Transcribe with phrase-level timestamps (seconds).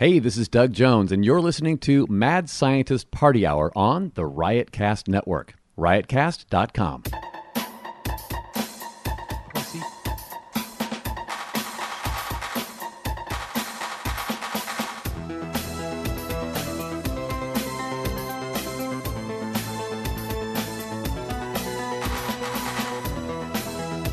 [0.00, 4.22] Hey, this is Doug Jones, and you're listening to Mad Scientist Party Hour on the
[4.22, 5.52] Riotcast Network.
[5.76, 7.02] Riotcast.com.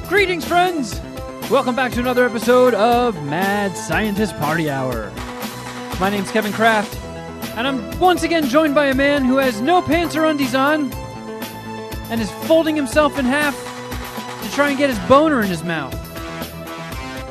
[0.09, 0.99] Greetings, friends!
[1.49, 5.13] Welcome back to another episode of Mad Scientist Party Hour.
[6.00, 6.95] My name's Kevin Kraft,
[7.57, 10.94] and I'm once again joined by a man who has no pants or undies on
[12.12, 13.55] and is folding himself in half
[14.44, 15.94] to try and get his boner in his mouth.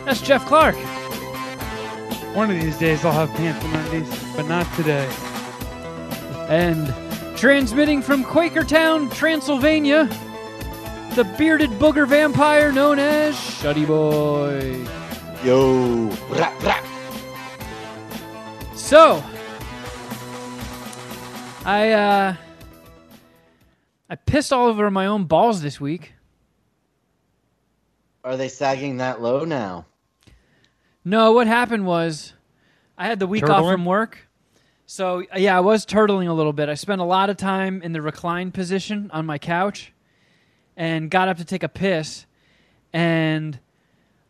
[0.04, 0.74] That's Jeff Clark.
[2.34, 5.09] One of these days I'll have pants and undies, but not today.
[6.48, 6.92] And
[7.37, 10.06] transmitting from Quakertown, Transylvania,
[11.14, 14.84] the bearded booger vampire known as Shuddy Boy.
[15.45, 16.09] Yo.
[16.30, 16.95] Rah, rah.
[18.86, 19.20] So,
[21.64, 22.37] I uh,
[24.09, 26.12] I pissed all over my own balls this week.
[28.23, 29.87] Are they sagging that low now?
[31.04, 32.34] No, what happened was
[32.96, 34.29] I had the week off from work.
[34.87, 36.68] So, yeah, I was turtling a little bit.
[36.68, 39.92] I spent a lot of time in the reclined position on my couch
[40.76, 42.24] and got up to take a piss.
[42.92, 43.59] And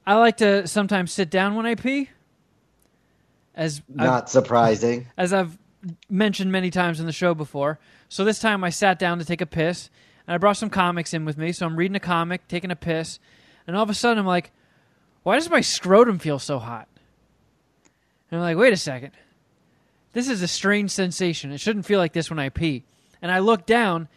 [0.07, 2.09] I like to sometimes sit down when I pee.
[3.57, 5.07] As I've- Not surprising.
[5.17, 5.59] as I've
[6.11, 7.79] mentioned many times in the show before.
[8.09, 9.89] So this time I sat down to take a piss,
[10.27, 11.53] and I brought some comics in with me.
[11.53, 13.19] So I'm reading a comic, taking a piss,
[13.67, 14.51] and all of a sudden I'm like,
[15.23, 16.89] why does my scrotum feel so hot?
[18.31, 19.12] And I'm like, wait a second.
[20.12, 21.53] This is a strange sensation.
[21.53, 22.84] It shouldn't feel like this when I pee.
[23.23, 24.09] And I look down,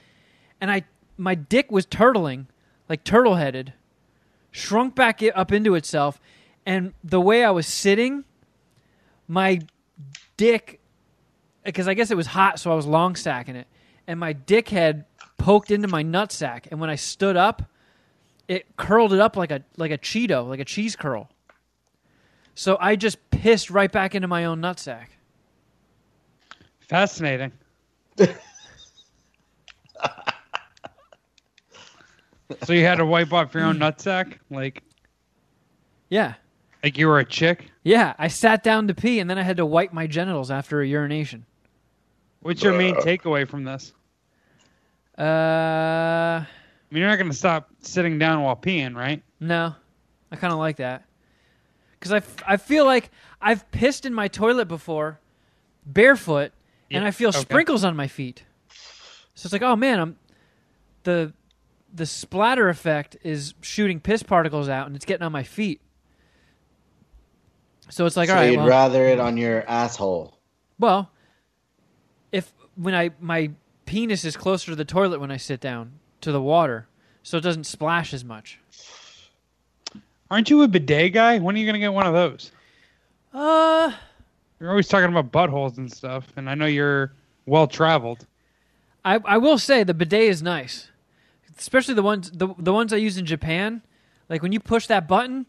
[0.60, 0.84] and I
[1.18, 2.46] my dick was turtling,
[2.88, 3.74] like turtle headed,
[4.52, 6.20] shrunk back up into itself,
[6.66, 8.24] and the way I was sitting,
[9.30, 9.62] my
[10.36, 10.82] dick
[11.64, 13.68] because I guess it was hot, so I was long stacking it,
[14.08, 15.06] and my dick had
[15.38, 17.62] poked into my nutsack, and when I stood up,
[18.48, 21.30] it curled it up like a like a Cheeto, like a cheese curl.
[22.56, 25.06] So I just pissed right back into my own nutsack.
[26.80, 27.52] Fascinating.
[32.64, 34.82] so you had to wipe off your own nutsack, like
[36.10, 36.34] Yeah,
[36.84, 37.72] like you were a chick.
[37.84, 38.14] yeah.
[38.18, 40.88] I sat down to pee, and then I had to wipe my genitals after a
[40.88, 41.46] urination.
[42.42, 43.94] What's your main takeaway from this?
[45.18, 46.48] Uh, I
[46.90, 49.22] mean, you're not going to stop sitting down while peeing, right?
[49.42, 49.76] no,
[50.32, 51.04] I kind of like that
[52.00, 55.20] because I, f- I feel like I've pissed in my toilet before,
[55.86, 56.54] barefoot,
[56.90, 57.40] and I feel okay.
[57.40, 58.44] sprinkles on my feet.
[59.36, 60.18] So it's like, oh man, I'm
[61.04, 61.34] the
[61.94, 65.82] the splatter effect is shooting piss particles out, and it's getting on my feet.
[67.90, 68.42] So it's like, all right.
[68.42, 70.38] so all right, you'd well, rather it on your asshole.
[70.78, 71.12] well,
[72.32, 73.52] if when I my
[73.86, 76.88] penis is closer to the toilet when I sit down to the water,
[77.24, 78.60] so it doesn't splash as much.
[80.32, 81.40] Aren't you a bidet guy?
[81.40, 82.52] When are you going to get one of those?
[83.34, 83.92] Uh,
[84.60, 87.14] You're always talking about buttholes and stuff, and I know you're
[87.48, 88.28] well traveled.
[89.04, 90.90] I I will say the bidet is nice,
[91.58, 93.82] especially the ones the the ones I use in Japan.
[94.30, 95.48] Like when you push that button,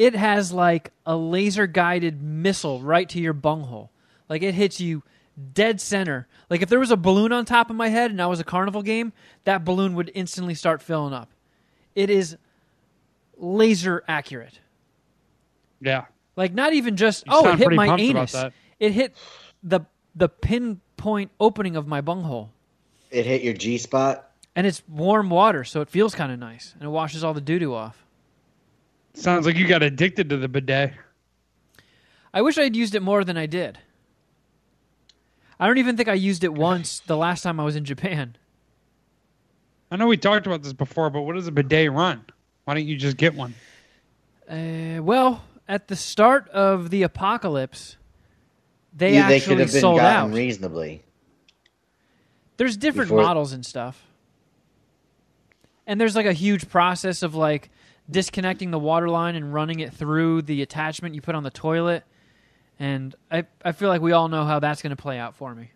[0.00, 3.90] it has like a laser guided missile right to your bunghole.
[4.30, 5.02] Like it hits you
[5.52, 6.26] dead center.
[6.48, 8.44] Like if there was a balloon on top of my head and I was a
[8.44, 9.12] carnival game,
[9.44, 11.28] that balloon would instantly start filling up.
[11.94, 12.38] It is
[13.36, 14.58] laser accurate.
[15.82, 16.06] Yeah.
[16.34, 18.34] Like not even just You oh, it hit my anus.
[18.78, 19.14] It hit
[19.62, 19.80] the
[20.14, 22.52] the pinpoint opening of my bunghole.
[23.10, 24.30] It hit your G spot.
[24.56, 27.40] And it's warm water, so it feels kind of nice, and it washes all the
[27.42, 28.02] doo doo off.
[29.14, 30.92] Sounds like you got addicted to the bidet.
[32.32, 33.78] I wish I had used it more than I did.
[35.58, 38.36] I don't even think I used it once the last time I was in Japan.
[39.90, 42.24] I know we talked about this before, but what does a bidet run?
[42.64, 43.54] Why don't you just get one?
[44.48, 47.96] Uh, well, at the start of the apocalypse,
[48.96, 50.32] they You- they actually could have been sold out.
[50.32, 51.02] reasonably.
[52.56, 54.04] there's different before- models and stuff.
[55.86, 57.70] And there's like a huge process of like
[58.10, 62.04] disconnecting the water line and running it through the attachment you put on the toilet.
[62.78, 65.54] And I, I feel like we all know how that's going to play out for
[65.54, 65.70] me.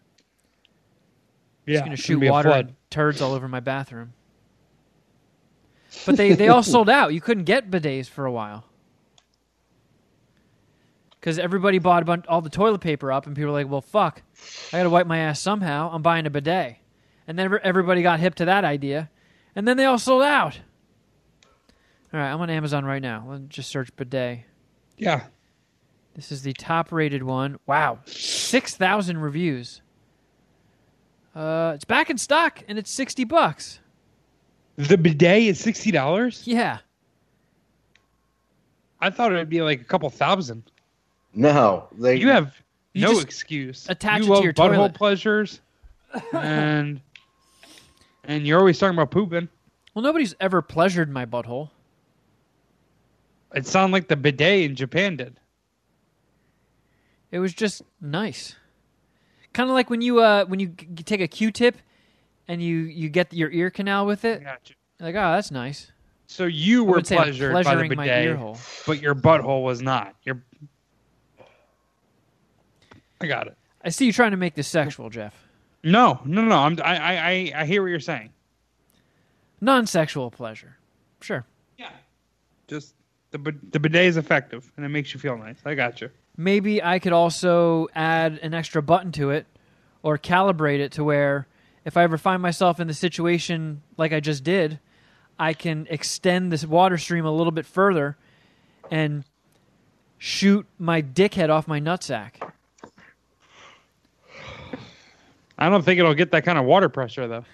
[1.67, 4.13] Yeah, It's going to shoot water and turds all over my bathroom.
[6.07, 7.15] But they, they all sold out.
[7.15, 8.65] You couldn't get bidets for a while.
[11.21, 13.81] Because everybody bought a bunch, all the toilet paper up, and people were like, well,
[13.81, 14.23] fuck.
[14.73, 15.91] I got to wipe my ass somehow.
[15.91, 16.77] I'm buying a bidet.
[17.27, 19.09] And then everybody got hip to that idea.
[19.57, 20.61] And then they all sold out.
[22.15, 23.27] All right, I'm on Amazon right now.
[23.29, 24.45] Let's just search bidet.
[24.97, 25.25] Yeah.
[26.15, 27.59] This is the top rated one.
[27.67, 27.99] Wow.
[28.07, 29.83] 6,000 reviews.
[31.35, 33.81] Uh, it's back in stock and it's 60 bucks.
[34.77, 36.43] The bidet is sixty dollars.
[36.47, 36.79] Yeah.
[39.01, 40.65] I thought it would be like a couple thousand.
[41.33, 42.57] No, they, You have
[42.93, 43.87] You no just excuse.
[43.89, 44.95] attach you it to your butthole toilet.
[44.95, 45.61] pleasures,
[46.33, 47.01] and
[48.25, 49.49] and you're always talking about pooping.
[49.95, 51.71] Well, nobody's ever pleasured my butthole.
[53.55, 55.39] It sounded like the bidet in Japan did.
[57.31, 58.57] It was just nice.
[59.53, 61.77] Kind of like when you uh when you g- take a Q-tip
[62.49, 64.43] and you you get your ear canal with it.
[64.43, 64.75] Gotcha.
[64.99, 65.91] You're like, oh, that's nice.
[66.27, 68.59] So you were pleasured by the bidet, ear hole.
[68.87, 70.15] but your butthole was not.
[70.25, 70.43] Your
[73.21, 73.57] I got it.
[73.83, 75.35] I see you trying to make this sexual, Jeff.
[75.83, 76.57] No, no, no.
[76.57, 78.31] I'm, I, I- I hear what you're saying.
[79.61, 80.77] Non-sexual pleasure.
[81.21, 81.45] Sure.
[81.79, 81.91] Yeah.
[82.69, 82.95] Just
[83.35, 85.57] the the bidet is effective and it makes you feel nice.
[85.65, 86.11] I got you.
[86.37, 89.47] Maybe I could also add an extra button to it
[90.03, 91.49] or calibrate it to where
[91.85, 94.79] if I ever find myself in the situation like I just did,
[95.37, 98.17] I can extend this water stream a little bit further
[98.89, 99.25] and
[100.17, 102.53] shoot my dickhead off my nutsack.
[105.59, 107.45] I don't think it'll get that kind of water pressure though.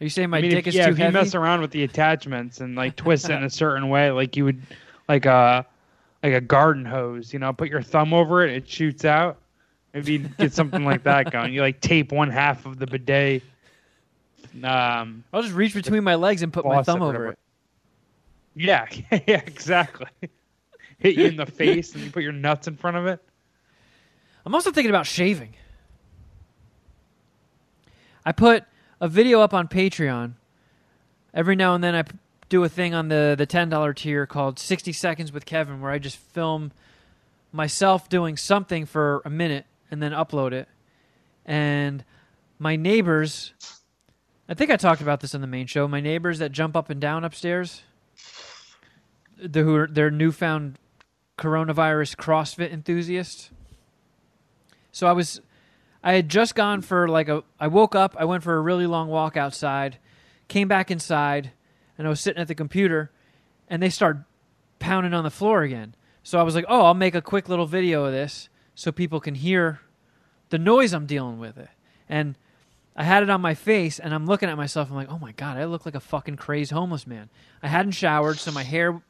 [0.00, 1.60] Are you saying my I mean, dick if, is yeah, too if you mess around
[1.60, 4.60] with the attachments and like twist it in a certain way, like you would,
[5.08, 5.64] like a
[6.22, 9.38] like a garden hose, you know, put your thumb over it, it shoots out.
[9.92, 11.52] Maybe you get something like that going.
[11.52, 13.42] You like tape one half of the bidet.
[14.62, 17.38] Um, I'll just reach between my legs and put my thumb over it.
[18.56, 20.08] yeah, yeah, exactly.
[20.98, 23.20] Hit you in the face and you put your nuts in front of it.
[24.44, 25.54] I'm also thinking about shaving.
[28.24, 28.64] I put
[29.04, 30.32] a video up on Patreon.
[31.34, 32.04] Every now and then I
[32.48, 35.98] do a thing on the, the $10 tier called 60 Seconds with Kevin where I
[35.98, 36.72] just film
[37.52, 40.68] myself doing something for a minute and then upload it.
[41.44, 42.02] And
[42.58, 43.52] my neighbors,
[44.48, 46.88] I think I talked about this on the main show, my neighbors that jump up
[46.88, 47.82] and down upstairs,
[49.36, 50.78] the, who are, they're newfound
[51.36, 53.50] coronavirus CrossFit enthusiasts.
[54.92, 55.42] So I was
[56.04, 58.86] I had just gone for like a I woke up, I went for a really
[58.86, 59.96] long walk outside,
[60.48, 61.52] came back inside,
[61.96, 63.10] and I was sitting at the computer
[63.68, 64.24] and they started
[64.78, 65.94] pounding on the floor again.
[66.22, 69.18] So I was like, "Oh, I'll make a quick little video of this so people
[69.18, 69.80] can hear
[70.50, 71.70] the noise I'm dealing with it."
[72.06, 72.36] And
[72.94, 75.32] I had it on my face and I'm looking at myself I'm like, "Oh my
[75.32, 77.30] god, I look like a fucking crazed homeless man."
[77.62, 79.00] I hadn't showered, so my hair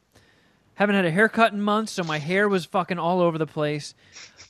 [0.75, 3.93] haven't had a haircut in months, so my hair was fucking all over the place.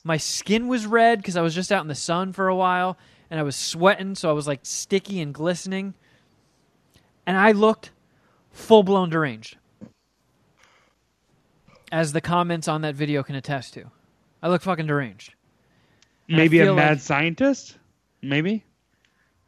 [0.04, 2.96] My skin was red because I was just out in the sun for a while
[3.30, 5.94] and I was sweating, so I was like sticky and glistening.
[7.26, 7.90] And I looked
[8.52, 9.56] full blown deranged.
[11.92, 13.90] As the comments on that video can attest to.
[14.42, 15.34] I look fucking deranged.
[16.28, 17.78] And Maybe a mad like- scientist.
[18.22, 18.64] Maybe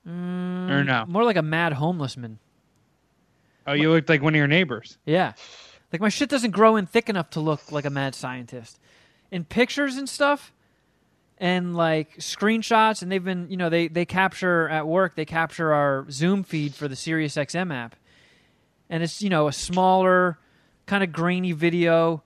[0.06, 1.04] mm, or no?
[1.08, 2.38] More like a mad homeless man.
[3.66, 4.98] Oh, you looked like one of your neighbors.
[5.04, 5.32] Yeah.
[5.92, 8.78] Like my shit doesn't grow in thick enough to look like a mad scientist.
[9.30, 10.52] In pictures and stuff
[11.38, 15.72] and like screenshots and they've been, you know, they they capture at work, they capture
[15.72, 17.96] our Zoom feed for the Sirius XM app.
[18.90, 20.38] And it's, you know, a smaller
[20.86, 22.22] kind of grainy video.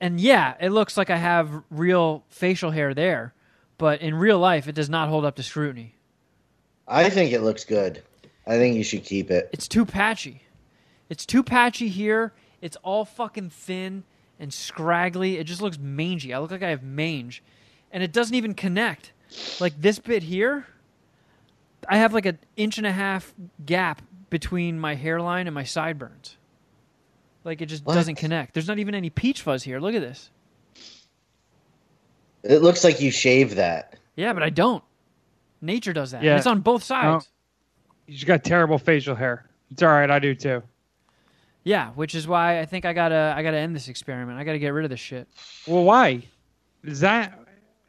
[0.00, 3.34] And yeah, it looks like I have real facial hair there,
[3.78, 5.94] but in real life it does not hold up to scrutiny.
[6.88, 8.02] I think it looks good.
[8.46, 9.50] I think you should keep it.
[9.52, 10.42] It's too patchy.
[11.08, 12.32] It's too patchy here.
[12.60, 14.04] It's all fucking thin
[14.38, 15.38] and scraggly.
[15.38, 16.32] It just looks mangy.
[16.34, 17.42] I look like I have mange.
[17.92, 19.12] And it doesn't even connect.
[19.60, 20.66] Like this bit here,
[21.88, 26.36] I have like an inch and a half gap between my hairline and my sideburns.
[27.44, 27.94] Like it just What?
[27.94, 28.54] doesn't connect.
[28.54, 29.80] There's not even any peach fuzz here.
[29.80, 30.30] Look at this.
[32.42, 33.96] It looks like you shave that.
[34.16, 34.82] Yeah, but I don't.
[35.60, 36.18] Nature does that.
[36.18, 36.36] And Yeah.
[36.36, 37.28] it's on both sides.
[38.06, 39.46] You just got terrible facial hair.
[39.70, 40.10] It's all right.
[40.10, 40.62] I do too.
[41.64, 44.38] Yeah, which is why I think I gotta I gotta end this experiment.
[44.38, 45.28] I gotta get rid of this shit.
[45.66, 46.22] Well, why?
[46.84, 47.38] Is that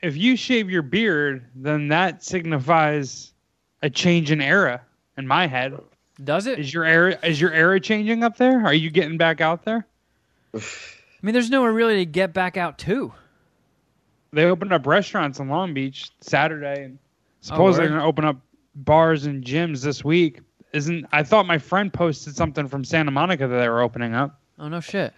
[0.01, 3.34] if you shave your beard, then that signifies
[3.82, 4.82] a change in era
[5.18, 5.80] in my head.
[6.24, 6.60] Does it?
[6.60, 8.66] Is your era is your era changing up there?
[8.66, 9.86] Are you getting back out there?
[10.56, 10.60] I
[11.22, 13.13] mean, there's nowhere really to get back out to.
[14.34, 17.08] They opened up restaurants in Long Beach Saturday and oh,
[17.42, 17.92] supposedly word?
[17.92, 18.38] they're gonna open up
[18.75, 20.40] bars and gyms this week.
[20.74, 24.40] Isn't I thought my friend posted something from Santa Monica that they were opening up.
[24.58, 25.13] Oh no shit.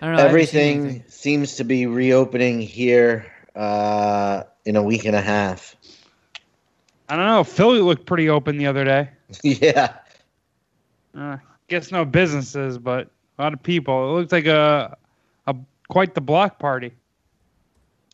[0.00, 0.22] I don't know.
[0.22, 5.20] I haven't seen Everything seems to be reopening here uh, in a week and a
[5.20, 5.76] half.
[7.08, 7.42] I don't know.
[7.44, 9.10] Philly looked pretty open the other day.
[9.42, 9.94] yeah.
[11.16, 11.36] Uh,
[11.68, 14.10] guess no businesses, but a lot of people.
[14.10, 14.96] It looked like a
[15.48, 15.56] a
[15.88, 16.92] quite the block party.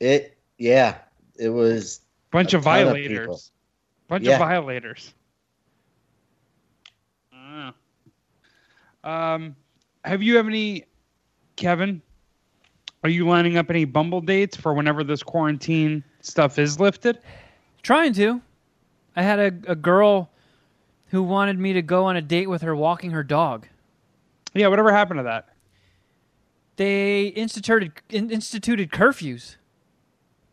[0.00, 0.96] It yeah,
[1.38, 3.18] it was Bunch A of ton of violators.
[3.20, 3.40] people.
[4.08, 4.32] Bunch Yeah.
[4.34, 5.12] of violators.
[7.32, 7.72] I don't know.
[9.06, 9.54] Um,
[10.04, 10.84] have you have any,
[11.54, 12.02] Kevin?
[13.04, 17.20] Are you lining up any Bumble dates for whenever this quarantine stuff is lifted?
[17.82, 18.42] Trying to.
[19.14, 20.30] I had a, a girl
[21.06, 23.68] who wanted me to go on a date with her walking her dog.
[24.54, 25.50] Yeah, whatever happened to that?
[26.76, 29.56] They instituted instituted curfews,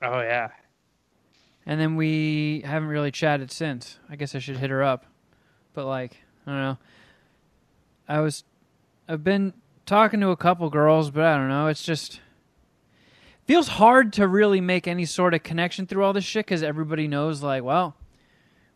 [0.02, 0.50] Oh yeah.
[1.66, 3.98] and then we haven't really chatted since.
[4.10, 5.06] I guess I should hit her up,
[5.74, 6.18] but like
[6.48, 6.78] I don't know.
[8.08, 8.44] I was,
[9.08, 9.54] I've been
[9.86, 11.68] talking to a couple girls, but I don't know.
[11.68, 12.20] It's just
[13.46, 17.08] feels hard to really make any sort of connection through all this shit because everybody
[17.08, 17.96] knows like, well,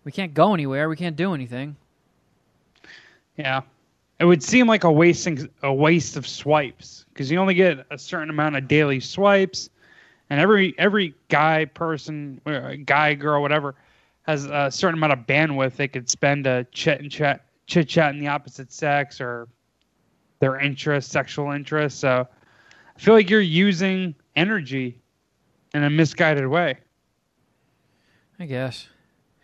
[0.04, 1.76] we can't go anywhere, we can't do anything.
[3.38, 3.62] Yeah.
[4.20, 7.98] It would seem like a wasting a waste of swipes because you only get a
[7.98, 9.70] certain amount of daily swipes,
[10.30, 12.42] and every every guy person,
[12.86, 13.76] guy girl, whatever,
[14.24, 18.14] has a certain amount of bandwidth they could spend to chit and chat, chit chat
[18.14, 19.48] in the opposite sex or
[20.40, 22.00] their interests, sexual interests.
[22.00, 22.28] So
[22.96, 25.00] I feel like you're using energy
[25.74, 26.78] in a misguided way.
[28.40, 28.88] I guess.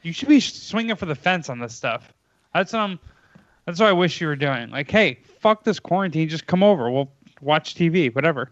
[0.01, 2.13] You should be swinging for the fence on this stuff.
[2.53, 2.99] That's um,
[3.65, 4.69] that's what I wish you were doing.
[4.69, 6.29] Like, hey, fuck this quarantine.
[6.29, 6.91] Just come over.
[6.91, 7.11] We'll
[7.41, 8.51] watch TV, whatever.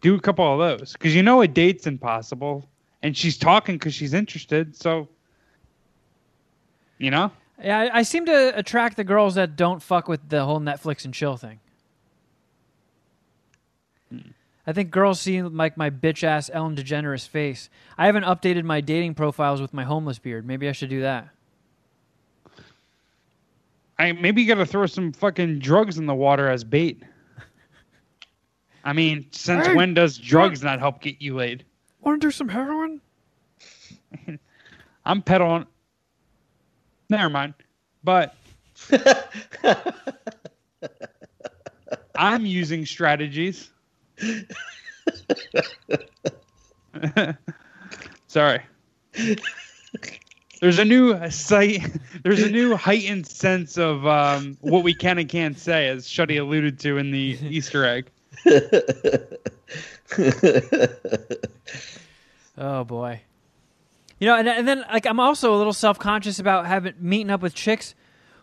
[0.00, 2.68] Do a couple of those because you know a date's impossible,
[3.02, 4.74] and she's talking because she's interested.
[4.74, 5.08] So,
[6.98, 7.30] you know,
[7.62, 11.04] Yeah, I, I seem to attract the girls that don't fuck with the whole Netflix
[11.04, 11.60] and chill thing.
[14.10, 14.30] Hmm.
[14.66, 17.68] I think girls see like my bitch ass Ellen DeGeneres face.
[17.98, 20.46] I haven't updated my dating profiles with my homeless beard.
[20.46, 21.28] Maybe I should do that.
[23.98, 27.02] I maybe you got to throw some fucking drugs in the water as bait.
[28.84, 31.64] I mean, since Hey, when does drugs not help get you laid?
[32.00, 33.02] Want to do some heroin?
[35.04, 35.66] I'm peddling.
[37.10, 37.52] Never mind.
[38.02, 38.34] But
[42.14, 43.70] I'm using strategies.
[48.28, 48.62] Sorry.
[50.60, 51.82] There's a new site.
[52.22, 56.40] There's a new heightened sense of um, what we can and can't say, as Shuddy
[56.40, 58.10] alluded to in the Easter egg.
[62.58, 63.20] Oh boy.
[64.20, 67.30] You know, and, and then like I'm also a little self conscious about having meeting
[67.30, 67.94] up with chicks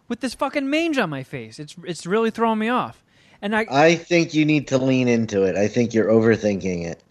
[0.07, 1.59] with this fucking mange on my face.
[1.59, 3.03] It's it's really throwing me off.
[3.41, 5.55] And I I think you need to lean into it.
[5.55, 7.03] I think you're overthinking it.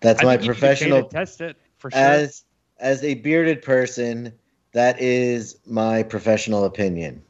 [0.00, 1.98] That's I my think you to professional test it for sure.
[1.98, 2.44] as
[2.78, 4.32] as a bearded person,
[4.72, 7.22] that is my professional opinion.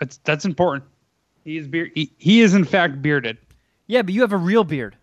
[0.00, 0.84] That's that's important.
[1.44, 1.92] He is beard.
[1.94, 3.38] He, he is in fact bearded.
[3.86, 4.96] yeah, but you have a real beard.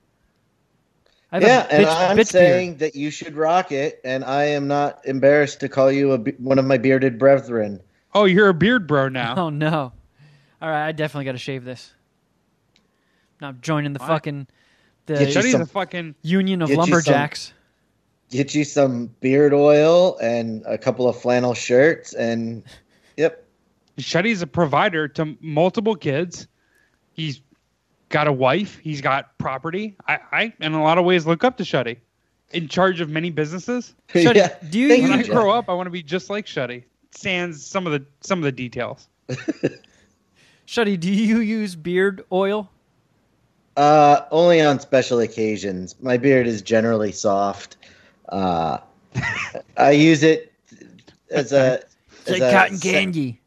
[1.32, 2.80] I have Yeah, a and bitch, I'm bitch saying beard.
[2.80, 6.60] that you should rock it, and I am not embarrassed to call you a, one
[6.60, 7.80] of my bearded brethren.
[8.14, 9.36] Oh, you're a beard bro now.
[9.46, 9.94] Oh no!
[10.62, 11.94] All right, I definitely got to shave this.
[13.40, 14.08] Not joining the Why?
[14.08, 14.48] fucking
[15.08, 16.16] Get the you Shuddy's some- a fucking.
[16.22, 17.54] union of get you some- lumberjacks.
[18.30, 22.64] Get you some beard oil and a couple of flannel shirts, and
[23.18, 23.46] yep,
[23.98, 26.48] Shuddy's a provider to multiple kids.
[27.14, 27.42] He's
[28.12, 28.78] got a wife.
[28.84, 29.96] He's got property.
[30.08, 31.98] I, I in a lot of ways, look up to Shuddy.
[32.52, 33.94] In charge of many businesses.
[34.10, 34.56] Shuddy, Yeah.
[34.70, 36.84] do you Thank When I use, grow up, I want to be just like Shuddy.
[37.16, 39.08] Sans some of the some of the details.
[40.68, 41.00] Shuddy?
[41.00, 42.70] Do you use beard oil?
[43.78, 45.96] Uh, only on special occasions.
[46.02, 47.78] My beard is generally soft.
[48.30, 48.78] Uh,
[49.78, 50.52] I use it
[51.30, 51.82] as a
[52.28, 53.42] as like a cotton se- candy.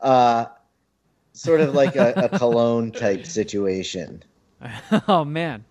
[0.00, 0.46] uh,
[1.42, 4.22] sort of like a, a cologne type situation.
[5.08, 5.64] oh man.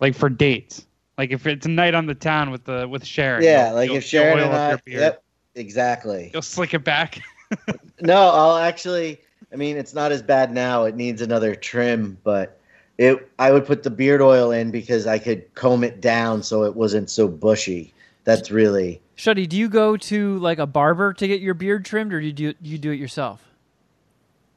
[0.00, 0.86] Like for dates.
[1.16, 3.42] Like if it's a night on the town with the with Sharon.
[3.42, 5.22] Yeah, you'll- like you'll- if Sharon you'll and oil I, yep,
[5.54, 6.30] exactly.
[6.32, 7.20] You'll slick it back.
[8.00, 9.20] No, I'll actually.
[9.52, 10.84] I mean, it's not as bad now.
[10.84, 12.60] It needs another trim, but
[12.98, 13.28] it.
[13.38, 16.76] I would put the beard oil in because I could comb it down so it
[16.76, 17.92] wasn't so bushy.
[18.24, 19.00] That's really.
[19.16, 22.26] Shuddy, do you go to like a barber to get your beard trimmed, or do
[22.26, 23.42] you do, you do it yourself?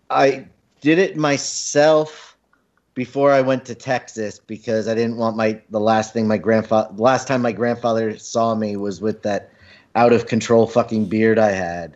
[0.10, 0.46] I
[0.82, 2.36] did it myself
[2.94, 6.94] before I went to Texas because I didn't want my the last thing my grandfather
[6.98, 9.50] last time my grandfather saw me was with that
[9.96, 11.96] out of control fucking beard I had.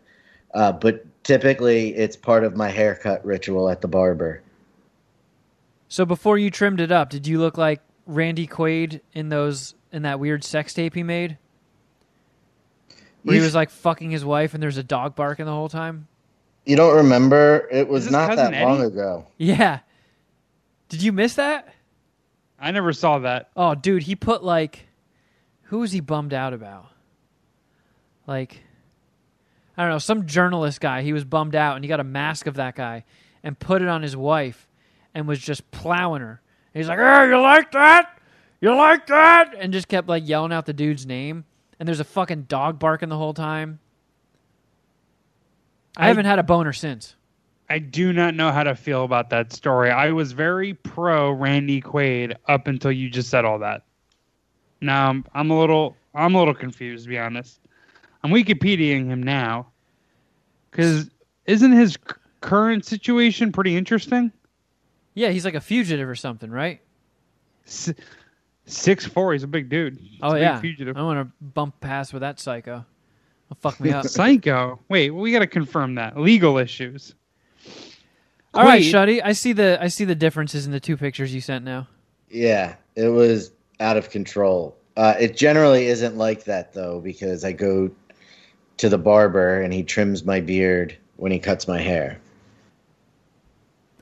[0.53, 4.41] Uh, but typically it's part of my haircut ritual at the barber.
[5.87, 10.03] So before you trimmed it up, did you look like Randy Quaid in those in
[10.03, 11.37] that weird sex tape he made?
[13.23, 16.07] Where he was like fucking his wife and there's a dog barking the whole time?
[16.65, 17.67] You don't remember?
[17.71, 19.27] It was not Cousin that long ago.
[19.37, 19.79] Yeah.
[20.89, 21.73] Did you miss that?
[22.59, 23.49] I never saw that.
[23.55, 24.87] Oh, dude, he put like,
[25.63, 26.87] who was he bummed out about?
[28.27, 28.61] Like,
[29.77, 31.01] I don't know, some journalist guy.
[31.01, 33.03] He was bummed out, and he got a mask of that guy
[33.43, 34.67] and put it on his wife,
[35.13, 36.41] and was just plowing her.
[36.73, 38.19] And he's like, "Hey, you like that?
[38.59, 41.45] You like that?" And just kept like yelling out the dude's name.
[41.79, 43.79] And there's a fucking dog barking the whole time.
[45.97, 47.15] I, I- haven't had a boner since.
[47.67, 49.89] I do not know how to feel about that story.
[49.89, 53.81] I was very pro Randy Quaid up until you just said all that.
[54.81, 57.59] Now I'm, I'm a little I'm a little confused to be honest.
[58.23, 59.67] I'm Wikipediaing him now
[60.69, 61.09] because
[61.45, 61.99] isn't his c-
[62.41, 64.31] current situation pretty interesting?
[65.15, 66.81] Yeah, he's like a fugitive or something, right?
[67.65, 67.93] S-
[68.67, 69.97] Six four, he's a big dude.
[69.99, 70.59] He's Oh a big yeah.
[70.59, 70.97] fugitive.
[70.97, 72.85] I want to bump past with that psycho.
[73.49, 74.05] Will fuck me up.
[74.07, 74.79] Psycho.
[74.89, 77.15] Wait, we got to confirm that legal issues.
[78.53, 79.21] All right, Quaid- Shuddy.
[79.23, 81.87] I see the I see the differences in the two pictures you sent now.
[82.29, 84.77] Yeah, it was out of control.
[84.97, 87.91] Uh, it generally isn't like that though, because I go
[88.77, 92.19] to the barber and he trims my beard when he cuts my hair.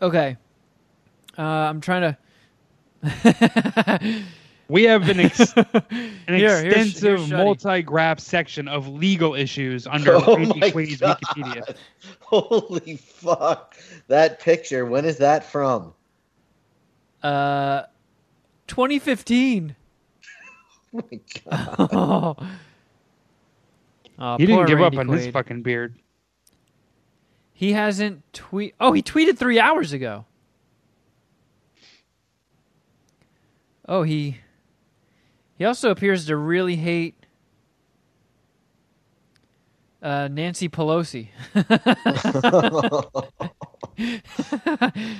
[0.02, 0.38] Okay.
[1.38, 2.16] Uh, I'm trying
[3.04, 4.24] to.
[4.74, 5.65] We have an, ex- an
[6.27, 7.38] Here, extensive here's Shuddy.
[7.38, 10.75] multi-graph section of legal issues under Oh Randy my God.
[10.75, 11.75] Wikipedia.
[12.22, 13.75] Holy fuck!
[14.08, 14.88] That picture.
[14.88, 15.94] When is that from?
[17.22, 17.84] Uh,
[18.68, 19.75] 2015.
[20.96, 21.20] Oh my
[21.51, 21.89] God.
[21.94, 22.36] oh,
[24.18, 25.94] oh he didn't give Randy up on his fucking beard.
[27.53, 28.74] He hasn't tweet.
[28.80, 30.25] Oh, he tweeted three hours ago.
[33.88, 34.38] Oh, he.
[35.57, 37.15] He also appears to really hate
[40.01, 41.29] uh, Nancy Pelosi.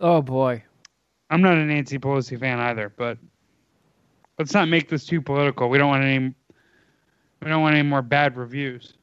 [0.00, 0.62] oh boy.
[1.30, 3.18] I'm not a Nancy Pelosi fan either, but
[4.38, 5.68] let's not make this too political.
[5.68, 6.34] We don't want any.
[7.42, 8.94] We don't want any more bad reviews.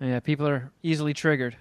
[0.00, 1.56] Yeah, people are easily triggered.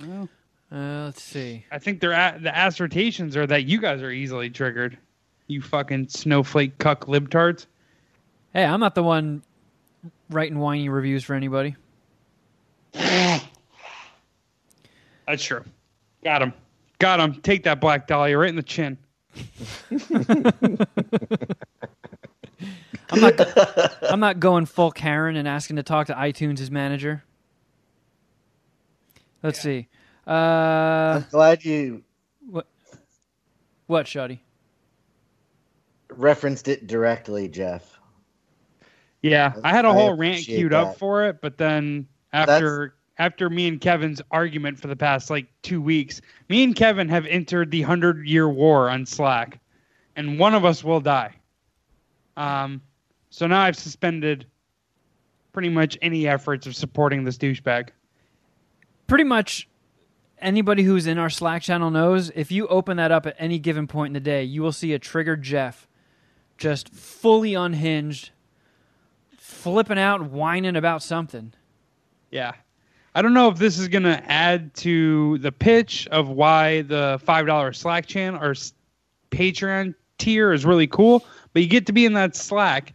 [0.00, 0.28] Well,
[0.74, 1.64] Uh, let's see.
[1.70, 4.98] I think they're at, the assertions are that you guys are easily triggered.
[5.46, 7.66] You fucking snowflake cuck libtards.
[8.52, 9.42] Hey, I'm not the one
[10.30, 11.76] writing whiny reviews for anybody.
[12.92, 13.42] That's
[15.38, 15.64] true.
[16.24, 16.52] Got him.
[16.98, 17.40] Got him.
[17.40, 18.98] Take that black dahlia right in the chin.
[23.10, 24.02] I'm not.
[24.02, 27.22] I'm not going full Karen and asking to talk to iTunes' manager.
[29.42, 29.88] Let's see.
[30.26, 30.30] Uh,
[31.20, 32.02] I'm glad you
[33.86, 34.38] what, Shuddy?
[36.10, 37.98] referenced it directly, Jeff.
[39.22, 42.48] Yeah, I had a I whole rant appreciate queued up for it, but then That's-
[42.48, 47.08] after after me and Kevin's argument for the past like two weeks, me and Kevin
[47.08, 49.60] have entered the hundred year war on Slack,
[50.16, 51.32] and one of us will die.
[52.36, 52.82] Um,
[53.30, 54.46] so now I've suspended
[55.52, 57.90] pretty much any efforts of supporting this douchebag.
[59.06, 59.68] Pretty much
[60.44, 63.86] anybody who's in our Slack channel knows if you open that up at any given
[63.86, 65.88] point in the day, you will see a triggered Jeff
[66.58, 68.30] just fully unhinged,
[69.36, 71.52] flipping out, whining about something.
[72.30, 72.52] Yeah.
[73.14, 77.20] I don't know if this is going to add to the pitch of why the
[77.26, 78.54] $5 Slack channel or
[79.30, 82.94] Patreon tier is really cool, but you get to be in that Slack.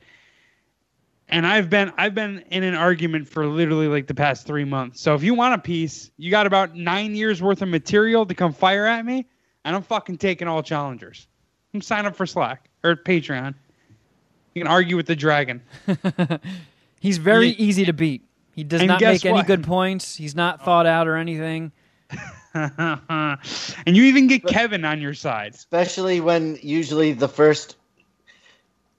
[1.29, 4.99] And I've been I've been in an argument for literally like the past 3 months.
[5.01, 8.33] So if you want a piece, you got about 9 years worth of material to
[8.33, 9.27] come fire at me,
[9.63, 11.27] and I'm fucking taking all challengers.
[11.73, 13.53] I'm sign up for Slack or Patreon.
[14.55, 15.61] You can argue with the dragon.
[16.99, 17.55] He's very Yeah.
[17.57, 18.23] easy to beat.
[18.55, 20.15] He does not guess make any good points.
[20.15, 21.71] He's not thought out or anything.
[22.55, 23.37] and
[23.85, 25.53] you even get Kevin on your side.
[25.53, 27.75] Especially when usually the first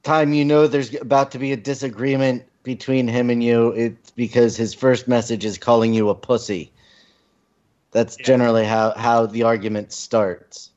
[0.02, 4.56] time you know there's about to be a disagreement between him and you, it's because
[4.56, 6.72] his first message is calling you a pussy.
[7.92, 8.26] That's Yeah.
[8.26, 10.70] generally how, how the argument starts.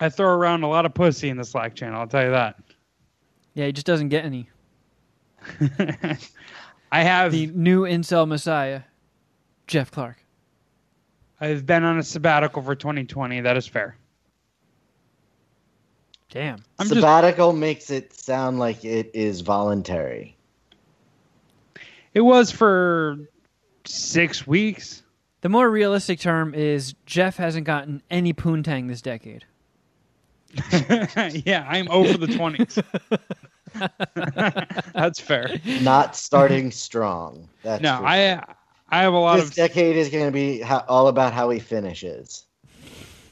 [0.00, 2.00] I throw around a lot of pussy in the Slack channel.
[2.00, 2.56] I'll tell you that.
[3.54, 4.48] Yeah, he just doesn't get any.
[6.92, 7.32] I have.
[7.32, 8.82] The new incel messiah,
[9.66, 10.16] Jeff Clark.
[11.40, 13.40] I've been on a sabbatical for 2020.
[13.40, 13.96] That is fair.
[16.34, 16.64] Damn.
[16.80, 17.00] I'm just.
[17.00, 20.36] Sabbatical makes it sound like it is voluntary.
[22.12, 23.18] It was for
[23.86, 25.04] six weeks.
[25.42, 29.44] The more realistic term is Jeff hasn't gotten any poontang this decade.
[31.46, 32.82] yeah, I'm over the 20s.
[34.94, 35.60] That's fair.
[35.82, 37.48] Not starting strong.
[37.62, 38.44] That's No, for I
[38.88, 41.32] I have a lot of this of decade is going to be how, all about
[41.32, 42.46] how he finishes.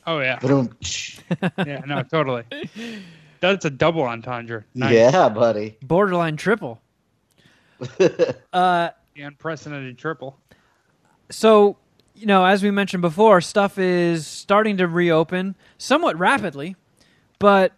[0.06, 0.38] Oh yeah,
[1.64, 2.44] yeah, no, totally.
[3.40, 4.64] That's a double entendre.
[4.74, 4.92] Nice.
[4.94, 5.76] Yeah, buddy.
[5.82, 6.80] Borderline triple.
[8.52, 10.38] Uh, The unprecedented triple.
[11.30, 11.76] so
[12.14, 16.76] you know, as we mentioned before, stuff is starting to reopen somewhat rapidly,
[17.38, 17.72] but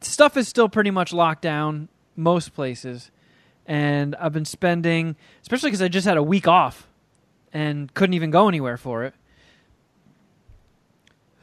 [0.00, 3.10] stuff is still pretty much locked down most places.
[3.66, 6.88] And I've been spending, especially because I just had a week off
[7.52, 9.14] and couldn't even go anywhere for it.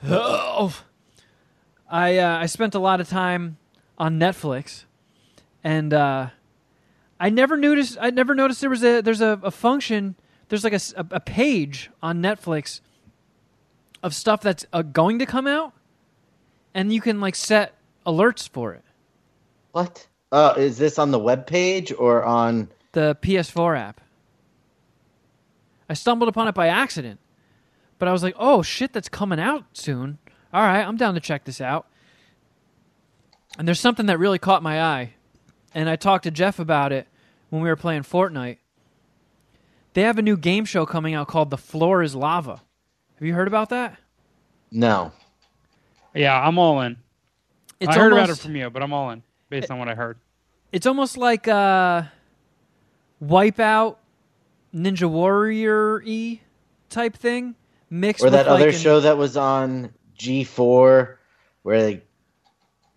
[0.03, 0.75] Oh.
[1.89, 3.58] I uh, I spent a lot of time
[3.97, 4.86] on Netflix,
[5.63, 6.29] and uh,
[7.19, 7.97] I never noticed.
[8.01, 10.15] I never noticed there was a there's a, a function.
[10.49, 10.79] There's like a,
[11.12, 12.81] a page on Netflix
[14.01, 15.73] of stuff that's uh, going to come out,
[16.73, 18.84] and you can like set alerts for it.
[19.71, 20.08] What?
[20.31, 22.69] Uh, is this on the web page or on?
[22.93, 24.01] The PS4 app.
[25.89, 27.19] I stumbled upon it by accident,
[27.97, 30.17] but I was like, "Oh shit, that's coming out soon."
[30.53, 31.88] All right, I'm down to check this out.
[33.58, 35.13] And there's something that really caught my eye,
[35.73, 37.08] and I talked to Jeff about it
[37.49, 38.58] when we were playing Fortnite.
[39.93, 42.62] They have a new game show coming out called "The Floor Is Lava."
[43.15, 43.97] Have you heard about that?
[44.71, 45.13] No.
[46.13, 46.97] Yeah, I'm all in.
[47.79, 49.95] It's I heard about it from you, but I'm all in based on what I
[49.95, 50.17] heard.
[50.71, 52.03] It's almost like uh,
[53.23, 53.97] Wipeout,
[54.73, 56.41] Ninja Warrior e
[56.89, 57.55] type thing
[57.89, 61.15] mixed Or with that other an- show that was on G4
[61.63, 62.01] where they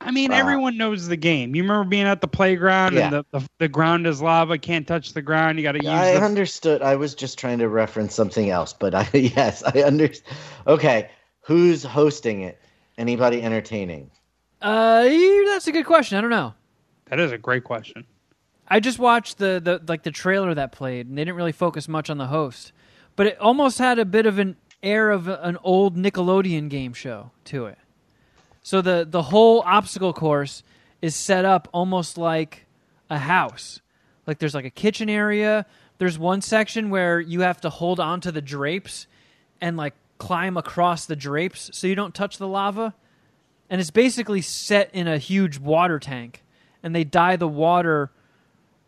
[0.00, 0.36] I mean, Wow.
[0.38, 1.56] everyone knows the game.
[1.56, 3.06] You remember being at the playground Yeah.
[3.06, 5.58] and the, the the ground is lava, can't touch the ground.
[5.58, 5.88] You got to use.
[5.88, 6.82] I the, understood.
[6.82, 10.36] I was just trying to reference something else, but I yes, I understand.
[10.68, 12.60] Okay, who's hosting it?
[12.96, 14.10] Anybody entertaining?
[14.62, 15.02] Uh,
[15.46, 16.16] that's a good question.
[16.16, 16.54] I don't know.
[17.06, 18.04] that is a great question.
[18.68, 21.88] I just watched the, the like the trailer that played, and they didn't really focus
[21.88, 22.70] much on the host,
[23.16, 27.30] but it almost had a bit of an air of an old Nickelodeon game show
[27.44, 27.78] to it.
[28.62, 30.62] So the the whole obstacle course
[31.00, 32.66] is set up almost like
[33.08, 33.80] a house.
[34.26, 35.66] Like there's like a kitchen area.
[35.98, 39.06] There's one section where you have to hold on to the drapes
[39.60, 42.94] and like climb across the drapes so you don't touch the lava.
[43.70, 46.42] And it's basically set in a huge water tank,
[46.82, 48.10] and they dye the water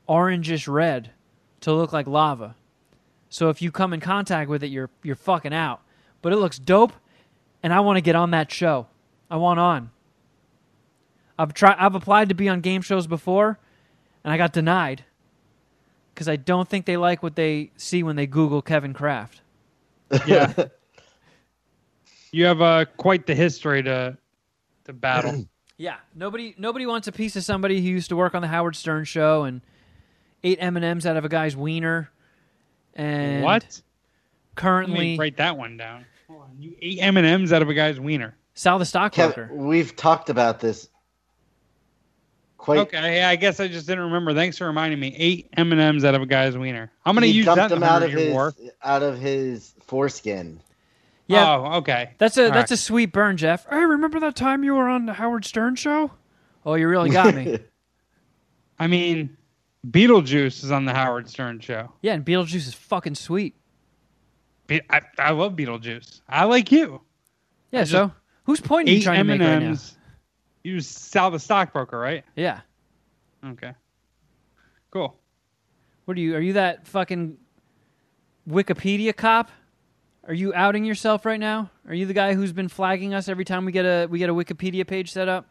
[0.08, 1.10] orangish red
[1.60, 2.54] to look like lava.
[3.30, 5.80] So if you come in contact with it, you're you're fucking out.
[6.20, 6.92] But it looks dope,
[7.62, 8.88] and I want to get on that show.
[9.30, 9.90] I want on.
[11.38, 11.76] I've tried.
[11.78, 13.58] I've applied to be on game shows before,
[14.24, 15.04] and I got denied
[16.12, 19.40] because I don't think they like what they see when they Google Kevin Kraft.
[20.26, 20.52] Yeah,
[22.32, 24.18] you have uh, quite the history to
[24.84, 25.46] to battle.
[25.80, 28.76] Yeah, nobody nobody wants a piece of somebody who used to work on the Howard
[28.76, 29.62] Stern show and
[30.44, 32.10] ate M and M's out of a guy's wiener.
[32.94, 33.62] And what?
[33.62, 33.82] Let
[34.56, 36.04] currently me write that one down.
[36.28, 36.56] Hold on.
[36.58, 38.36] You ate M and M's out of a guy's wiener.
[38.54, 39.48] Sal the Kev, stockbroker.
[39.52, 40.88] we've talked about this
[42.58, 42.78] quite.
[42.80, 44.34] Okay, yeah, I guess I just didn't remember.
[44.34, 45.14] Thanks for reminding me.
[45.16, 46.90] Eight M and M's out of a guy's wiener.
[47.06, 48.54] I'm gonna he use dumped that in them out of his war.
[48.82, 50.60] out of his foreskin.
[51.26, 52.10] Yeah, Oh, okay.
[52.18, 52.78] that's a All that's right.
[52.78, 53.64] a sweet burn, Jeff.
[53.70, 56.10] I remember that time you were on the Howard Stern show?
[56.66, 57.60] Oh, you really got me.
[58.78, 59.36] I mean,
[59.88, 61.92] Beetlejuice is on the Howard Stern show.
[62.02, 63.54] yeah, and Beetlejuice is fucking sweet.
[64.66, 66.20] Be- I, I love Beetlejuice.
[66.28, 67.00] I like you.
[67.72, 68.12] Yeah, I so
[68.44, 69.76] whose point are you trying M to make right now?
[70.62, 72.24] You Sal the stockbroker, right?
[72.36, 72.60] Yeah.
[73.44, 73.72] Okay.
[74.90, 75.16] Cool.
[76.04, 76.36] What are you?
[76.36, 77.38] Are you that fucking
[78.48, 79.50] Wikipedia cop?
[80.28, 81.70] Are you outing yourself right now?
[81.88, 84.28] Are you the guy who's been flagging us every time we get a we get
[84.28, 85.48] a Wikipedia page set up?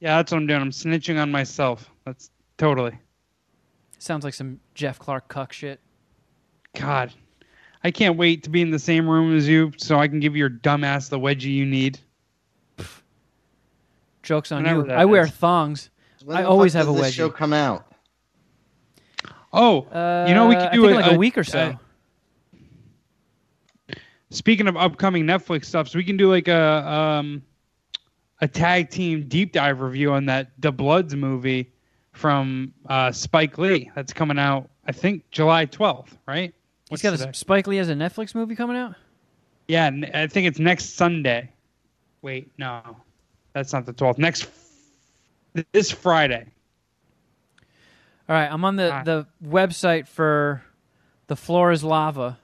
[0.00, 0.60] Yeah, that's what I'm doing.
[0.60, 1.88] I'm snitching on myself.
[2.04, 2.98] That's totally.
[4.04, 5.80] Sounds like some Jeff Clark cuck shit.
[6.78, 7.10] God,
[7.82, 10.36] I can't wait to be in the same room as you so I can give
[10.36, 11.98] your dumbass the wedgie you need.
[14.22, 14.86] Jokes on Whenever you.
[14.88, 15.88] that I wear thongs.
[16.22, 17.16] When I always have a does this wedgie.
[17.16, 17.86] show come out.
[19.54, 21.74] Oh, Uh, you know we could I do think a, like a, week or so.
[23.90, 23.94] uh,
[24.28, 27.42] speaking of upcoming Netflix stuff, so we can do like a um,
[28.42, 31.70] a tag team deep dive review on that The Bloods movie
[32.14, 33.90] from uh, Spike Lee.
[33.94, 36.54] That's coming out, I think, July 12th, right?
[36.88, 37.30] He's What's got today?
[37.30, 38.94] a Spike Lee has a Netflix movie coming out.
[39.68, 41.50] Yeah, I think it's next Sunday.
[42.22, 42.80] Wait, no,
[43.52, 44.18] that's not the 12th.
[44.18, 44.46] Next,
[45.72, 46.46] this Friday.
[48.28, 49.02] All right, I'm on the Ah.
[49.02, 50.62] the website for
[51.26, 52.38] the floor is lava,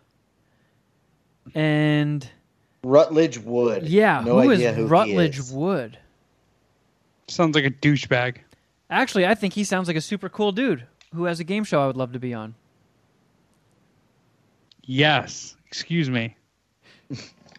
[1.55, 2.29] and
[2.83, 3.89] Rutledge Wood.
[3.89, 5.53] yeah, no who is idea who he Rutledge is.
[5.53, 5.99] Wood?
[7.29, 8.39] Sounds like a douchebag.
[8.91, 11.83] Actually, I think he sounds like a super cool dude who has a game show
[11.83, 12.55] I would love to be on.
[14.85, 15.57] Yes.
[15.67, 16.37] Excuse me.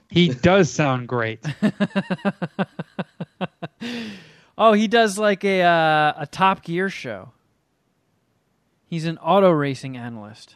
[0.10, 1.40] He does sound great.
[4.58, 7.32] oh, he does like a uh, a Top Gear show.
[8.88, 10.56] He's an auto racing analyst.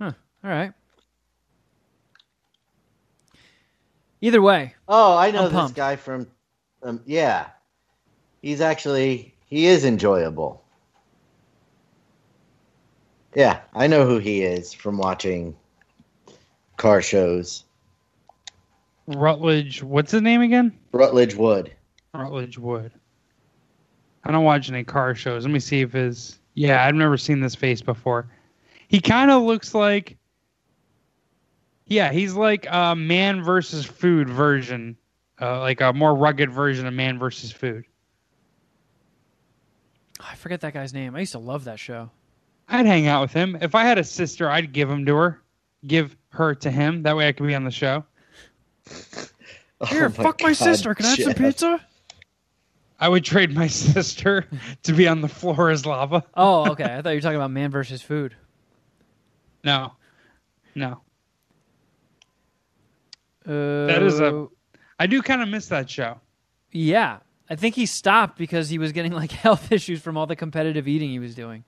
[0.00, 0.12] Huh.
[0.42, 0.72] All right.
[4.20, 5.76] Either way, Oh, I know I'm this pumped.
[5.76, 6.26] guy from.
[6.82, 7.46] Um, yeah,
[8.40, 10.62] he's actually he is enjoyable.
[13.34, 15.56] Yeah, I know who he is from watching
[16.76, 17.64] car shows.
[19.06, 20.76] Rutledge, what's his name again?
[20.92, 21.72] Rutledge Wood.
[22.14, 22.92] Rutledge Wood.
[24.24, 25.44] I don't watch any car shows.
[25.44, 26.38] Let me see if his.
[26.54, 28.28] Yeah, I've never seen this face before.
[28.88, 30.16] He kind of looks like.
[31.86, 34.96] Yeah, he's like a man versus food version,
[35.40, 37.84] uh, like a more rugged version of man versus food.
[40.20, 41.14] I forget that guy's name.
[41.16, 42.10] I used to love that show.
[42.68, 43.56] I'd hang out with him.
[43.60, 45.40] If I had a sister, I'd give him to her,
[45.86, 47.02] give her to him.
[47.02, 48.04] That way I could be on the show.
[49.88, 50.94] Here, Oh fuck my sister.
[50.94, 51.80] Can I have some pizza?
[53.00, 54.46] I would trade my sister
[54.82, 56.22] to be on the floor as lava.
[56.34, 56.84] Oh, okay.
[56.84, 58.36] I thought you were talking about man versus food.
[59.64, 59.94] No,
[60.74, 61.00] no.
[63.46, 64.46] Uh, That is a-
[64.98, 66.20] I do kind of miss that show.
[66.72, 67.18] Yeah,
[67.50, 70.86] I think he stopped because he was getting like health issues from all the competitive
[70.88, 71.64] eating he was doing.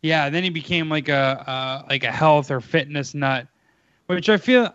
[0.00, 3.48] Yeah, then he became like a uh, like a health or fitness nut,
[4.06, 4.72] which I feel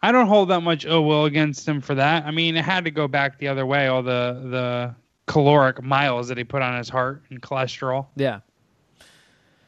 [0.00, 2.24] I don't hold that much ill will against him for that.
[2.24, 4.94] I mean, it had to go back the other way, all the the
[5.26, 8.06] caloric miles that he put on his heart and cholesterol.
[8.16, 8.40] Yeah,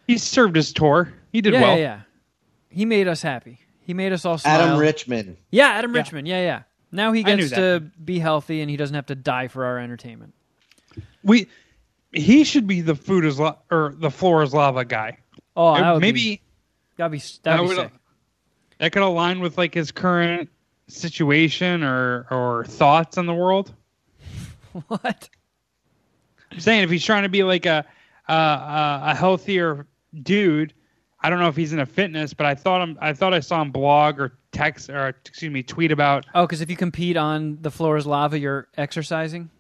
[0.07, 1.13] He served his tour.
[1.33, 1.77] He did yeah, well.
[1.77, 2.01] yeah, yeah.
[2.71, 3.61] He made us happy.
[3.83, 4.61] He made us all smile.
[4.61, 5.37] Adam Richman.
[5.51, 6.01] Yeah, Adam Yeah.
[6.01, 6.27] Richman.
[6.27, 6.63] Yeah, yeah.
[6.95, 10.33] Now he gets to be healthy and he doesn't have to die for our entertainment.
[11.25, 11.49] We
[12.13, 15.19] he should be the food is la- or the floor is lava guy.
[15.57, 16.41] Oh, that would Maybe be,
[16.97, 17.93] that'd be that that'd be would sick.
[18.79, 20.49] that could align with like his current
[20.87, 23.75] situation or or thoughts on the world.
[24.87, 25.29] what?
[26.53, 27.85] I'm saying if he's trying to be like a
[28.29, 29.87] uh, a, a healthier
[30.23, 30.73] dude,
[31.21, 32.99] I don't know if he's into fitness, but I thought him.
[33.01, 36.25] I thought I saw him blog or text or excuse me tweet about.
[36.35, 39.51] Oh, because if you compete on the floor is lava, you're exercising.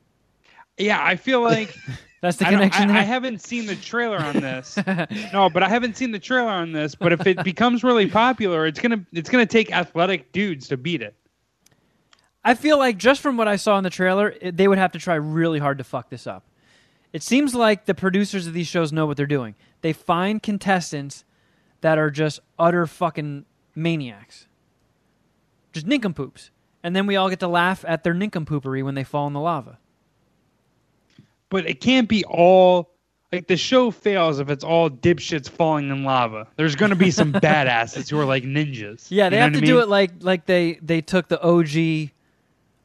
[0.78, 1.76] Yeah, I feel like
[2.24, 3.00] That's the I, connection I.
[3.00, 4.78] I haven't seen the trailer on this.
[5.34, 6.94] no, but I haven't seen the trailer on this.
[6.94, 11.02] But if it becomes really popular, it's gonna it's gonna take athletic dudes to beat
[11.02, 11.14] it.
[12.42, 14.92] I feel like just from what I saw in the trailer, it, they would have
[14.92, 16.44] to try really hard to fuck this up.
[17.12, 19.54] It seems like the producers of these shows know what they're doing.
[19.82, 21.24] They find contestants
[21.82, 24.46] that are just utter fucking maniacs,
[25.74, 26.50] just nincompoops,
[26.82, 29.40] and then we all get to laugh at their nincompoopery when they fall in the
[29.40, 29.78] lava.
[31.50, 32.90] But it can't be all
[33.32, 36.46] like the show fails if it's all dipshits falling in lava.
[36.56, 39.06] There's gonna be some badasses who are like ninjas.
[39.10, 41.42] Yeah, they You know have to I do it like like they they took the
[41.42, 42.10] OG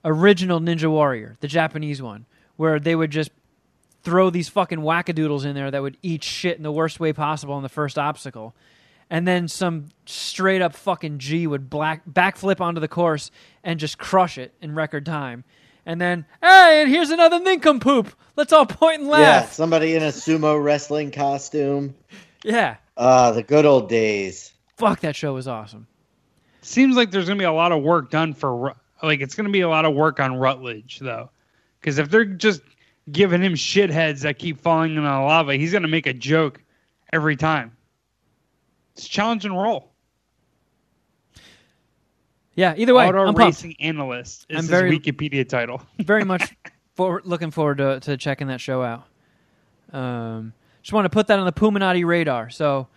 [0.05, 2.25] original Ninja Warrior, the Japanese one,
[2.57, 3.31] where they would just
[4.01, 7.53] throw these fucking wackadoodles in there that would eat shit in the worst way possible
[7.53, 8.55] on the first obstacle.
[9.09, 13.31] And then some straight up fucking G would black backflip onto the course
[13.63, 15.43] and just crush it in record time.
[15.85, 18.13] And then, hey, and here's another nincompoop.
[18.35, 19.21] Let's all point and laugh.
[19.21, 21.95] Yeah, somebody in a sumo wrestling costume.
[22.43, 22.75] Yeah.
[22.95, 24.53] Ah, the good old days.
[24.77, 25.87] Fuck, that show was awesome.
[26.61, 29.61] Seems like there's gonna be a lot of work done for like it's gonna be
[29.61, 31.31] a lot of work on Rutledge though,
[31.79, 32.61] because if they're just
[33.11, 36.61] giving him shitheads that keep falling in the lava, he's gonna make a joke
[37.11, 37.75] every time.
[38.99, 39.91] It's challenge and roll.
[42.55, 43.39] Yeah, either way, Auto I'm pumped.
[43.39, 45.81] racing analyst is I'm his very- Wikipedia title.
[45.99, 46.53] very much
[46.95, 49.05] forward, looking forward to, to checking that show out.
[49.97, 52.87] Um, just want to put that on the Puminati radar, so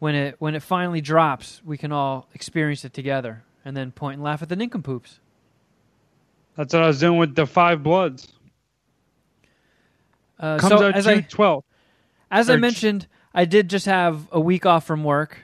[0.00, 4.14] when it when it finally drops, we can all experience it together, and then point
[4.14, 5.20] and laugh at the nincompoops.
[6.56, 8.32] That's what I was doing with the Five Bloods.
[10.40, 11.62] Uh, Comes so out as June I 12th.
[12.32, 15.38] as I mentioned, I did just have a week off from work,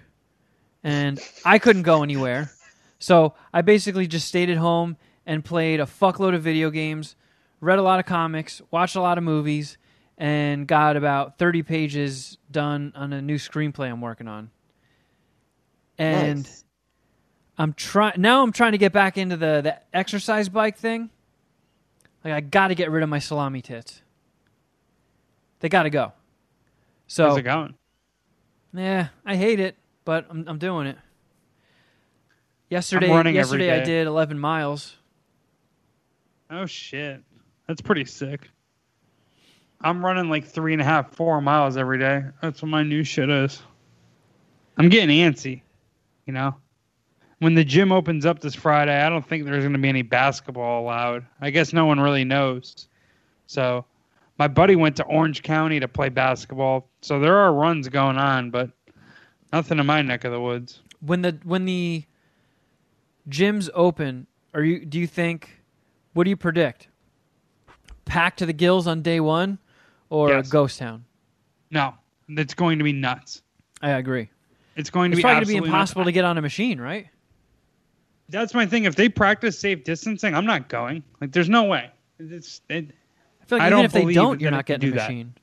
[0.84, 2.50] and I couldn't go anywhere,
[2.98, 7.16] so I basically just stayed at home and played a fuckload of video games,
[7.60, 9.76] read a lot of comics, watched a lot of movies,
[10.16, 14.50] and got about 30 pages done on a new screenplay I'm working on.
[15.98, 16.64] And Nice.
[17.58, 21.10] I'm trying now I'm trying to get back into the the exercise bike thing.
[22.24, 24.00] Like I got to get rid of my salami tits.
[25.60, 26.12] They got to go.
[27.08, 27.74] So How's it going?
[28.72, 29.76] yeah, I hate it,
[30.08, 30.96] but I'm I'm doing it.
[32.70, 34.96] Yesterday, yesterday I did 11 miles.
[36.48, 37.22] Oh shit,
[37.66, 38.48] that's pretty sick.
[39.82, 42.22] I'm running like three and a half, four miles every day.
[42.40, 43.60] That's what my new shit is.
[44.78, 45.60] I'm getting antsy,
[46.24, 46.56] you know.
[47.40, 50.00] when the gym opens up this Friday, I don't think there's going to be any
[50.00, 51.26] basketball allowed.
[51.38, 52.88] I guess no one really knows.
[53.46, 53.84] So,
[54.38, 56.88] my buddy went to Orange County to play basketball.
[57.02, 58.70] So there are runs going on, but
[59.52, 60.80] nothing in my neck of the woods.
[61.00, 62.04] When the when the
[63.28, 65.50] gyms open, are you do you think
[66.12, 66.88] what do you predict?
[68.04, 69.58] Packed to the gills on day 1
[70.10, 70.48] or Yes.
[70.48, 71.04] ghost town?
[71.70, 71.94] No,
[72.28, 73.42] it's going to be nuts.
[73.82, 74.30] I agree.
[74.76, 76.08] It's going to It's be probably going to be impossible nuts.
[76.08, 77.06] to get on a machine, right?
[78.30, 78.84] That's my thing.
[78.84, 81.02] If they practice safe distancing, I'm not going.
[81.20, 81.90] Like, there's no way.
[82.18, 82.90] It's it,
[83.42, 85.08] I feel like I even don't if they don't, you're not getting a do that.
[85.08, 85.34] machine.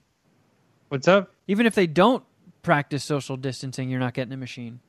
[0.90, 1.34] what's up?
[1.48, 2.24] Even if they don't
[2.66, 4.80] practice social distancing, you're not getting a machine.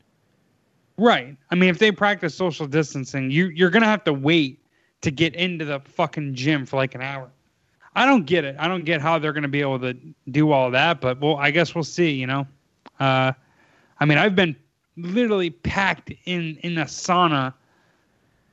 [0.97, 1.37] Right.
[1.51, 4.59] I mean, if they practice social distancing, you you're gonna have to wait
[5.03, 7.31] to get into the fucking gym for like an hour.
[7.95, 8.57] I don't get it.
[8.59, 9.95] I don't get how they're gonna be able to
[10.31, 12.13] do all that, but well, I guess we'll see.
[12.13, 12.47] You know,
[12.99, 13.33] uh,
[14.01, 14.57] I mean, I've been
[14.97, 17.53] literally packed in in a sauna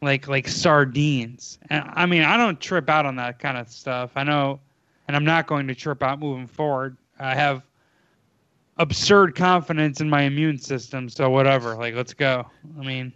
[0.02, 1.60] like like sardines.
[1.70, 4.12] And I mean, I don't trip out on that kind of stuff.
[4.16, 4.60] I know,
[5.08, 6.98] and I'm not going to trip out moving forward.
[7.20, 7.64] I have
[8.78, 11.76] absurd confidence in my immune system, so whatever.
[11.76, 12.46] Like, let's go.
[12.80, 13.14] I mean,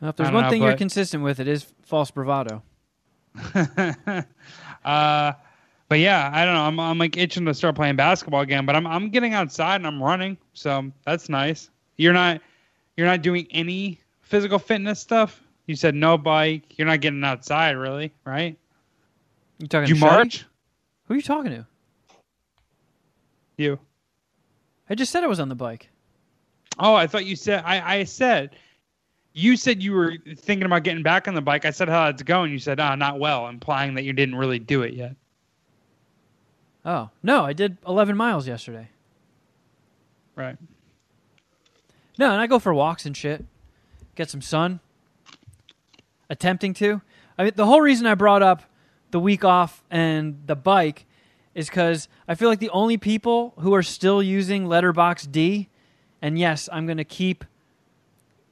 [0.00, 2.62] Well, if there's one know, thing you're consistent with, it is false bravado.
[3.54, 5.32] uh,
[5.88, 6.62] but yeah, I don't know.
[6.62, 9.86] I'm I'm like itching to start playing basketball again, but I'm I'm getting outside and
[9.86, 11.70] I'm running, so that's nice.
[11.96, 12.40] You're not
[12.96, 15.42] you're not doing any physical fitness stuff.
[15.66, 16.78] You said no bike.
[16.78, 18.56] You're not getting outside, really, right?
[19.58, 20.44] You talking Did you march?
[21.04, 21.66] Who are you talking to?
[23.56, 23.78] You.
[24.88, 25.88] I just said I was on the bike.
[26.78, 28.50] Oh, I thought you said I, I said
[29.32, 31.66] you said you were thinking about getting back on the bike.
[31.66, 32.50] I said how it's going.
[32.52, 35.14] You said, ah, not well, implying that you didn't really do it yet.
[36.84, 38.88] Oh no, I did 11 miles yesterday.
[40.34, 40.56] Right.
[42.18, 43.44] No, and I go for walks and shit,
[44.14, 44.80] get some sun.
[46.28, 47.02] Attempting to.
[47.38, 48.62] I mean, the whole reason I brought up
[49.10, 51.05] the week off and the bike
[51.56, 55.70] is because I feel like the only people who are still using Letterbox D,
[56.20, 57.46] and yes, I'm going to keep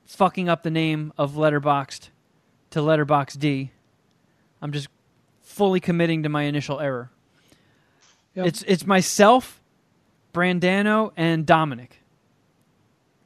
[0.06, 2.08] fucking up the name of Letterboxed
[2.70, 3.72] to Letterbox D.
[4.62, 4.88] I'm just
[5.42, 7.10] fully committing to my initial error.
[8.36, 8.46] Yep.
[8.46, 9.60] It's it's myself,
[10.32, 12.00] Brandano, and Dominic.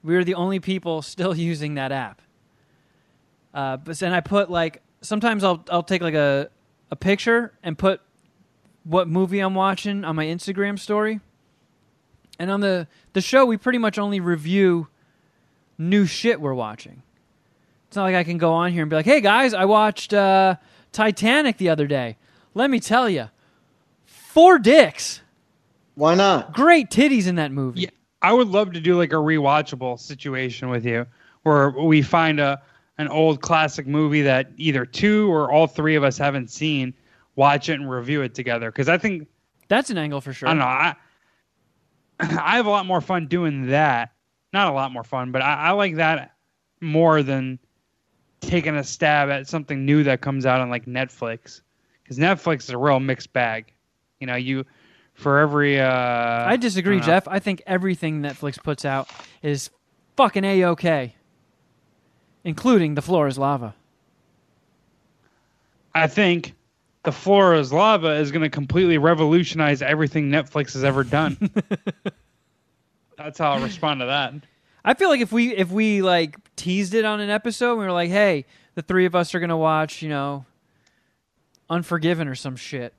[0.02, 2.20] We are the only people still using that app.
[3.54, 6.50] Uh, but then I put like sometimes I'll I'll take like a
[6.90, 8.00] a picture and put
[8.88, 11.20] what movie I'm watching on my Instagram story.
[12.38, 14.88] And on the the show, we pretty much only review
[15.76, 17.02] new shit we're watching.
[17.88, 20.14] It's not like I can go on here and be like, "Hey guys, I watched
[20.14, 20.56] uh,
[20.92, 22.16] Titanic the other day.
[22.54, 23.28] Let me tell you,
[24.04, 25.20] four dicks,
[25.94, 26.54] Why not?
[26.54, 27.90] great titties in that movie." Yeah,
[28.22, 31.06] I would love to do like a rewatchable situation with you,
[31.42, 32.62] where we find a
[32.98, 36.92] an old classic movie that either two or all three of us haven't seen,
[37.38, 38.70] watch it and review it together.
[38.70, 39.28] Because I think
[39.68, 40.48] That's an angle for sure.
[40.48, 40.66] I don't know.
[40.66, 40.96] I
[42.20, 44.12] I have a lot more fun doing that.
[44.52, 46.34] Not a lot more fun, but I, I like that
[46.80, 47.58] more than
[48.40, 51.62] taking a stab at something new that comes out on like Netflix.
[52.02, 53.72] Because Netflix is a real mixed bag.
[54.20, 54.64] You know, you
[55.14, 55.80] for every.
[55.80, 57.06] Uh, I disagree, don't.
[57.06, 57.28] Jeff.
[57.28, 59.08] I think everything Netflix puts out
[59.42, 59.70] is
[60.16, 61.14] fucking a okay,
[62.42, 63.76] including the floor is lava.
[65.94, 66.54] I think
[67.08, 71.38] the floor is lava is going to completely revolutionize everything Netflix has ever done.
[73.16, 74.34] That's how I'll respond to that.
[74.84, 77.92] I feel like if we if we like teased it on an episode, we were
[77.92, 78.44] like, "Hey,
[78.74, 80.44] the three of us are gonna watch," you know,
[81.70, 82.92] Unforgiven or some shit.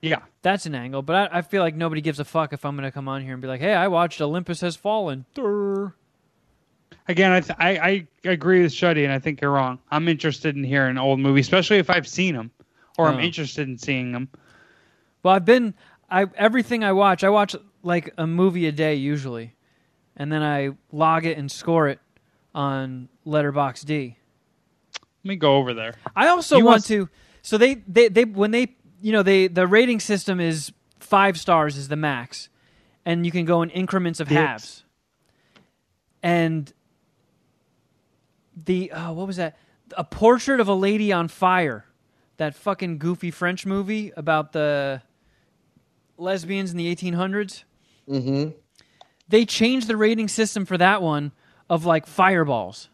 [0.00, 0.22] Yeah.
[0.42, 2.90] That's an angle, but I, I feel like nobody gives a fuck if I'm gonna
[2.90, 5.94] come on here and be like, "Hey, I watched Olympus Has Fallen." Durr.
[7.06, 7.70] Again, I, th- I
[8.24, 9.78] I agree with Shuddy, and I think you're wrong.
[9.92, 12.50] I'm interested in hearing old movies, especially if I've seen them,
[13.02, 13.20] or I'm Oh.
[13.20, 14.28] interested in seeing them.
[15.22, 15.74] Well, I've been
[16.10, 19.54] I everything I watch, I watch like a movie a day usually,
[20.16, 22.00] and then I log it and score it
[22.54, 24.16] on Letterbox D.
[25.24, 25.94] Let me go over there.
[26.16, 27.08] I also want want- to.
[27.42, 31.76] So they, they they when they you know they the rating system is five stars
[31.76, 32.48] is the max,
[33.04, 34.36] and you can go in increments of Dicks.
[34.38, 34.84] halves.
[36.22, 36.72] And
[38.64, 39.56] the oh, what was that?
[39.96, 41.84] A portrait of a lady on fire.
[42.42, 45.00] That fucking goofy French movie about the
[46.18, 47.62] lesbians in the 1800s.
[48.08, 48.50] Mm-hmm.
[49.28, 51.30] They changed the rating system for that one
[51.70, 52.88] of like fireballs.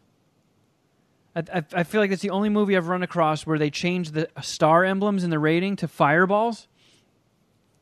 [1.35, 4.13] I, I, I feel like that's the only movie I've run across where they changed
[4.13, 6.67] the star emblems in the rating to fireballs.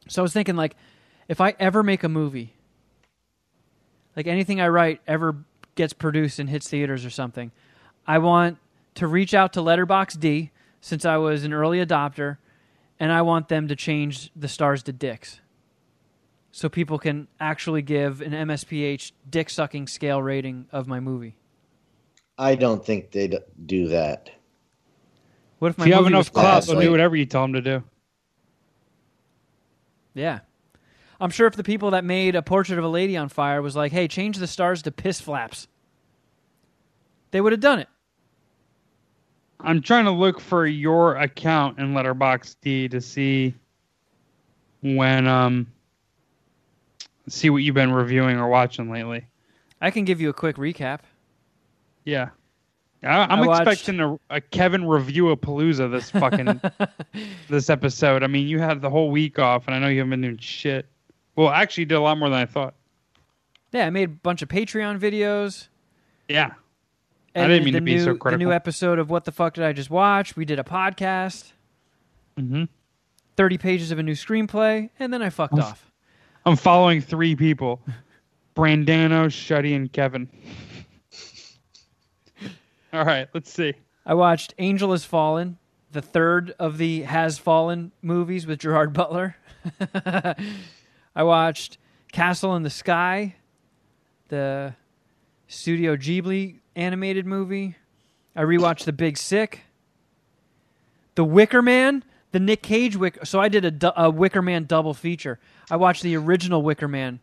[0.07, 0.77] So I was thinking, like,
[1.27, 2.53] if I ever make a movie,
[4.15, 5.35] like anything I write ever
[5.75, 7.51] gets produced and hits theaters or something.
[8.07, 8.57] I want
[8.95, 10.51] to reach out to Letterbox D
[10.81, 12.37] since I was an early adopter,
[12.99, 15.41] and I want them to change the stars to dicks,
[16.51, 21.35] so people can actually give an MSPH dick sucking scale rating of my movie.
[22.37, 24.29] I don't think they'd do that.
[25.59, 26.67] What if my If you have enough clout, class?
[26.67, 27.83] they'll do whatever you tell them to do.
[30.13, 30.39] Yeah.
[31.19, 33.75] I'm sure if the people that made a portrait of a lady on fire was
[33.75, 35.67] like, hey, change the stars to piss flaps,
[37.31, 37.87] they would have done it.
[39.59, 43.53] I'm trying to look for your account in Letterboxd to see
[44.81, 45.67] when um
[47.27, 49.25] see what you've been reviewing or watching lately.
[49.81, 50.99] I can give you a quick recap.
[52.05, 52.29] Yeah.
[53.03, 56.59] I, watched- expecting a, a Kevin review of Palooza this fucking
[57.49, 58.23] this episode.
[58.23, 60.37] I mean, you had the whole week off, and I know you haven't been doing
[60.39, 60.87] shit.
[61.35, 62.73] Well, actually, you did a lot more than I thought.
[63.71, 65.67] Yeah, I made a bunch of Patreon videos.
[66.27, 66.53] Yeah.
[67.43, 69.63] I didn't mean to be new, so The new episode of What the Fuck Did
[69.63, 70.35] I Just Watch?
[70.35, 71.51] We did a podcast,
[72.37, 72.65] hmm
[73.35, 75.63] 30 pages of a new screenplay, and then I fucked Oof.
[75.63, 75.91] off.
[76.45, 77.81] I'm following three people:
[78.55, 80.27] Brandano, Shuddy, and Kevin.
[82.93, 83.73] All right, let's see.
[84.05, 85.57] I watched Angel Has Fallen,
[85.91, 89.35] the third of the Has Fallen movies with Gerard Butler.
[91.15, 91.77] I watched
[92.11, 93.35] Castle in the Sky,
[94.29, 94.73] the
[95.47, 97.75] Studio Ghibli animated movie.
[98.35, 99.61] I rewatched The Big Sick,
[101.15, 103.25] The Wicker Man, the Nick Cage Wicker.
[103.25, 105.39] So I did a, a Wicker Man double feature.
[105.69, 107.19] I watched the original Wicker Man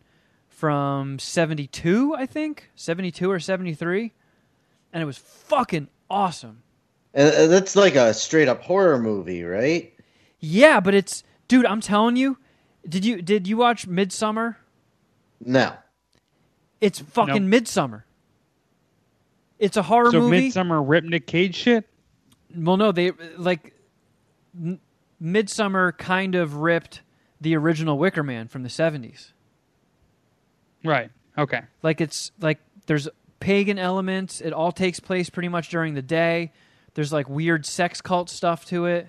[0.49, 4.11] from 72, I think, 72 or 73,
[4.93, 6.61] and it was fucking awesome.
[7.13, 9.93] And uh, that's like a straight up horror movie, right?
[10.39, 12.37] Yeah, but it's dude, I'm telling you,
[12.87, 14.57] did you did you watch Midsommar?
[15.43, 15.73] No.
[16.81, 17.63] It's fucking Nope.
[17.63, 18.03] Midsommar.
[19.59, 20.49] It's a horror so movie.
[20.49, 21.87] Midsommar Rip Nick Cage shit.
[22.55, 23.73] well, no, they like
[24.55, 24.79] M-
[25.21, 27.01] Midsommar kind of ripped
[27.41, 29.31] the original Wicker Man from the 70s.
[30.83, 31.09] Right.
[31.37, 31.61] Okay.
[31.83, 33.07] Like it's like there's
[33.39, 34.41] pagan elements.
[34.41, 36.51] It all takes place pretty much during the day.
[36.93, 39.07] There's like weird sex cult stuff to it.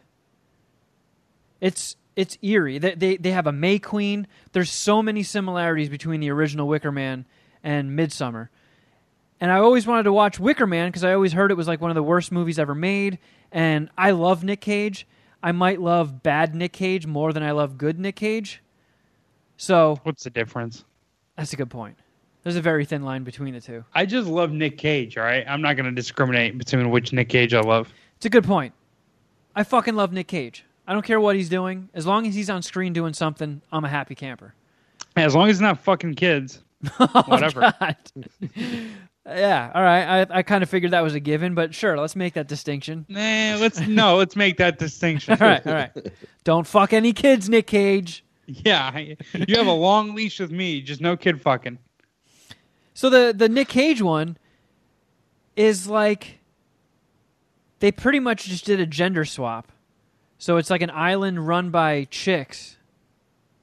[1.60, 2.78] It's it's eerie.
[2.78, 4.26] They they, they have a May Queen.
[4.52, 7.26] There's so many similarities between the original Wicker Man
[7.62, 8.48] and Midsommar.
[9.40, 11.80] And I always wanted to watch Wicker Man because I always heard it was like
[11.80, 13.18] one of the worst movies ever made.
[13.52, 15.06] And I love Nick Cage.
[15.42, 18.62] I might love bad Nick Cage more than I love good Nick Cage.
[19.56, 20.84] So What's the difference?
[21.36, 21.98] that's a good point.
[22.42, 23.84] There's a very thin line between the two.
[23.94, 25.18] I just love Nick Cage.
[25.18, 25.44] All right.
[25.48, 27.92] I'm not going to discriminate between which Nick Cage I love.
[28.16, 28.72] It's a good point.
[29.54, 30.64] I fucking love Nick Cage.
[30.86, 31.88] I don't care what he's doing.
[31.92, 34.54] As long as he's on screen doing something, I'm a happy camper.
[35.16, 36.62] As long as it's not fucking kids.
[37.00, 37.74] Oh, Whatever.
[39.26, 40.20] Yeah, all right.
[40.30, 43.06] I, I kind of figured that was a given, but sure, let's make that distinction.
[43.08, 44.16] Nah, let's no.
[44.16, 45.36] Let's make that distinction.
[45.40, 45.90] All right, all right.
[46.44, 48.24] don't fuck any kids, Nick Cage.
[48.46, 49.16] Yeah, you
[49.56, 50.80] have a long leash with me.
[50.80, 51.78] Just no kid fucking.
[52.94, 54.38] So the the Nick Cage one
[55.56, 56.38] is like
[57.80, 59.72] they pretty much just did a gender swap.
[60.38, 62.76] So it's like an island run by chicks.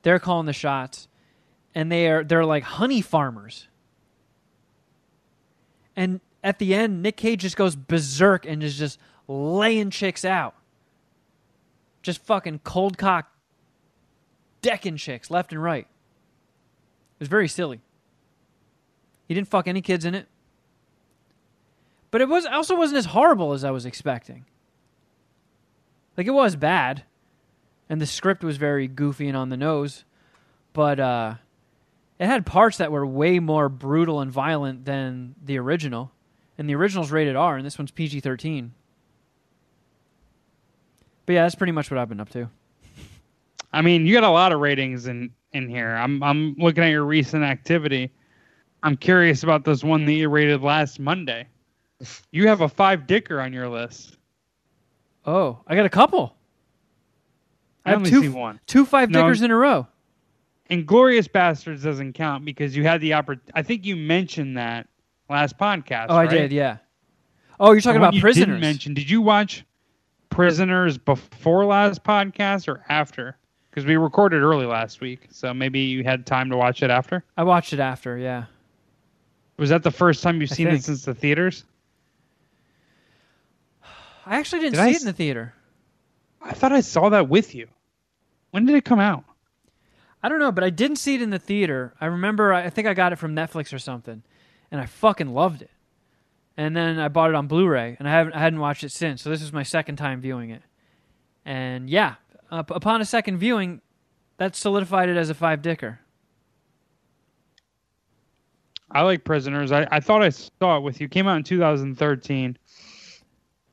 [0.02, 1.08] They're calling the shots
[1.74, 3.68] and they are they're like honey farmers.
[5.96, 10.56] And at the end Nick Cage just goes berserk and is just laying chicks out.
[12.02, 13.32] Just fucking cold cock
[14.62, 15.86] decking chicks left and right.
[15.86, 17.80] It was very silly.
[19.28, 20.28] He didn't fuck any kids in it.
[22.12, 24.46] But it was also wasn't as horrible as I was expecting.
[26.18, 27.04] Like it was bad.
[27.90, 30.04] And the script was very goofy and on the nose.
[30.74, 31.36] But uh
[32.20, 36.12] it had parts that were way more brutal and violent than the original.
[36.58, 38.74] And the original's rated R and this one's PG thirteen.
[41.26, 42.50] But yeah, that's pretty much what I've been up to.
[43.72, 45.96] I mean, you got a lot of ratings in in here.
[45.96, 48.12] I'm I'm looking at your recent activity.
[48.84, 51.48] I'm curious about this one that you rated last Monday.
[52.32, 54.18] You have a five dicker on your list.
[55.26, 56.36] Oh, I got a couple.
[57.86, 58.60] I, I have only two see one.
[58.68, 59.22] two five No.
[59.22, 59.88] dickers in a row.
[60.74, 64.88] Inglourious Basterds doesn't count because you had the oppor- I think you mentioned that
[65.30, 66.08] last podcast.
[66.10, 66.78] Oh, I did, yeah.
[67.60, 68.60] Oh, you're talking about you prisoners.
[68.60, 68.94] Mention.
[68.94, 69.64] Did you watch
[70.30, 73.38] Prisoners before last podcast or after?
[73.70, 77.24] Because we recorded early last week, so maybe you had time to watch it after.
[77.38, 78.46] I watched it after, yeah.
[79.58, 80.80] Was that the first time you've I seen think.
[80.80, 81.64] it since the theaters?
[84.26, 85.54] I actually didn't Did see I it in the theater.
[86.42, 87.68] I thought I saw that with you.
[88.52, 89.24] When did it come out?
[90.24, 91.94] I don't know, but I didn't see it in the theater.
[92.00, 94.24] I remember I think I got it from Netflix or something.
[94.72, 95.70] and I fucking loved it.
[96.58, 99.22] And then I bought it on Blu-ray, and I haven't I hadn't watched it since.
[99.22, 100.62] So this is my second time viewing it.
[101.46, 102.16] And yeah,
[102.52, 103.82] up, upon a second viewing,
[104.38, 106.00] that solidified it as a five dicker.
[108.92, 109.72] I like Prisoners.
[109.72, 111.08] I, I thought I saw it with you.
[111.10, 112.58] Came out in 2013.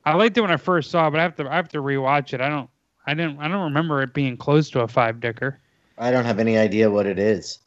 [0.05, 1.79] I liked it when I first saw it, but I have to I have to
[1.79, 2.41] rewatch it.
[2.41, 2.71] I don't
[3.07, 5.61] I didn't I don't remember it being close to a five dicker.
[6.01, 7.59] I don't have any idea what it is.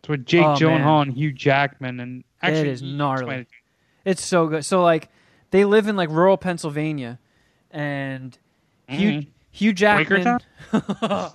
[0.00, 3.34] It's with Jake Oh, Gyllenhaal and Hugh Jackman, and actually is you gnarly.
[3.36, 3.48] it.
[4.04, 4.64] It's so good.
[4.64, 5.08] So like,
[5.50, 7.18] they live in like rural Pennsylvania,
[7.70, 8.36] and
[8.88, 9.26] Hugh Mhm.
[9.50, 10.38] Hugh Jackman,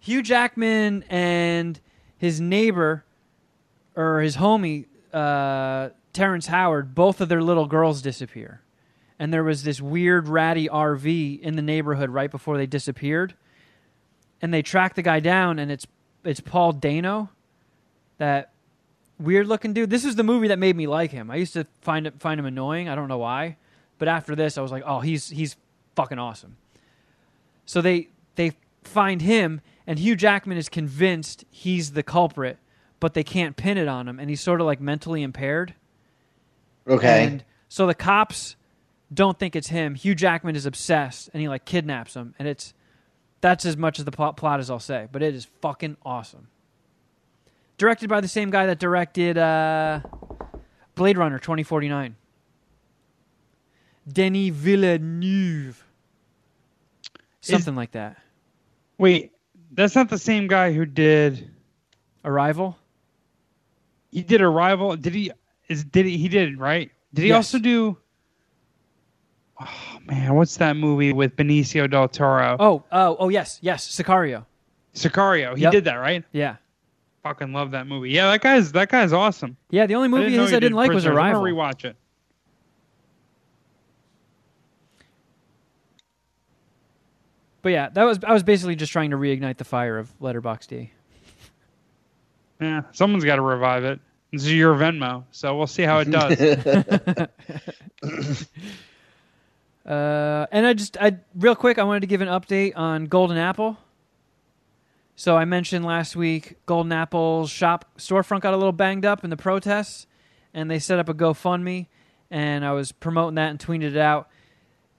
[0.00, 1.80] Hugh Jackman and
[2.16, 3.04] his neighbor
[3.96, 8.60] or his homie uh, Terrence Howard, both of their little girls disappear,
[9.18, 13.34] and there was this weird ratty RV in the neighborhood right before they disappeared,
[14.40, 15.86] and they track the guy down, and it's
[16.24, 17.30] it's Paul Dano,
[18.18, 18.52] that
[19.18, 19.90] weird looking dude.
[19.90, 21.30] This is the movie that made me like him.
[21.30, 22.88] I used to find it find him annoying.
[22.88, 23.56] I don't know why,
[23.98, 25.56] but after this, I was like, oh, he's he's
[25.96, 26.56] fucking awesome.
[27.66, 32.58] So they they find him, and Hugh Jackman is convinced he's the culprit,
[33.00, 35.74] but they can't pin it on him, and he's sort of like mentally impaired.
[36.86, 37.24] Okay.
[37.24, 38.56] And so the cops
[39.12, 39.94] don't think it's him.
[39.94, 42.74] Hugh Jackman is obsessed, and he like kidnaps him, and it's
[43.40, 45.08] that's as much as the plot, plot as I'll say.
[45.10, 46.48] But it is fucking awesome.
[47.76, 50.00] Directed by the same guy that directed uh,
[50.94, 52.16] Blade Runner twenty forty nine.
[54.10, 55.84] Denis Villeneuve.
[57.40, 58.16] Something like that.
[58.98, 59.32] Wait,
[59.70, 61.50] that's not the same guy who did.
[62.24, 62.76] Arrival.
[64.10, 64.96] He did Arrival.
[64.96, 65.30] Did he?
[65.68, 66.16] Is did he?
[66.18, 66.90] He did right.
[67.14, 67.36] Did he Yes.
[67.36, 67.96] also do?
[69.60, 72.56] Oh man, what's that movie with Benicio del Toro?
[72.60, 74.46] Oh, oh, oh, yes, yes, Sicario.
[74.94, 75.56] Sicario.
[75.56, 75.72] He Yep.
[75.72, 76.24] did that right.
[76.32, 76.56] Yeah,
[77.24, 78.10] Fucking love that movie.
[78.10, 79.56] Yeah, that guy's that guy's awesome.
[79.70, 79.86] yeah.
[79.86, 81.18] The only movie I didn't his I didn't like was Prisoners.
[81.18, 81.42] I'm Arrival.
[81.42, 81.96] gonna rewatch it.
[87.62, 90.68] But yeah, that was I was basically just trying to reignite the fire of Letterboxd.
[90.68, 90.92] D.
[92.60, 94.00] Yeah, someone's got to revive it.
[94.32, 96.38] This is your Venmo, so we'll see how it does.
[99.88, 103.38] Uh, and I just, I real quick, I wanted to give an update on Golden
[103.38, 103.78] Apple.
[105.16, 109.30] So I mentioned last week, Golden Apple's shop storefront got a little banged up in
[109.30, 110.06] the protests,
[110.52, 111.86] and they set up a GoFundMe,
[112.30, 114.28] and I was promoting that and tweeted it out.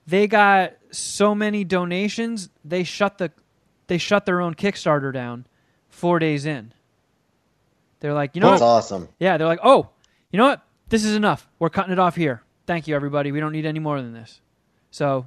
[0.08, 3.32] They got so many donations, they shut the,
[3.88, 5.46] they shut their own Kickstarter down,
[5.88, 6.74] four days in.
[8.00, 8.68] They're like, you know, That's what?
[8.68, 9.08] awesome.
[9.20, 9.90] Yeah, they're like, oh,
[10.32, 10.66] you know what?
[10.90, 11.48] This is enough.
[11.60, 12.42] We're cutting it off here.
[12.66, 13.32] Thank you, everybody.
[13.32, 14.42] We don't need any more than this.
[14.92, 15.26] So,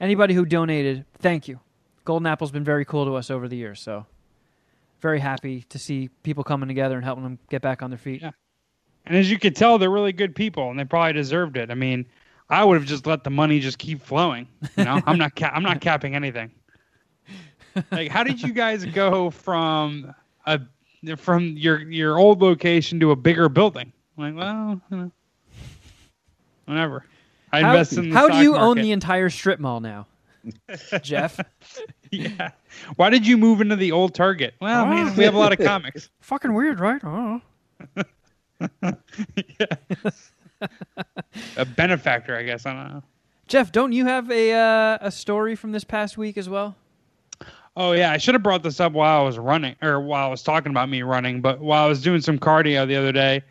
[0.00, 1.60] anybody who donated, thank you.
[2.04, 3.80] Golden Apple's been very cool to us over the years.
[3.80, 4.06] So,
[5.00, 8.22] very happy to see people coming together and helping them get back on their feet.
[8.22, 8.30] Yeah.
[9.06, 11.70] and as you could tell, they're really good people, and they probably deserved it.
[11.70, 12.06] I mean,
[12.50, 14.48] I would have just let the money just keep flowing.
[14.76, 16.50] You know, I'm not ca- I'm not capping anything.
[17.92, 20.12] Like, how did you guys go from
[20.46, 20.58] a
[21.16, 23.92] from your your old location to a bigger building?
[24.16, 25.12] Like, well, you know,
[26.64, 27.04] whatever.
[27.52, 30.06] I How, invest in the how do you own the entire strip mall now,
[31.02, 31.40] Jeff?
[32.10, 32.50] Yeah.
[32.96, 34.54] Why did you move into the old Target?
[34.60, 34.86] Well, Oh.
[34.86, 36.10] man, we have a lot of comics.
[36.20, 37.00] Fucking weird, right?
[37.04, 37.40] Oh.
[41.56, 42.66] A benefactor, I guess.
[42.66, 43.02] I don't know.
[43.46, 46.76] Jeff, don't you have a uh, a story from this past week as well?
[47.76, 50.30] Oh yeah, I should have brought this up while I was running, or while I
[50.30, 51.40] was talking about me running.
[51.40, 53.42] But while I was doing some cardio the other day,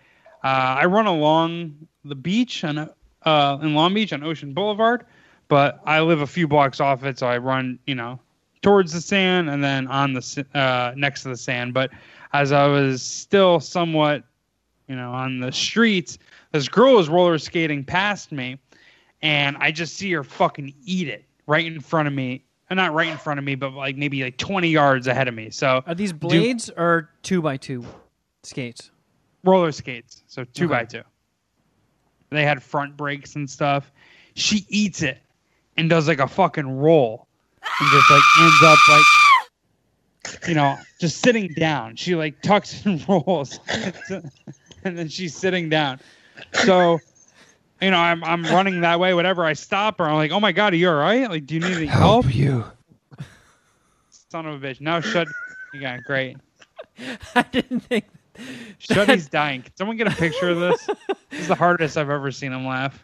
[0.44, 2.90] uh, I run along the beach on,
[3.28, 5.06] uh, in Long Beach on Ocean Boulevard.
[5.50, 8.20] But I live a few blocks off it, so I run, you know,
[8.62, 11.74] towards the sand and then on the uh, next to the sand.
[11.74, 11.92] But
[12.34, 14.24] as I was still somewhat,
[14.88, 16.18] you know, on the streets,
[16.52, 18.58] this girl was roller skating past me,
[19.22, 22.44] and I just see her fucking eat it right in front of me.
[22.70, 25.34] Uh, Not right in front of me, but like maybe like 20 yards ahead of
[25.34, 25.50] me.
[25.50, 27.86] So Are these blades or two by two
[28.44, 28.92] skates?
[29.46, 30.72] roller skates, so two Okay.
[30.74, 31.04] by two.
[32.30, 33.92] They had front brakes and stuff.
[34.36, 35.20] She eats it
[35.78, 37.28] and does like a fucking roll,
[37.80, 39.06] and just like ends up like,
[40.48, 41.96] you know, just sitting down.
[41.96, 43.60] She like tucks and rolls,
[44.84, 46.00] and then she's sitting down.
[46.54, 47.00] So,
[47.82, 49.14] you know, I'm I'm running that way.
[49.14, 50.06] Whatever, I stop her.
[50.06, 51.30] I'm like, oh my god, are you all right?
[51.30, 52.34] Like, do you need any help?
[52.34, 52.66] you.
[54.30, 54.82] Son of a bitch.
[54.82, 55.28] Now shut.
[55.74, 56.38] Yeah, great.
[57.36, 58.06] I didn't think.
[58.80, 59.64] Shuddy's dying.
[59.64, 60.90] Can someone get a picture of this?
[61.30, 63.04] This is the hardest I've ever seen him laugh.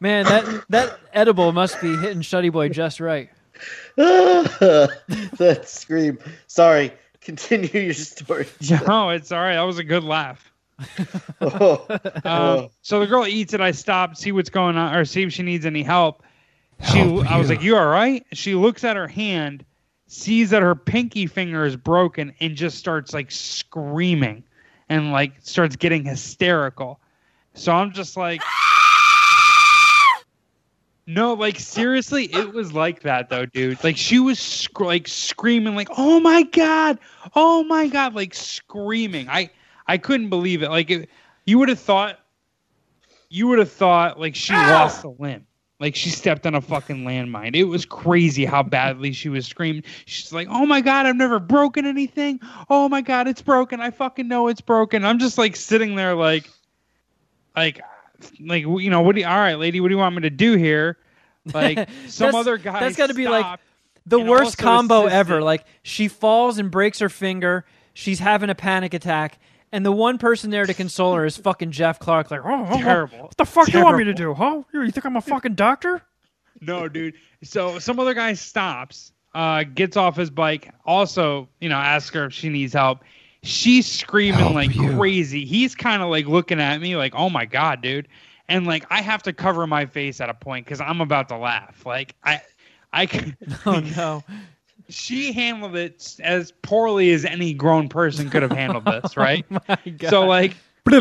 [0.00, 3.30] Man, that that edible must be hitting Shuddy Boy just right.
[3.96, 6.18] that scream.
[6.46, 6.92] Sorry.
[7.20, 8.46] Continue your story.
[8.86, 9.54] No, it's all right.
[9.54, 10.50] That was a good laugh.
[11.40, 11.86] Oh,
[12.24, 13.60] Um, so the girl eats it.
[13.60, 16.22] I stop, see what's going on, or see if she needs any help.
[16.90, 19.64] She, I was like, "You all right?" She looks at her hand,
[20.12, 24.44] sees that her pinky finger is broken, and just starts like screaming,
[24.90, 27.00] and like starts getting hysterical.
[27.54, 28.42] So I'm just like,
[31.06, 33.82] no, like seriously, it was like that though, dude.
[33.82, 36.98] Like she was sc- like screaming, like, "Oh my god,
[37.34, 39.30] oh my god!" Like screaming.
[39.30, 39.50] I
[39.86, 40.68] I couldn't believe it.
[40.68, 41.08] Like it,
[41.46, 42.18] you would have thought,
[43.30, 45.46] you would have thought like she lost a limb.
[45.82, 47.56] Like she stepped on a fucking landmine.
[47.56, 49.82] It was crazy how badly she was screaming.
[50.04, 52.38] She's like, "Oh my god, I've never broken anything.
[52.70, 53.80] Oh my god, it's broken.
[53.80, 56.48] I fucking know it's broken." I'm just like sitting there like
[57.56, 57.80] like
[58.38, 60.30] like you know, what do you, all right, lady, what do you want me to
[60.30, 60.98] do here?
[61.52, 63.58] Like some other guy that's gotta be, like,
[64.06, 65.16] The worst combo assisted.
[65.16, 65.42] ever.
[65.42, 67.64] Like she falls and breaks her finger.
[67.92, 69.40] She's having a panic attack.
[69.72, 72.30] And the one person there to console her is fucking Jeff Clark.
[72.30, 73.18] Like, oh, oh, Terrible.
[73.22, 74.62] What the fuck do you want me to do, huh?
[74.74, 76.02] You think I'm a fucking doctor?
[76.60, 77.14] No, dude.
[77.42, 82.26] So some other guy stops, uh, gets off his bike, also, you know, asks her
[82.26, 83.00] if she needs help.
[83.44, 85.44] She's screaming like crazy.
[85.44, 88.06] He's kind of like looking at me like, "Oh my god, dude!"
[88.48, 91.36] And like I have to cover my face at a point because I'm about to
[91.36, 91.84] laugh.
[91.84, 92.40] Like I,
[92.92, 93.34] I, c-
[93.66, 94.22] Oh no.
[94.92, 99.44] She handled it as poorly as any grown person could have handled this, right?
[99.50, 100.10] My God.
[100.10, 100.54] So like
[100.86, 101.00] I'm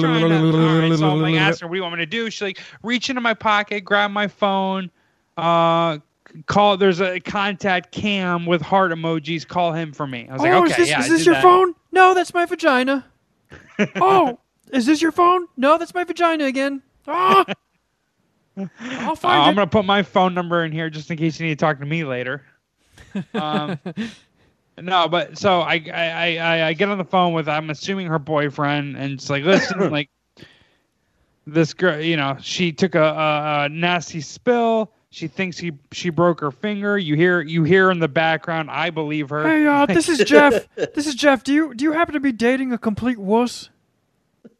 [0.00, 2.30] trying to, right, so I'm like, ask her, what do you want me to do?
[2.30, 4.90] She's like, reach into my pocket, grab my phone,
[5.36, 5.98] uh,
[6.46, 6.76] call.
[6.76, 9.46] There's a contact Cam with heart emojis.
[9.46, 10.28] Call him for me.
[10.28, 11.42] I was like, oh, okay, is this, yeah, is this your that.
[11.42, 11.74] phone?
[11.92, 13.04] No, that's my vagina.
[13.96, 14.38] oh,
[14.72, 15.46] is this your phone?
[15.56, 16.82] No, that's my vagina again.
[17.06, 17.44] Ah.
[18.58, 21.46] I'll Uh, find I'm gonna put my phone number in here just in case you
[21.46, 22.42] need to talk to me later.
[23.34, 23.78] Um,
[24.80, 28.18] no, but so I, I I I get on the phone with I'm assuming her
[28.18, 30.10] boyfriend and it's like listen like
[31.46, 34.92] this girl you know she took a, a, a nasty spill.
[35.10, 36.98] She thinks he she broke her finger.
[36.98, 38.70] You hear you hear in the background.
[38.70, 39.44] I believe her.
[39.44, 40.68] Hey, uh, this is Jeff.
[40.74, 41.42] This is Jeff.
[41.42, 43.70] Do you do you happen to be dating a complete wuss?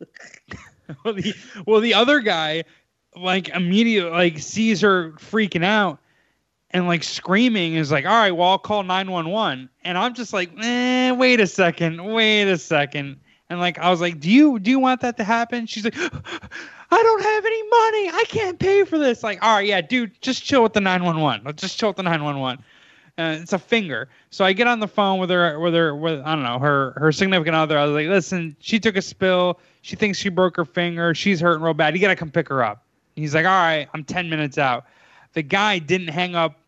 [1.05, 1.35] well, the,
[1.67, 2.65] well, the other guy,
[3.15, 5.99] like immediately, like sees her freaking out
[6.77, 9.71] and like screaming is like, all right, well, I'll call nine one one.
[9.83, 13.19] And I'm just like, eh, wait a second, wait a second.
[13.49, 15.65] And like, I was like, do you do you want that to happen?
[15.67, 15.97] She's like,
[16.91, 18.11] I don't have any money.
[18.11, 19.23] I can't pay for this.
[19.23, 21.41] Like, all right, yeah, dude, just chill with the nine one one.
[21.47, 22.63] Let's just chill with the nine one one.
[23.17, 24.11] Uh, it's a finger.
[24.29, 26.93] So I get on the phone with her, with her, with I don't know her,
[26.99, 27.79] her significant other.
[27.79, 29.61] I was like, listen, she took a spill.
[29.81, 31.15] She thinks she broke her finger.
[31.15, 31.95] She's hurting real bad.
[31.95, 32.85] You gotta come pick her up.
[33.15, 34.85] He's like, all right, I'm ten minutes out.
[35.33, 36.59] The guy didn't hang up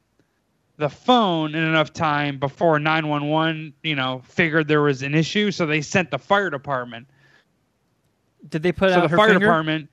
[0.78, 5.66] the phone in enough time before 911, you know, figured there was an issue, so
[5.66, 7.06] they sent the fire department.
[8.48, 9.40] Did they put so out the her fire finger?
[9.46, 9.90] department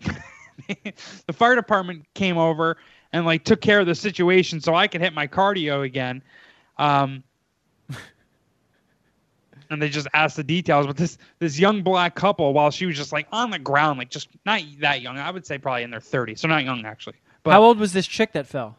[1.26, 2.76] the fire department came over
[3.12, 6.22] and like took care of the situation so I could hit my cardio again.
[6.76, 7.22] Um,
[9.70, 10.86] and they just asked the details.
[10.86, 14.10] But this this young black couple, while she was just like on the ground, like
[14.10, 17.16] just not that young, I would say probably in their 30s, so not young actually.
[17.42, 18.76] But How old was this chick that fell?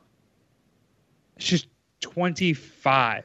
[1.39, 1.65] She's
[2.01, 3.23] 25.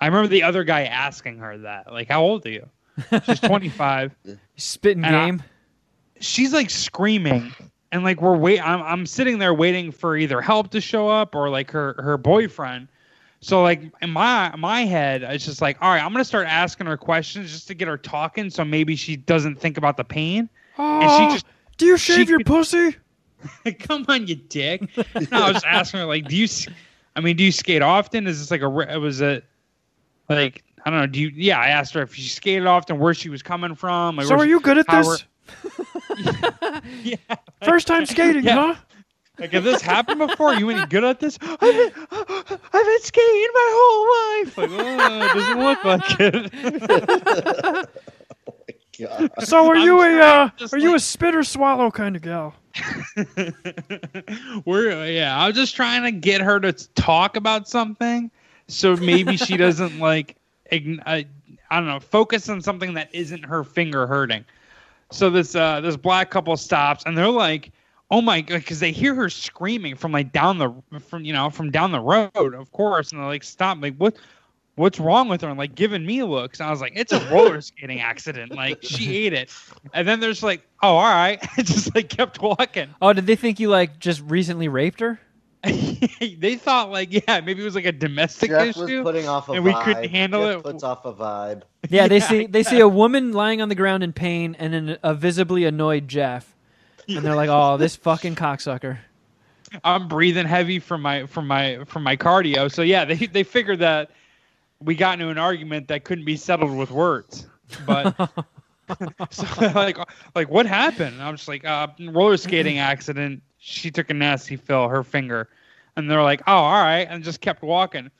[0.00, 2.68] I remember the other guy asking her that, like, "How old are you?"
[3.26, 4.14] She's 25.
[4.56, 5.42] Spitting And I- game.
[6.20, 7.52] she's like screaming
[7.92, 11.34] and like we're wait I'm, I'm sitting there waiting for either help to show up
[11.34, 12.86] or like her her boyfriend
[13.40, 16.86] so like in my my head it's just like all right i'm gonna start asking
[16.86, 20.48] her questions just to get her talking so maybe she doesn't think about the pain
[20.78, 21.46] Oh, and she just
[21.78, 22.96] Do you shave your pussy?
[23.80, 26.46] come on you dick no, i was asking her like do you
[27.16, 29.42] i mean do you skate often is this like a re- it was a
[30.28, 33.14] like i don't know do you yeah i asked her if she skated often where
[33.14, 35.20] she was coming from like So where are you good at this?
[35.20, 37.16] her- yeah
[37.62, 38.74] First time skating, Yeah.
[38.74, 38.80] huh?
[39.38, 40.54] Like, has this happened before?
[40.54, 41.36] You any good at this?
[41.42, 42.46] I've been, I've
[42.86, 44.06] been skating my whole
[44.44, 44.56] life.
[44.58, 47.88] Like, oh, it doesn't look like it.
[49.00, 49.30] God.
[49.44, 51.90] So are I'm you a trying uh, just are you a like- spit or swallow
[51.90, 52.54] kind of gal?
[54.64, 55.36] We're yeah.
[55.36, 58.30] I was just trying to get her to talk about something,
[58.68, 60.36] so maybe she doesn't like.
[60.72, 61.22] Ign- uh,
[61.70, 62.00] I don't know.
[62.00, 64.44] Focus on something that isn't her finger hurting.
[65.10, 67.70] So this uh, this black couple stops and they're like,
[68.10, 71.50] "Oh my!" God!" Because they hear her screaming from like down the from you know
[71.50, 74.16] from down the road, of course, and they're like, "Stop!" Like what?
[74.76, 75.48] What's wrong with her?
[75.48, 76.58] And like giving me looks.
[76.60, 78.52] And I was like, "It's a roller skating accident.
[78.52, 79.50] Like she ate it."
[79.92, 82.88] And then there's like, "Oh, all right." It just like kept walking.
[83.00, 85.20] Oh, did they think you like just recently raped her?
[85.64, 89.02] they thought like yeah maybe it was like a domestic Jeff was issue.
[89.02, 89.78] putting off a and vibe.
[89.78, 90.62] we couldn't handle Jeff it.
[90.62, 91.62] Puts off a vibe.
[91.88, 94.74] Yeah, they Yeah, see they see a woman lying on the ground in pain and
[94.74, 96.54] an, a visibly annoyed Jeff,
[97.08, 98.98] and they're like, "Oh, this fucking cocksucker."
[99.82, 102.70] I'm breathing heavy from my from my from my cardio.
[102.70, 104.10] So yeah, they they figured that
[104.84, 107.46] we got into an argument that couldn't be settled with words.
[107.86, 108.14] But
[109.30, 109.96] so like
[110.34, 111.22] like what happened?
[111.22, 113.42] I'm just like uh, roller skating accident.
[113.58, 115.48] She took a nasty fill, her finger,
[115.96, 118.10] and they're like, oh, all right, and just kept walking.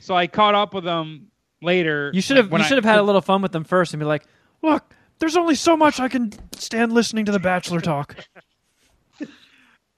[0.00, 1.28] So I caught up with them
[1.62, 2.10] later.
[2.12, 3.94] You should have when you I- should have had a little fun with them first
[3.94, 4.24] and be like,
[4.62, 4.84] "Look,
[5.18, 8.16] there's only so much I can stand listening to the Bachelor talk."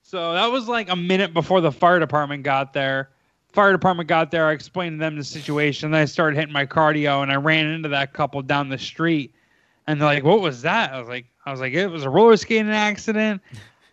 [0.03, 3.11] So that was like a minute before the fire department got there.
[3.55, 4.47] Fire department got there.
[4.47, 5.93] I explained to them the situation.
[5.93, 9.33] Then I started hitting my cardio, and I ran into that couple down the street.
[9.87, 12.11] And they're like, "What was that?" I was like, "I was like, it was a
[12.11, 13.41] roller skating accident."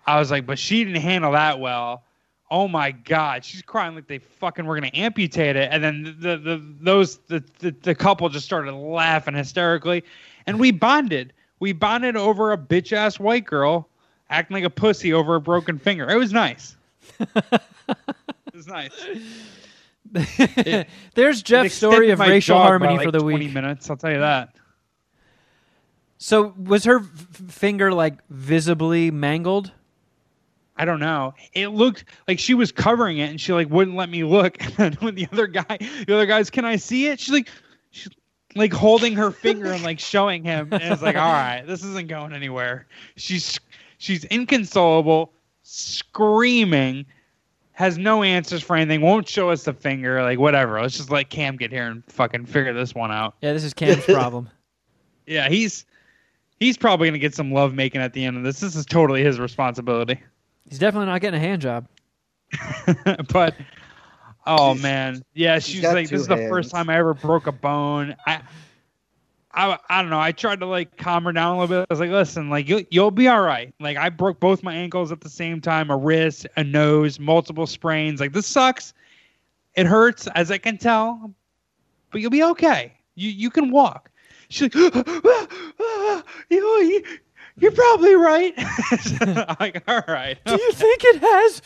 [0.08, 2.04] I was like, "But she didn't handle that well."
[2.50, 5.70] Oh my god, she's crying like they fucking were gonna amputate it.
[5.72, 10.04] And then the the those the the, the couple just started laughing hysterically,
[10.48, 11.34] and we bonded.
[11.60, 13.88] We bonded over a bitch ass white girl
[14.32, 16.10] acting like a pussy over a broken finger.
[16.10, 16.76] It was nice.
[18.66, 18.92] was
[20.14, 20.86] nice.
[21.16, 23.54] There's Jeff's story of racial harmony like, for the 20 week.
[23.54, 23.90] minutes.
[23.90, 24.56] I'll tell you that.
[26.18, 27.06] So was her f-
[27.50, 29.72] finger like visibly mangled?
[30.78, 31.34] I don't know.
[31.54, 34.58] It looked like she was covering it, and she like wouldn't let me look.
[34.62, 37.20] And then when the other guy, the other guys, can I see it?
[37.20, 37.50] She's like,
[37.92, 38.10] she's
[38.56, 42.08] like holding her finger and like showing him, and it's like, all right, this isn't
[42.08, 42.88] going anywhere.
[43.16, 43.60] She's
[43.98, 45.34] she's inconsolable,
[45.64, 47.06] screaming,
[47.82, 50.80] has no answers for anything, won't show us the finger, like whatever.
[50.80, 53.36] Let's just let Cam get here and fucking figure this one out.
[53.42, 54.50] Yeah, this is Cam's problem.
[55.26, 55.86] Yeah, he's
[56.60, 58.60] he's probably gonna get some love making at the end of this.
[58.60, 60.22] This is totally his responsibility.
[60.70, 61.88] He's definitely not getting a hand job.
[63.34, 63.56] but
[64.46, 67.52] oh man, yeah, she's like, two this is the first time I ever broke a
[67.52, 68.16] bone.
[68.28, 68.42] I,
[69.54, 70.20] I, I don't know.
[70.20, 71.88] I tried to like calm her down a little bit.
[71.90, 73.74] I was like, listen, like you, you'll be all right.
[73.80, 77.68] Like I broke both my ankles at the same time, a wrist, a nose, multiple
[77.68, 78.20] sprains.
[78.20, 78.94] Like this sucks.
[79.76, 81.34] It hurts, as I can tell,
[82.12, 82.94] but you'll be okay.
[83.16, 84.10] You you can walk.
[84.50, 87.04] She's like, ah, you know, you,
[87.58, 88.54] you're probably right.
[89.60, 90.38] Like, all right.
[90.46, 91.62] Do you think it has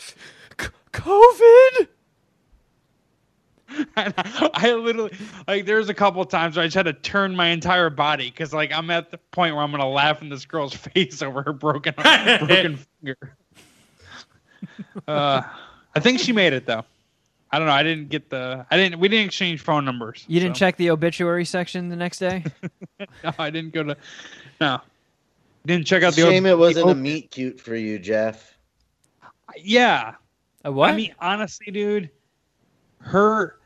[0.60, 1.88] c- COVID?
[3.96, 5.12] And I, I literally
[5.48, 8.30] like there's a couple of times where I just had to turn my entire body
[8.30, 11.42] because like I'm at the point where I'm gonna laugh in this girl's face over
[11.42, 13.36] her broken broken finger.
[15.06, 15.42] Uh,
[15.94, 16.84] I think she made it though.
[17.50, 17.74] I don't know.
[17.74, 18.66] I didn't get the.
[18.70, 18.98] I didn't.
[19.00, 20.24] We didn't exchange phone numbers.
[20.28, 22.44] You didn't so- check the obituary section the next day?
[22.98, 23.96] No, I didn't go to.
[24.60, 24.80] No,
[25.64, 26.22] didn't check out the.
[26.22, 28.56] Shame it wasn't the- a meet cute for you, Jeff.
[29.56, 30.14] Yeah,
[30.64, 30.90] Uh, what?
[30.90, 32.10] I mean, honestly, dude,
[33.06, 33.58] her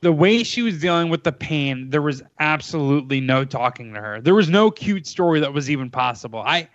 [0.00, 4.20] the way she was dealing with the pain, there was absolutely no talking to her.
[4.20, 6.38] There was no cute story that was even possible.
[6.38, 6.68] I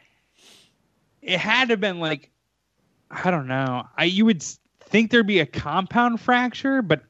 [1.22, 2.30] it had to have been like
[3.09, 3.88] I don't know.
[3.97, 4.43] I you would
[4.82, 7.03] think there'd be a compound fracture, but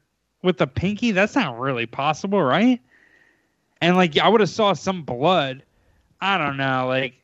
[0.43, 2.79] with the pinky, that's not really possible, right?
[3.81, 5.63] And like I would have saw some blood.
[6.19, 7.15] I don't know, like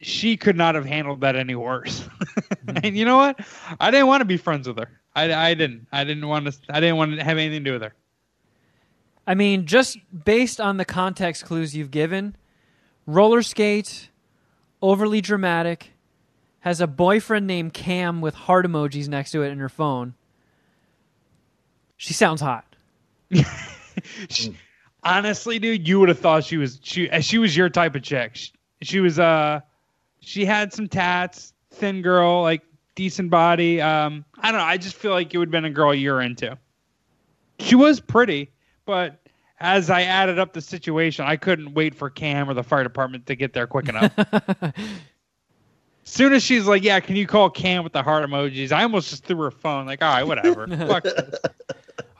[0.00, 2.06] she could not have handled that any worse.
[2.68, 2.84] Mm-hmm.
[2.84, 3.40] and you know what?
[3.80, 4.97] I didn't want to be friends with her.
[5.14, 5.86] I, I didn't.
[5.90, 6.56] I didn't want to.
[6.68, 7.94] I didn't want to have anything to do with her.
[9.26, 12.36] I mean, just based on the context clues you've given,
[13.06, 14.08] roller skate,
[14.80, 15.92] overly dramatic,
[16.60, 20.14] has a boyfriend named Cam with heart emojis next to it in her phone.
[21.96, 22.64] She sounds hot.
[24.30, 24.56] She-
[25.02, 28.02] honestly, dude, you would have thought she was she uh, she was your type of
[28.02, 28.36] chick.
[28.36, 28.52] She,
[28.82, 29.60] she was uh
[30.20, 32.62] she had some tats, thin girl, like
[32.98, 33.80] decent body.
[33.80, 34.66] Um, I don't know.
[34.66, 36.58] I just feel like it would have been a girl you're into.
[37.60, 38.50] She was pretty,
[38.86, 39.20] but
[39.60, 43.26] as I added up the situation, I couldn't wait for Cam or the fire department
[43.26, 44.12] to get there quick enough.
[46.02, 49.10] soon as she's like, "Yeah, can you call Cam with the heart emojis?" I almost
[49.10, 49.86] just threw her phone.
[49.86, 50.66] Like, all right, whatever.
[50.88, 51.40] Fuck this.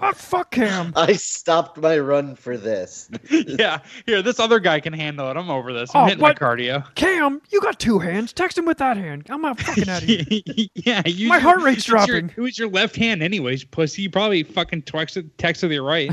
[0.00, 0.92] Oh, fuck Cam.
[0.96, 3.10] I stopped my run for this.
[3.30, 5.36] yeah, here, this other guy can handle it.
[5.36, 5.92] I'm over this.
[5.94, 6.40] I'm Oh, hitting what?
[6.40, 6.84] my cardio.
[6.94, 8.32] Cam, you got two hands.
[8.32, 9.26] Text him with that hand.
[9.28, 10.24] I'm not fucking out of here.
[10.74, 12.28] yeah, use My heart rate's use your- dropping.
[12.28, 14.02] Who's your left hand, anyways, pussy?
[14.02, 16.10] You probably fucking texted text with your right.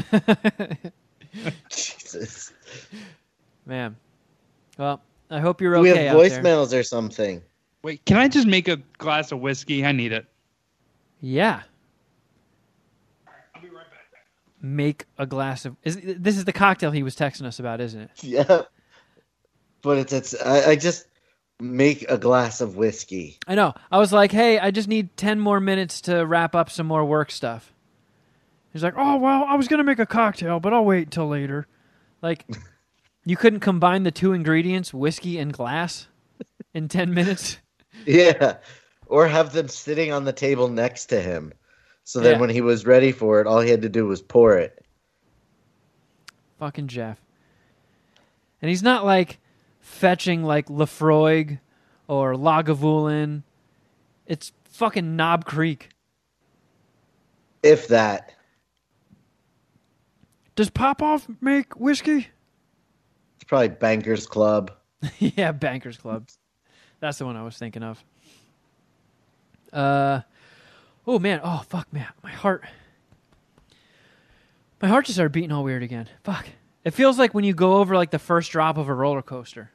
[1.69, 2.53] Jesus.
[3.65, 3.95] Man.
[4.77, 6.29] Well, I hope you're Do we have out there.
[6.41, 7.41] voicemails or something?
[7.83, 9.85] Wait, can I just make a glass of whiskey?
[9.85, 10.25] I need it.
[11.21, 11.61] Yeah.
[13.55, 14.23] I'll be right back.
[14.65, 15.75] Make a glass of.
[15.83, 18.11] Is, this is the cocktail he was texting us about, isn't it?
[18.23, 18.61] Yeah.
[19.83, 21.05] But it's it's I, I just
[21.59, 23.37] make a glass of whiskey.
[23.47, 23.75] I know.
[23.91, 27.05] I was like, hey, I just need 10 more minutes to wrap up some more
[27.05, 27.71] work stuff.
[28.73, 31.27] He's like, oh, well, I was going to make a cocktail, but I'll wait until
[31.27, 31.67] later.
[32.23, 32.45] Like,
[33.25, 36.07] you couldn't combine the two ingredients, whiskey and glass,
[36.73, 37.59] in 10 minutes?
[38.05, 38.57] Yeah.
[39.07, 41.53] Or have them sitting on the table next to him.
[42.05, 42.39] So then Yeah.
[42.39, 44.85] when he was ready for it, all he had to do was pour it.
[46.59, 47.19] Fucking Jeff.
[48.61, 49.39] And he's not like
[49.79, 51.59] fetching like Laphroaig
[52.07, 53.41] or Lagavulin.
[54.27, 55.89] It's fucking Knob Creek.
[57.63, 58.33] If that.
[60.55, 62.27] Does Popov make whiskey?
[63.35, 64.71] It's probably Bankers Club.
[65.19, 66.29] yeah, Bankers Club.
[66.99, 68.03] That's the one I was thinking of.
[69.73, 70.21] Uh,
[71.07, 72.63] oh man, oh fuck, man, my heart,
[74.81, 76.07] my heart just started beating all weird again.
[76.23, 76.47] Fuck,
[76.83, 79.71] it feels like when you go over like the first drop of a roller coaster.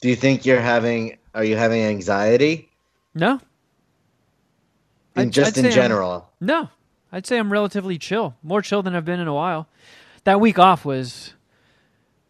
[0.00, 2.70] Do you think you're having are you having anxiety?
[3.14, 3.40] No,
[5.16, 6.30] In, I'd- just I'd in say I'm- general.
[6.40, 6.70] no,
[7.12, 9.68] I'd say I'm relatively chill, more chill than I've been in a while.
[10.24, 11.34] That week off was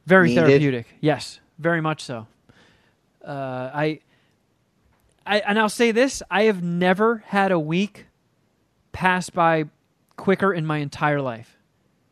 [0.07, 0.47] very Needed?
[0.47, 0.87] therapeutic.
[1.01, 2.26] Yes, very much so.
[3.24, 4.01] Uh, I,
[5.27, 8.07] I, and I'll say this: I have never had a week
[8.93, 9.64] pass by
[10.16, 11.57] quicker in my entire life.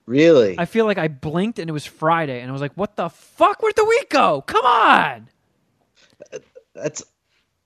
[0.06, 0.56] Really?
[0.58, 3.08] I feel like I blinked and it was Friday, and I was like, "What the
[3.08, 3.62] fuck?
[3.62, 4.42] Where'd the week go?
[4.42, 5.28] Come on!"
[6.74, 7.04] That's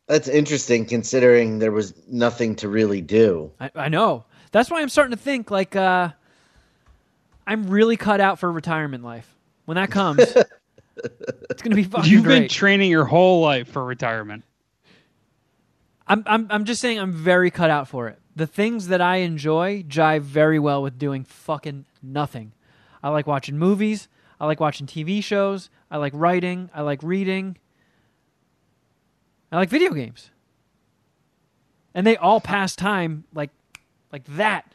[0.06, 3.52] that's interesting considering there was nothing to really do.
[3.58, 4.24] I, I know.
[4.52, 6.10] That's why I'm starting to think like uh,
[7.46, 9.30] I'm really cut out for retirement life.
[9.64, 10.20] When that comes,
[10.96, 14.44] it's gonna be fucking You've been training your whole life for retirement.
[16.06, 18.18] I'm, I'm I'm just saying I'm very cut out for it.
[18.36, 22.52] The things that I enjoy jive very well with doing fucking nothing.
[23.02, 24.08] I like watching movies.
[24.40, 25.70] I like watching TV shows.
[25.90, 26.70] I like writing.
[26.74, 27.56] I like reading.
[29.52, 30.30] I like video games.
[31.94, 33.50] And they all pass time like
[34.12, 34.74] like that.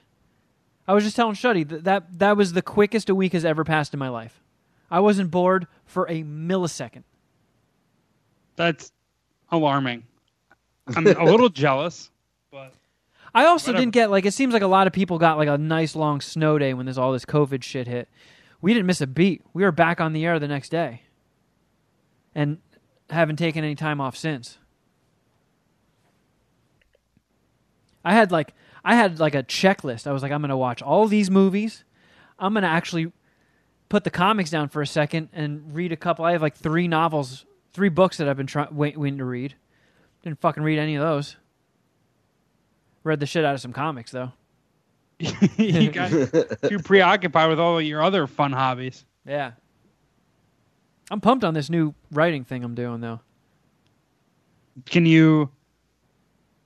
[0.88, 3.64] I was just telling Shuddy that, that that was the quickest a week has ever
[3.64, 4.42] passed in my life.
[4.90, 7.04] I wasn't bored for a millisecond.
[8.56, 8.92] That's
[9.52, 10.04] alarming.
[10.96, 12.10] I'm a little jealous,
[12.52, 12.74] but
[13.34, 13.82] I also Whatever.
[13.82, 16.22] didn't get like it seems like a lot of people got like a nice long
[16.22, 18.10] snow day when there's all this COVID shit hit.
[18.62, 19.44] We didn't miss a beat.
[19.54, 21.04] We were back on the air the next day.
[22.36, 22.60] And
[23.10, 24.58] haven't taken any time off since.
[28.04, 30.08] I had like I had like a checklist.
[30.08, 31.84] I was like I'm going to watch all these movies.
[32.38, 33.12] I'm going to actually
[33.90, 36.24] put the comics down for a second and read a couple.
[36.24, 39.56] I have like 3 novels, 3 books that I've been trying waiting to read.
[40.24, 41.38] Didn't fucking read any of those.
[43.04, 44.34] Read the shit out of some comics though.
[45.58, 49.06] you got too preoccupied with all your other fun hobbies.
[49.26, 49.52] Yeah.
[51.12, 53.20] I'm pumped on this new writing thing I'm doing though.
[54.86, 55.50] Can you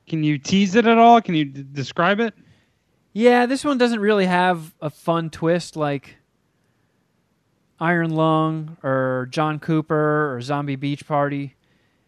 [0.08, 1.22] can you tease it at all?
[1.22, 2.34] Can you d- describe it?
[3.14, 6.18] Yeah, this one doesn't really have a fun twist like
[7.80, 11.56] Iron Lung or John Cooper or Zombie Beach Party.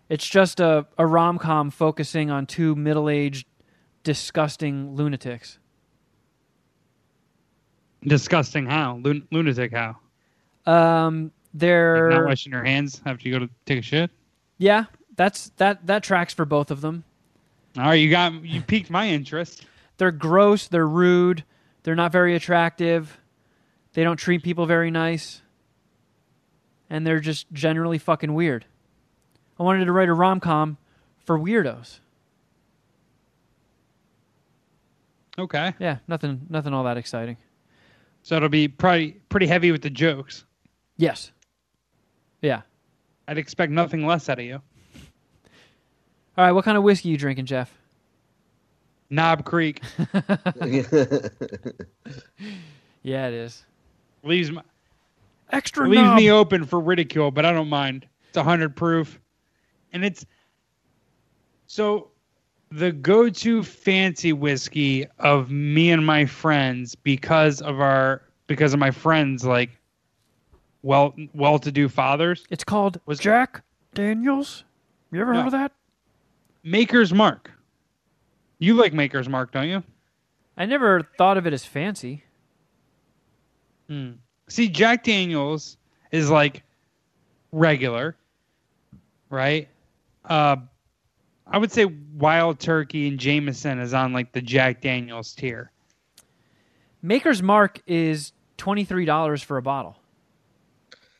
[0.09, 3.47] It's just a, a rom com focusing on two middle aged,
[4.03, 5.57] disgusting lunatics.
[8.03, 8.99] Disgusting how?
[9.03, 9.97] Lun- lunatic how?
[10.71, 14.11] Um, they're not washing your hands after you go to take a shit?
[14.57, 14.85] yeah,
[15.15, 17.03] that's that that tracks for both of them.
[17.77, 19.65] All right, you got you piqued my interest.
[19.97, 21.43] they're gross, they're rude,
[21.83, 23.17] they're not very attractive,
[23.93, 25.41] they don't treat people very nice,
[26.89, 28.65] and they're just generally fucking weird.
[29.59, 30.77] I wanted to write a rom com
[31.25, 31.99] for weirdos.
[35.37, 35.73] Okay.
[35.79, 37.37] Yeah, nothing nothing all that exciting.
[38.23, 40.45] So it'll be probably pretty heavy with the jokes.
[40.97, 41.31] Yes.
[42.41, 42.61] Yeah.
[43.27, 44.61] I'd expect nothing less out of you.
[46.37, 47.71] All right, what kind of whiskey you drinking, Jeff?
[49.09, 49.81] Knob Creek
[53.03, 53.63] Yeah, it is.
[54.23, 54.63] leaves my,
[55.51, 56.17] Extra leaves knob.
[56.17, 58.07] me open for ridicule, but I don't mind.
[58.29, 59.19] It's a hundred proof,
[59.95, 60.25] and it's
[61.67, 62.09] so
[62.69, 68.91] the go-to fancy whiskey of me and my friends because of our because of my
[68.91, 69.69] friends like
[70.83, 72.45] well well-to-do fathers.
[72.49, 74.63] It's called Was- Jack Daniels.
[75.11, 75.39] You ever No.
[75.39, 75.71] heard of that?
[76.63, 77.51] Maker's Mark.
[78.59, 79.83] You like Maker's Mark, don't you?
[80.57, 82.23] I never thought of it as fancy.
[83.87, 84.11] Hmm.
[84.47, 85.77] See, Jack Daniels
[86.11, 86.63] is like
[87.51, 88.15] regular,
[89.29, 89.67] right?
[90.29, 90.57] Uh,
[91.47, 95.71] I would say Wild Turkey and Jameson is on like the Jack Daniels tier.
[97.01, 99.95] Maker's Mark is $23 for a bottle.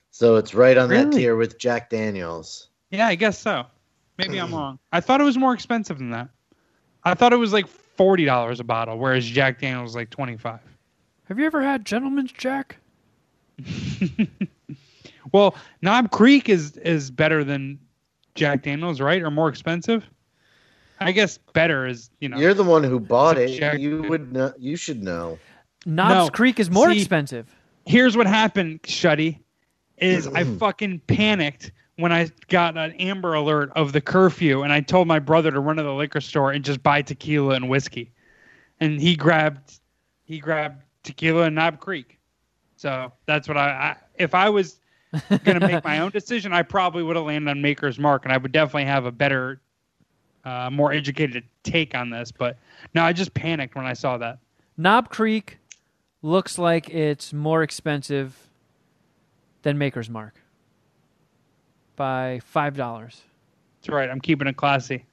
[0.10, 1.18] so it's right on that Really?
[1.22, 2.70] tier with Jack Daniels.
[2.89, 3.66] Yeah, I guess so.
[4.18, 4.80] Maybe I'm wrong.
[4.91, 6.30] I thought it was more expensive than that.
[7.03, 10.38] I thought it was like forty dollars a bottle, whereas Jack Daniels was like twenty
[10.38, 10.62] five.
[11.26, 12.78] Have you ever had Gentleman's Jack?
[15.32, 17.80] Well, Knob Creek is is better than
[18.36, 19.22] Jack Daniels, right?
[19.22, 20.06] Or more expensive?
[21.00, 22.38] I guess better is you know.
[22.38, 23.58] You're the one who bought it.
[23.58, 24.54] Jack- You would know.
[24.58, 25.40] You should know.
[25.86, 26.30] Knobs No.
[26.30, 27.48] Creek is more See- expensive.
[27.88, 29.40] Here's what happened, Shuddy,
[29.98, 34.82] is I fucking panicked when I got an Amber Alert of the curfew, and I
[34.82, 38.12] told my brother to run to the liquor store and just buy tequila and whiskey,
[38.80, 39.80] and he grabbed
[40.24, 42.18] he grabbed tequila and Knob Creek.
[42.78, 44.80] So that's what I, I if I was
[45.43, 48.38] gonna make my own decision, I probably would have landed on Maker's Mark, and I
[48.38, 49.61] would definitely have a better,
[50.43, 52.32] uh, more educated take on this.
[52.32, 52.57] But
[52.93, 54.39] no, I just panicked when I saw that.
[54.78, 55.57] Knob Creek
[56.22, 58.47] looks like it's more expensive
[59.61, 60.36] than Maker's Mark
[61.95, 63.22] by five dollars.
[63.82, 64.09] That's right.
[64.09, 65.05] I'm keeping it classy.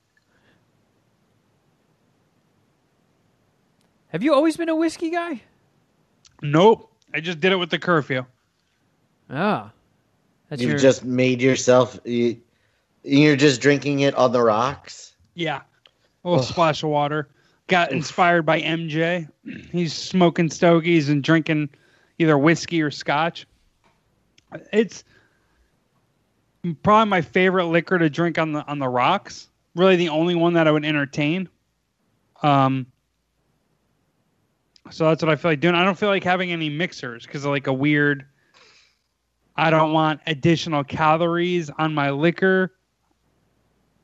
[4.09, 5.41] Have you always been a whiskey guy?
[6.43, 6.91] Nope.
[7.15, 8.27] I just did it with the curfew.
[9.31, 9.73] Ah,
[10.53, 11.99] that's You your just made yourself.
[12.05, 12.39] You,
[13.05, 15.15] you're just drinking it on the rocks.
[15.33, 15.63] Yeah.
[16.25, 17.31] A little splash of water.
[17.69, 19.31] Got inspired by MJ.
[19.71, 21.71] He's smoking stogies and drinking
[22.19, 23.47] either whiskey or scotch.
[24.75, 25.05] It's
[26.83, 29.49] probably my favorite liquor to drink on the on the rocks.
[29.75, 31.49] Really the only one that I would entertain.
[32.43, 32.85] Um
[34.91, 35.75] so that's what I feel like doing.
[35.75, 38.27] I don't feel like having any mixers because of like a weird
[39.57, 42.73] I don't want additional calories on my liquor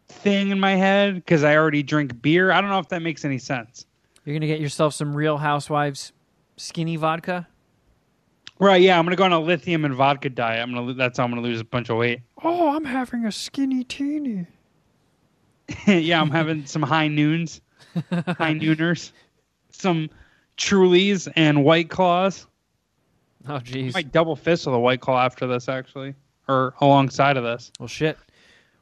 [0.08, 2.50] thing in my head because I already drink beer.
[2.50, 3.86] I don't know if that makes any sense.
[4.24, 6.12] You're gonna get yourself some Real Housewives
[6.56, 7.48] skinny vodka.
[8.58, 8.82] Right?
[8.82, 10.60] Yeah, I'm gonna go on a lithium and vodka diet.
[10.60, 12.20] I'm gonna that's how I'm gonna lose a bunch of weight.
[12.42, 14.46] Oh, I'm having a skinny teeny.
[15.86, 17.60] yeah, I'm having some high noons,
[18.10, 19.12] high nooners,
[19.70, 20.10] some
[20.56, 22.46] Trulies and White Claws.
[23.50, 23.94] Oh, jeez.
[23.94, 26.14] Might double fist with a White Claw after this, actually,
[26.48, 27.70] or alongside of this.
[27.78, 28.18] Well, shit.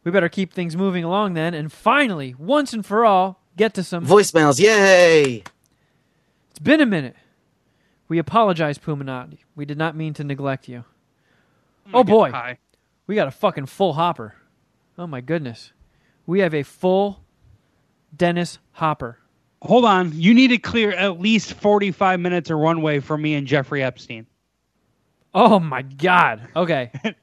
[0.04, 3.82] We better keep things moving along then, and finally, once and for all, get to
[3.82, 4.06] some.
[4.06, 5.42] Voicemails, yay!
[6.50, 7.16] It's been a minute.
[8.08, 9.38] We apologize, Puminati.
[9.56, 10.84] We did not mean to neglect you.
[11.86, 12.30] I'm Oh, boy.
[12.30, 12.58] high.
[13.06, 14.34] We got a fucking full hopper.
[14.98, 15.72] Oh my goodness.
[16.24, 17.22] We have a full
[18.16, 19.18] Dennis Hopper.
[19.62, 23.34] Hold on, you need to clear at least 45 minutes or one way for me
[23.34, 24.26] and Jeffrey Epstein.
[25.38, 26.48] Oh my god.
[26.56, 26.90] Okay.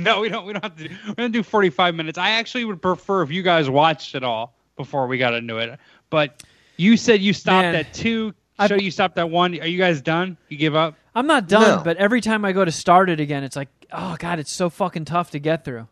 [0.00, 0.46] No, we don't.
[0.46, 0.86] We don't have to.
[0.86, 2.18] Do, we're gonna do forty-five minutes.
[2.18, 5.76] I actually would prefer if you guys watched it all before we got into it.
[6.08, 6.44] But
[6.76, 8.32] you said you stopped Man, at two.
[8.60, 9.58] I- Show you stopped at one.
[9.58, 10.36] Are you guys done?
[10.50, 10.94] You give up?
[11.16, 11.82] I'm not done, No.
[11.82, 14.70] but every time I go to start it again, it's like, oh god, it's so
[14.70, 15.88] fucking tough to get through.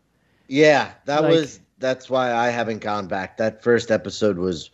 [0.47, 1.59] Yeah, that Like- was.
[1.79, 3.35] That's why I haven't gone back.
[3.35, 4.69] That first episode was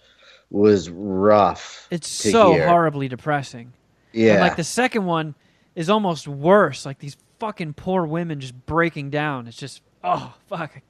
[0.52, 1.88] was rough.
[1.89, 2.68] It's to so hear.
[2.68, 3.74] horribly depressing.
[4.12, 5.34] Yeah, And like the second one
[5.76, 6.86] is almost worse.
[6.86, 9.47] Like these fucking poor women just breaking down.
[9.47, 10.82] It's just oh fuck.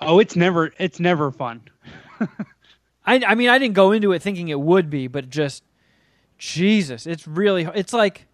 [0.00, 0.72] Oh, it's never.
[0.78, 1.62] It's never fun.
[3.06, 5.64] I I mean I didn't go into it thinking it would be, but just
[6.38, 8.26] Jesus, it's really it's like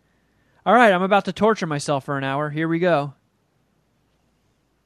[0.67, 2.49] all right, I'm about to torture myself for an hour.
[2.51, 3.13] Here we go.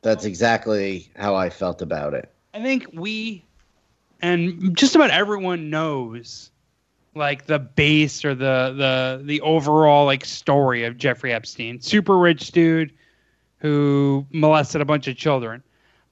[0.03, 2.31] that's exactly how I felt about it.
[2.55, 3.45] I think we
[4.21, 6.51] and just about everyone knows
[7.15, 11.81] like the base or the the the overall like story of Jeffrey Epstein.
[11.81, 12.93] Super rich dude
[13.59, 15.63] who molested a bunch of children.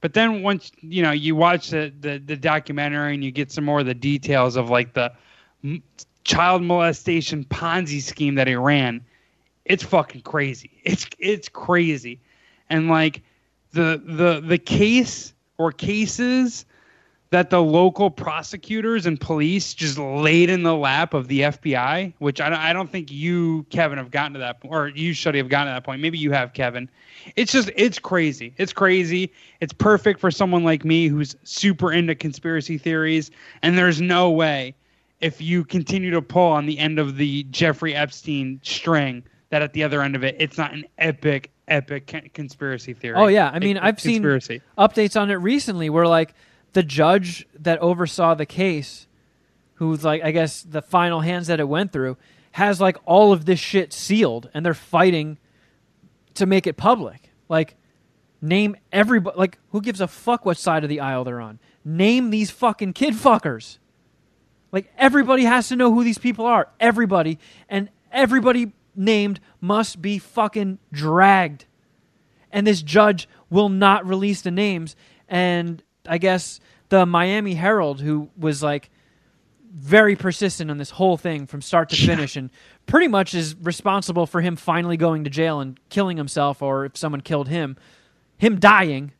[0.01, 3.65] But then once you know you watch the, the the documentary and you get some
[3.65, 5.11] more of the details of like the
[5.63, 5.81] m-
[6.23, 9.03] child molestation Ponzi scheme that he ran,
[9.65, 10.71] it's fucking crazy.
[10.83, 12.19] It's it's crazy,
[12.69, 13.21] and like
[13.71, 16.65] the the the case or cases
[17.29, 22.39] that the local prosecutors and police just laid in the lap of the FBI, which
[22.39, 25.37] I don't, I don't think you, Kevin, have gotten to that point, or you, Shuddy,
[25.37, 26.01] have gotten to that point.
[26.01, 26.89] Maybe you have, Kevin.
[27.35, 28.53] It's just, it's crazy.
[28.57, 29.33] It's crazy.
[29.59, 33.29] It's perfect for someone like me who's super into conspiracy theories.
[33.61, 34.73] And there's no way,
[35.19, 39.73] if you continue to pull on the end of the Jeffrey Epstein string, that at
[39.73, 43.15] the other end of it, it's not an epic, epic conspiracy theory.
[43.17, 43.49] Oh, yeah.
[43.53, 46.33] I mean, I've seen- updates on it recently where like
[46.77, 49.07] the judge that oversaw the case
[49.75, 52.15] who's like i guess the final hands that it went through
[52.57, 55.37] has like all of this shit sealed and they're fighting
[56.33, 57.31] to make it public.
[57.47, 57.75] Like
[58.41, 61.59] name everybody like who gives a fuck what side of the aisle they're on?
[61.85, 63.77] Name these fucking kid fuckers.
[64.71, 66.69] Like everybody has to know who these people are.
[66.79, 67.37] Everybody.
[67.69, 71.65] And everybody named must be fucking dragged.
[72.51, 74.95] And this judge will not release the names.
[75.29, 78.89] And I guess the Miami Herald, who was like
[79.73, 82.49] very persistent on this whole thing from start to finish, and
[82.85, 86.97] pretty much is responsible for him finally going to jail and killing himself, or if
[86.97, 87.77] someone killed him,
[88.37, 89.11] him dying.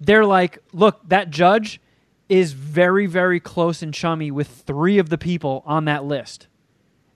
[0.00, 1.80] They're like, look, that judge
[2.28, 6.46] is very, very close and chummy with three of the people on that list.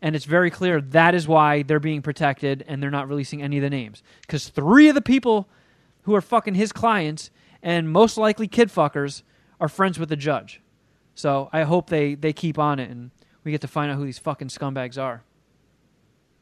[0.00, 3.58] And it's very clear that is why they're being protected and they're not releasing any
[3.58, 4.02] of the names.
[4.22, 5.48] Because three of the people
[6.02, 7.30] who are fucking his clients
[7.62, 9.22] and most likely kid fuckers
[9.60, 10.60] are friends with the judge.
[11.14, 13.10] So I hope they, they keep on it and
[13.44, 15.22] we get to find out who these fucking scumbags are.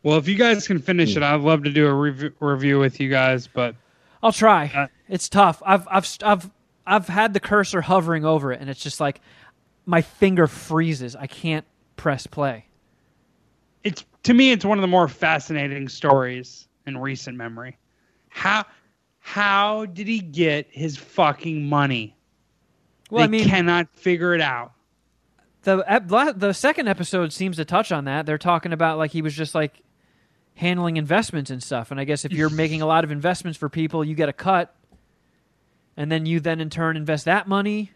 [0.02, 3.00] Well, if you guys can finish it, I'd love to do a rev- review with
[3.00, 3.46] you guys.
[3.46, 3.74] But
[4.22, 4.70] I'll try.
[4.74, 5.62] Uh, it's tough.
[5.64, 6.50] I've I've I've
[6.86, 9.20] I've had the cursor hovering over it, and it's just like
[9.84, 11.16] my finger freezes.
[11.16, 11.66] I can't
[11.96, 12.66] press play.
[13.84, 17.76] it's to me, it's one of the more fascinating stories in recent memory.
[18.28, 18.64] How
[19.30, 22.16] how did he get his fucking money?
[23.10, 24.72] Well, they I mean, cannot figure it out.
[25.62, 28.26] the the second episode seems to touch on that.
[28.26, 29.84] They're talking about like he was just like
[30.56, 31.92] handling investments and stuff.
[31.92, 34.32] And I guess if you're making a lot of investments for people, you get a
[34.32, 34.74] cut,
[35.96, 37.92] and then you then in turn invest that money.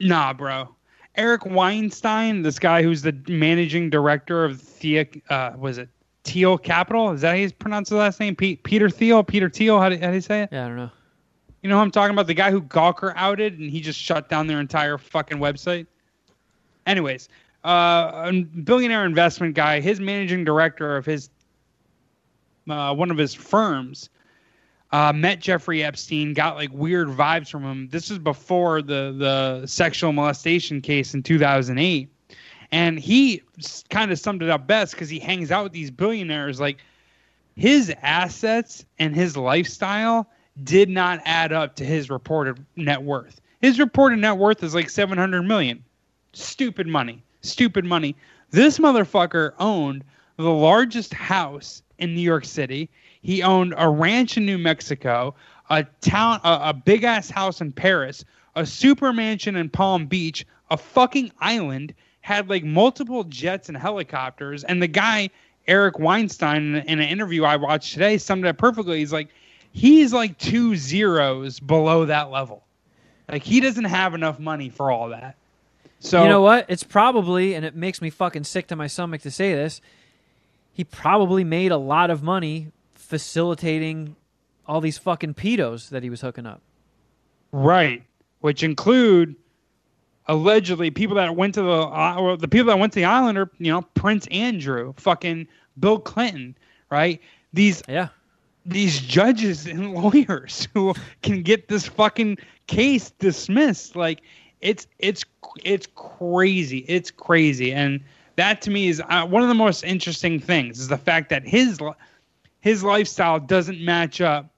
[0.00, 0.74] Nah, bro.
[1.16, 5.88] Eric Weinstein, this guy who's the managing director of Thea, uh, was it
[6.24, 7.10] Thiel Capital?
[7.12, 8.36] Is that how you pronounce the last name?
[8.36, 9.22] Pe- Peter Thiel?
[9.22, 9.78] Peter Thiel?
[9.80, 10.50] How do, how do you say it?
[10.52, 10.90] Yeah, I don't know.
[11.62, 12.26] You know who I'm talking about?
[12.26, 15.86] The guy who Gawker outed and he just shut down their entire fucking website.
[16.86, 17.28] Anyways,
[17.64, 21.28] uh, a billionaire investment guy, his managing director of his
[22.68, 24.10] uh, one of his firms,
[24.92, 27.88] uh, met Jeffrey Epstein, got like weird vibes from him.
[27.90, 32.08] This is before the the sexual molestation case in 2008,
[32.72, 33.42] and he
[33.88, 36.60] kind of summed it up best because he hangs out with these billionaires.
[36.60, 36.78] Like
[37.56, 40.28] his assets and his lifestyle
[40.62, 43.40] did not add up to his reported net worth.
[43.60, 45.84] His reported net worth is like 700 million.
[46.32, 47.22] Stupid money.
[47.42, 48.16] Stupid money.
[48.50, 50.04] This motherfucker owned
[50.36, 52.88] the largest house in New York City.
[53.22, 55.34] He owned a ranch in New Mexico,
[55.68, 58.24] a town, a, a big ass house in Paris,
[58.56, 64.64] a super mansion in Palm Beach, a fucking island, had like multiple jets and helicopters.
[64.64, 65.30] And the guy,
[65.66, 68.98] Eric Weinstein, in an interview I watched today, summed it up perfectly.
[68.98, 69.28] He's like,
[69.72, 72.64] he's like two zeros below that level.
[73.28, 75.36] Like he doesn't have enough money for all that.
[76.00, 76.66] So you know what?
[76.68, 79.80] It's probably, and it makes me fucking sick to my stomach to say this.
[80.72, 84.16] He probably made a lot of money facilitating
[84.66, 86.62] all these fucking pedos that he was hooking up.
[87.52, 88.04] Right,
[88.40, 89.36] which include
[90.30, 93.50] allegedly people that went to the uh, the people that went to the island are
[93.58, 95.46] you know Prince Andrew, fucking
[95.78, 96.56] Bill Clinton,
[96.88, 97.20] right?
[97.52, 98.08] These Yeah.
[98.64, 104.20] these judges and lawyers who can get this fucking case dismissed like
[104.60, 105.24] it's it's
[105.64, 108.00] it's crazy it's crazy and
[108.36, 111.42] that to me is uh, one of the most interesting things is the fact that
[111.44, 111.80] his
[112.60, 114.48] his lifestyle doesn't match up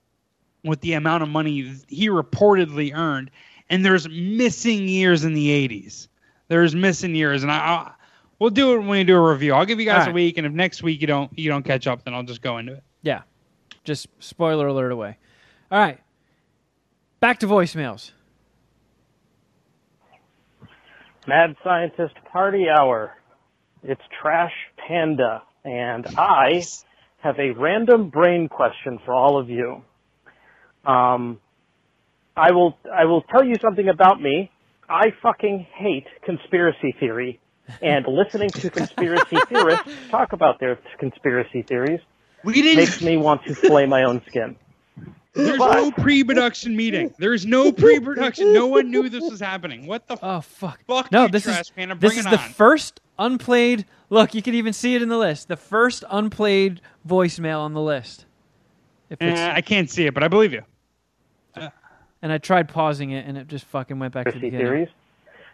[0.65, 3.31] with the amount of money he reportedly earned
[3.73, 6.07] and there's missing years in the 80s
[6.49, 7.95] there's missing years and i I'll,
[8.39, 10.39] we'll do it when we do a review i'll give you guys All a week
[10.39, 12.75] and if next week you don't you don't catch up then i'll just go into
[12.75, 13.23] it Yeah.
[13.85, 15.19] Just spoiler alert away.
[15.73, 15.99] All right.
[17.19, 18.13] Back to voicemails.
[21.27, 23.13] Mad Scientist Party Hour.
[23.83, 26.63] It's Trash Panda, and I
[27.19, 29.83] have a random brain question for all of you.
[30.85, 31.41] Um,
[32.37, 34.51] I will I will tell you something about me.
[34.89, 37.41] I fucking hate conspiracy theory,
[37.81, 42.01] and listening to conspiracy theorists talk about their conspiracy theories
[42.45, 44.57] we didn't makes me want to flay my own skin.
[45.35, 47.15] There's But- no pre-production meeting.
[47.19, 48.53] There's no pre-production.
[48.53, 49.87] No one knew this was happening.
[49.87, 50.81] What the Oh fuck.
[50.87, 51.11] fuck?
[51.13, 51.95] No, you, this Trash is Panda?
[51.95, 52.51] this Bring is it the on.
[52.51, 53.87] first unplayed.
[54.11, 55.49] Look, you can even see it in the list.
[55.49, 58.27] The first unplayed voicemail on the list.
[59.09, 60.65] If it's, Eh, I can't see it, but I believe you.
[62.23, 64.67] And I tried pausing it, and it just fucking went back to the Conspiracy beginning.
[64.67, 64.89] theories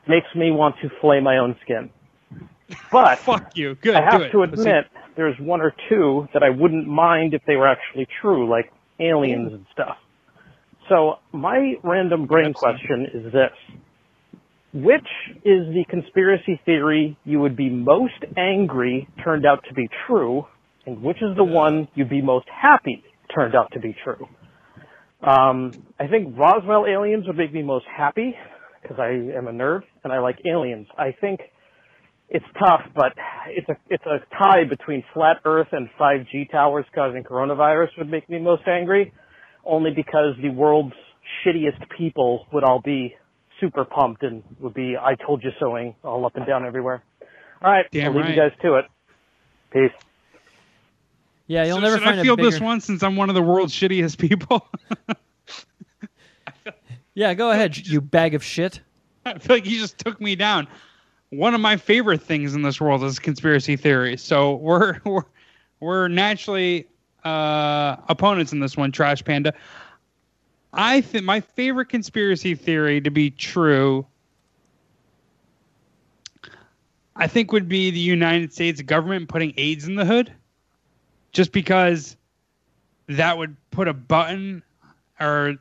[0.06, 1.90] makes me want to flay my own skin.
[2.92, 3.74] But Fuck you.
[3.76, 3.94] Good.
[3.94, 4.30] I have do it.
[4.32, 4.86] to admit,
[5.16, 9.52] there's one or two that I wouldn't mind if they were actually true, like aliens
[9.52, 9.96] and stuff.
[10.88, 13.78] So my random brain question is this.
[14.72, 15.08] Which
[15.44, 20.46] is the conspiracy theory you would be most angry turned out to be true,
[20.86, 23.02] and which is the one you'd be most happy
[23.34, 24.28] turned out to be true?
[25.22, 28.34] Um, I think Roswell aliens would make me most happy
[28.82, 30.86] because I am a nerd and I like aliens.
[30.96, 31.40] I think
[32.28, 33.14] it's tough, but
[33.48, 38.28] it's a it's a tie between flat Earth and 5G towers causing coronavirus would make
[38.28, 39.12] me most angry,
[39.64, 40.94] only because the world's
[41.44, 43.14] shittiest people would all be
[43.60, 47.02] super pumped and would be I told you soing all up and down everywhere.
[47.60, 48.30] All right, Damn I'll leave right.
[48.30, 48.84] you guys to it.
[49.72, 50.07] Peace.
[51.48, 52.50] Yeah, you'll So never find I feel bigger.
[52.50, 54.68] this one since I'm one of the world's shittiest people?
[57.14, 58.80] Yeah, go ahead, you bag of shit.
[59.26, 60.68] I feel like you just took me down.
[61.30, 64.22] One of my favorite things in this world is conspiracy theories.
[64.22, 65.24] So we're we're,
[65.80, 66.86] we're naturally
[67.24, 69.52] uh, opponents in this one, Trash Panda.
[70.72, 74.06] I think my favorite conspiracy theory to be true,
[77.16, 80.32] I think, would be the United States government putting AIDS in the hood,
[81.32, 82.16] just because
[83.08, 84.62] that would put a button
[85.20, 85.56] or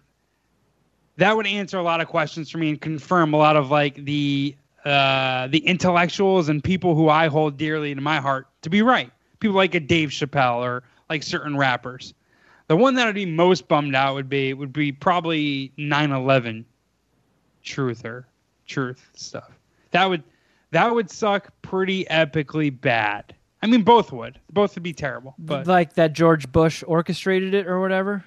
[1.18, 3.96] that would answer a lot of questions for me and confirm a lot of like
[4.06, 8.82] the uh, the intellectuals and people who I hold dearly to my heart to be
[8.82, 9.12] right.
[9.40, 12.14] People like a Dave Chappelle or like certain rappers.
[12.68, 16.66] The one that I'd be most bummed out would be would be probably 9/11
[17.64, 18.26] truther
[18.66, 19.52] truth stuff.
[19.92, 20.24] That would
[20.72, 23.34] that would suck pretty epically bad.
[23.62, 24.40] I mean, both would.
[24.52, 25.36] Both would be terrible.
[25.40, 28.24] But like that George Bush orchestrated it or whatever.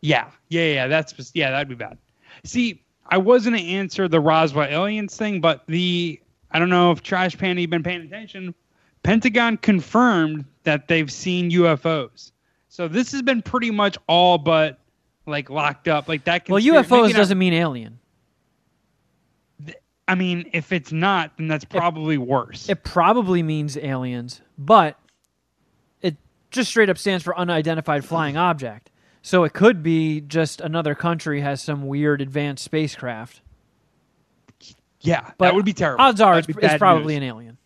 [0.00, 0.86] Yeah, yeah, yeah.
[0.86, 1.98] That's yeah, that'd be bad.
[2.44, 6.20] See, I was gonna answer the Roswell aliens thing, but the
[6.50, 8.54] I don't know if Trash you've been paying attention.
[9.02, 12.32] Pentagon confirmed that they've seen UFOs.
[12.68, 14.78] So this has been pretty much all but
[15.26, 16.08] like locked up.
[16.08, 16.48] Like that.
[16.48, 17.98] Well, conspira- maybe UFOs doesn't mean alien.
[20.08, 22.68] I mean, if it's not, then that's probably worse.
[22.68, 24.98] It probably means aliens, but
[26.00, 26.16] it
[26.50, 28.90] just straight up stands for unidentified flying object.
[29.20, 33.42] So it could be just another country has some weird advanced spacecraft.
[35.02, 36.02] yeah, But that would be terrible.
[36.02, 37.22] Odds are That'd it's, it's probably news.
[37.22, 37.58] an alien.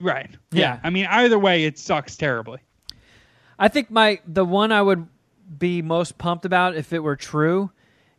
[0.00, 0.30] right.
[0.50, 0.60] Yeah.
[0.60, 0.80] yeah.
[0.82, 2.58] I mean, either way, it sucks terribly.
[3.58, 5.06] I think my the one I would
[5.58, 7.70] be most pumped about if it were true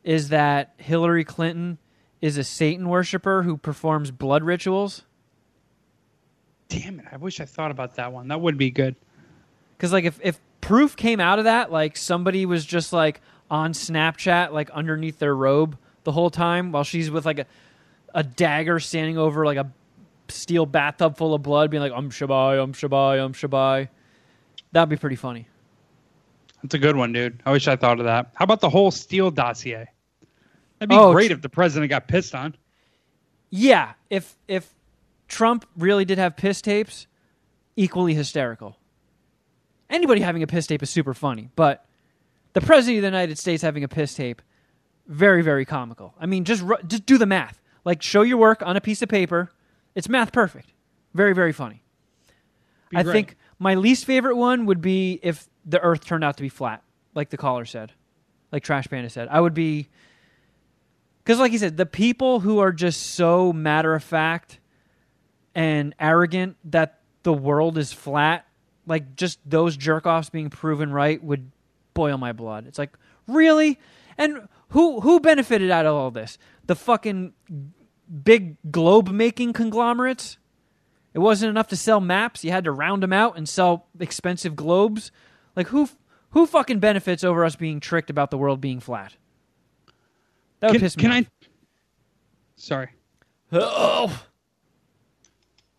[0.04, 1.78] is that Hillary Clinton
[2.26, 5.04] is a Satan worshiper who performs blood rituals.
[6.70, 7.06] Damn it!
[7.12, 8.30] I wish I thought about that one.
[8.30, 8.96] That would be good.
[9.78, 13.22] Because like if if proof came out of that, like somebody was just like
[13.52, 17.46] on Snapchat, like underneath their robe the whole time while she's with like a
[18.16, 19.72] a dagger standing over like a
[20.28, 23.88] steel bathtub full of blood, being like "Um Shabai, Um Shabai, Um Shabai."
[24.72, 25.48] That'd be pretty funny.
[26.64, 27.44] That's a good one, dude.
[27.46, 28.32] I wish I thought of that.
[28.34, 29.92] How about the whole Steele dossier?
[30.80, 32.56] That'd be Oh, great if the president got pissed on.
[33.50, 34.74] Yeah, if if
[35.28, 37.08] Trump really did have piss tapes,
[37.76, 38.78] equally hysterical.
[39.90, 41.86] Anybody having a piss tape is super funny, but
[42.54, 44.42] the president of the United States having a piss tape,
[45.08, 46.14] very very comical.
[46.20, 47.62] I mean, just just do the math.
[47.86, 49.52] Like show your work on a piece of paper.
[49.94, 50.74] It's math perfect.
[51.14, 51.84] Very very funny.
[52.90, 53.14] Be I great.
[53.14, 56.84] think my least favorite one would be if the Earth turned out to be flat,
[57.14, 57.94] like the caller said,
[58.52, 59.28] like Trash Panda said.
[59.30, 59.88] I would be
[61.26, 64.60] because, like he said, the people who are just so matter of fact
[65.56, 68.46] and arrogant that the world is flat,
[68.86, 71.52] like just those jerk offs being proven right, would
[71.96, 72.68] boil my blood.
[72.68, 72.96] It's like
[73.26, 73.80] really,
[74.20, 76.38] and who who benefited out of all this?
[76.68, 77.34] The fucking
[78.24, 80.38] big globe making conglomerates.
[81.16, 82.44] It wasn't enough to sell maps.
[82.44, 85.12] You had to round them out and sell expensive globes.
[85.56, 85.90] Like who
[86.32, 89.16] who fucking benefits over us being tricked about the world being flat?
[90.60, 91.18] That would Can, piss me can off.
[91.18, 91.28] I?
[92.58, 92.90] Sorry,
[93.52, 94.24] Oh,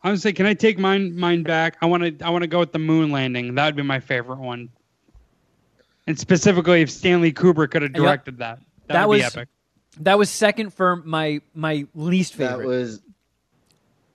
[0.02, 1.76] I was say, can I take mine mine back?
[1.82, 3.54] I want to I want to go with the moon landing.
[3.56, 4.68] That would be my favorite one.
[6.06, 8.00] And specifically, if Stanley Kubrick could have Yep.
[8.00, 9.48] directed that, that, That would be was- epic.
[10.00, 12.58] that was second for my my least favorite.
[12.58, 13.00] That was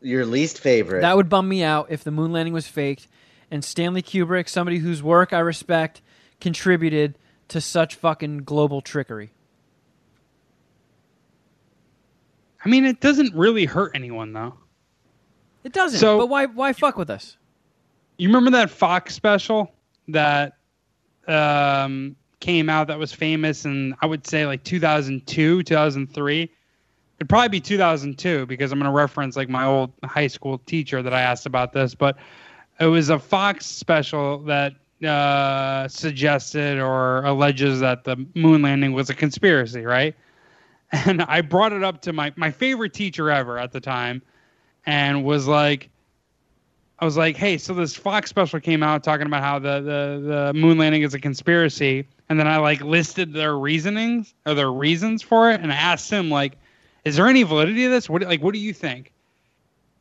[0.02, 1.02] your least favorite.
[1.02, 3.08] That would bum me out if the moon landing was faked.
[3.50, 6.02] And Stanley Kubrick, somebody whose work I respect,
[6.40, 7.16] contributed
[7.50, 9.32] to such fucking global trickery.
[12.64, 14.56] I mean, it doesn't really hurt anyone though.
[15.64, 16.00] It doesn't.
[16.00, 17.38] So- but why why fuck with us?
[18.18, 19.72] You remember that Fox special
[20.10, 20.58] that
[21.28, 26.44] um, came out that was famous and I would say like 2002, 2003.
[27.20, 31.02] It'd probably be 2002 because I'm going to reference like my old high school teacher
[31.02, 32.18] that I asked about this, but
[32.80, 34.74] it was a Fox special that
[35.06, 40.16] uh, suggested or alleges that the moon landing was a conspiracy, right?
[40.94, 44.22] And I brought it up to my my favorite teacher ever at the time,
[44.86, 45.90] and was like,
[47.02, 50.52] I was like, hey, so this Fox special came out talking about how the, the,
[50.54, 52.08] the moon landing is a conspiracy.
[52.30, 55.62] And then I like listed their reasonings or their reasons for it.
[55.62, 56.58] And I asked him, like,
[57.04, 58.08] is there any validity to this?
[58.08, 59.14] What like what do you think?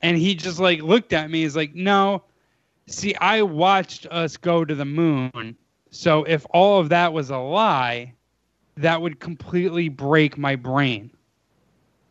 [0.02, 2.24] And he just like looked at me, he's like, No.
[2.86, 5.56] See, I watched us go to the moon.
[5.90, 8.14] So if all of that was a lie,
[8.80, 11.10] that would completely break my brain.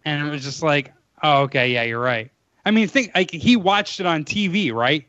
[0.06, 0.94] And it was just like,
[1.24, 2.32] oh, okay, yeah, you're right.
[2.66, 5.06] I mean, think like he watched it on TV, right?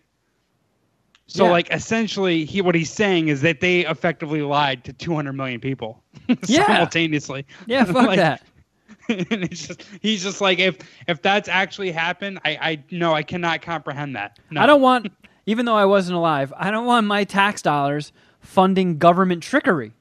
[1.26, 1.50] So Yeah.
[1.52, 6.02] like essentially, he what he's saying is that they effectively lied to 200 million people
[6.46, 6.66] Yeah.
[6.66, 7.46] simultaneously.
[7.66, 8.42] Yeah, fuck Like, that.
[9.08, 10.78] and it's just he's just like if
[11.08, 14.38] if that's actually happened, I I no, I cannot comprehend that.
[14.50, 14.60] No.
[14.60, 15.08] I don't want,
[15.46, 19.92] even though I wasn't alive, I don't want my tax dollars funding government trickery.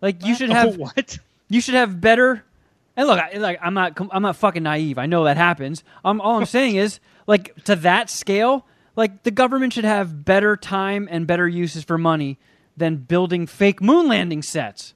[0.00, 1.18] Like you should have, what?
[1.48, 2.44] you should have better.
[2.96, 4.98] And look, I, like I'm not, I'm not fucking naive.
[4.98, 5.84] I know that happens.
[6.04, 8.66] Um, all I'm saying is, like to that scale,
[8.96, 12.38] like the government should have better time and better uses for money
[12.76, 14.94] than building fake moon landing sets.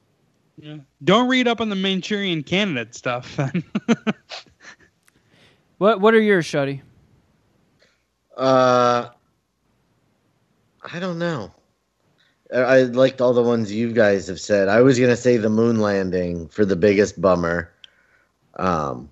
[0.57, 0.79] Yeah.
[1.03, 3.39] Don't read up on the Manchurian candidate stuff.
[5.83, 6.81] What, what are yours, Shuddy?
[8.37, 9.09] Uh,
[10.93, 11.51] I don't know.
[12.53, 14.69] I, I liked all the ones you guys have said.
[14.69, 17.73] I was gonna say the moon landing for the biggest bummer.
[18.57, 19.11] Um,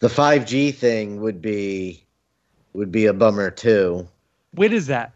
[0.00, 2.04] the five G thing would be
[2.72, 4.08] would be a bummer too.
[4.52, 5.12] what is that?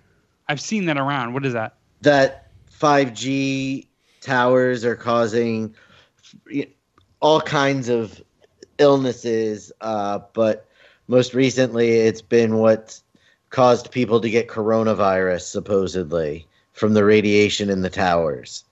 [0.48, 1.34] I've seen that around.
[1.34, 1.74] What is that?
[2.02, 3.86] That five G
[4.20, 5.74] towers are causing
[7.20, 8.22] all kinds of
[8.78, 10.66] illnesses, uh, but
[11.08, 13.00] most recently it's been what
[13.50, 16.46] caused people to get coronavirus supposedly
[16.80, 18.64] from the radiation in the towers.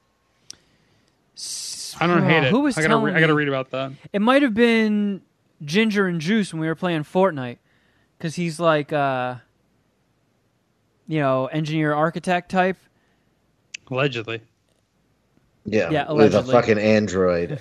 [2.00, 2.50] I don't hate Oh, it.
[2.50, 3.92] Who was I gotta telling re- I gotta read about that.
[4.12, 5.20] It might have been
[5.64, 7.58] Ginger and Juice when we were playing Fortnite,
[8.16, 9.36] because he's like, uh,
[11.06, 12.76] you know, engineer architect type.
[13.90, 14.40] Allegedly.
[15.64, 16.38] Yeah, Yeah, allegedly.
[16.40, 17.60] with a fucking android.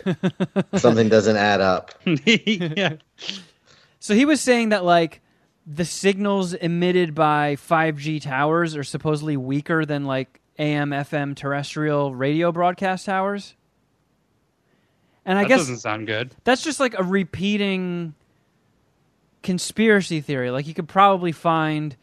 [0.75, 1.93] Something doesn't add up.
[2.25, 2.93] yeah.
[3.99, 5.19] So he was saying that like
[5.65, 12.51] the signals emitted by 5G towers are supposedly weaker than like AM, FM terrestrial radio
[12.51, 13.55] broadcast towers.
[15.25, 16.33] And I that guess doesn't sound good.
[16.45, 18.15] that's just like a repeating
[19.43, 20.51] conspiracy theory.
[20.51, 21.95] Like you could probably find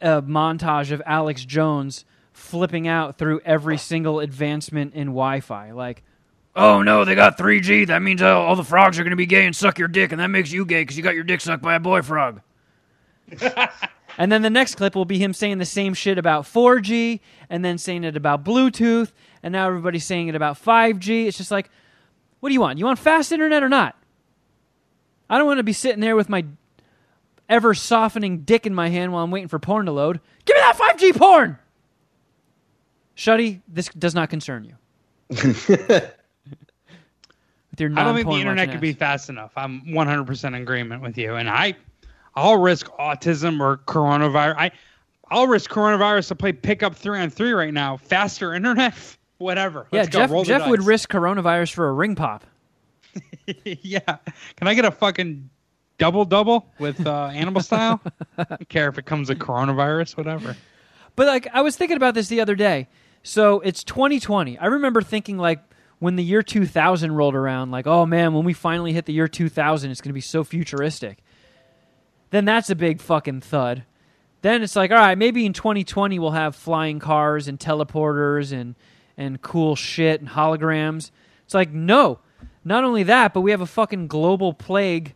[0.00, 5.72] a montage of Alex Jones flipping out through every single advancement in Wi-Fi.
[5.72, 6.02] Like,
[6.54, 7.88] oh no, they got 3G.
[7.88, 10.12] That means all, all the frogs are going to be gay and suck your dick,
[10.12, 12.40] and that makes you gay because you got your dick sucked by a boy frog.
[14.18, 17.20] and then the next clip will be him saying the same shit about 4G,
[17.50, 19.12] and then saying it about Bluetooth,
[19.42, 21.26] and now everybody's saying it about 5G.
[21.26, 21.70] It's just like,
[22.40, 22.78] what do you want?
[22.78, 23.96] You want fast internet or not?
[25.30, 26.44] I don't want to be sitting there with my
[27.48, 30.20] ever softening dick in my hand while I'm waiting for porn to load.
[30.44, 31.58] Give me that 5G porn!
[33.16, 34.74] Shuddy, this does not concern you.
[37.70, 39.52] With your I don't think the internet could be fast enough.
[39.56, 41.76] I'm 100% in agreement with you, and I,
[42.34, 44.54] I'll risk autism or coronavirus.
[44.56, 44.70] I,
[45.30, 47.96] I'll risk coronavirus to play pickup three on three right now.
[47.96, 48.94] Faster internet,
[49.38, 49.86] whatever.
[49.92, 50.44] Yeah, Let's go.
[50.44, 52.44] Jeff, Jeff would risk coronavirus for a ring pop.
[53.64, 54.16] yeah.
[54.56, 55.50] Can I get a fucking
[55.98, 58.00] double double with uh, animal style?
[58.36, 60.56] I don't care if it comes with coronavirus, whatever.
[61.16, 62.88] But like I was thinking about this the other day.
[63.22, 64.58] So it's 2020.
[64.58, 65.60] I remember thinking like
[65.98, 69.28] when the year 2000 rolled around, like, oh man, when we finally hit the year
[69.28, 71.18] 2000, it's going to be so futuristic.
[72.30, 73.84] Then that's a big fucking thud.
[74.42, 78.74] Then it's like, all right, maybe in 2020 we'll have flying cars and teleporters and
[79.16, 81.10] and cool shit and holograms.
[81.44, 82.20] It's like, no.
[82.64, 85.14] Not only that, but we have a fucking global plague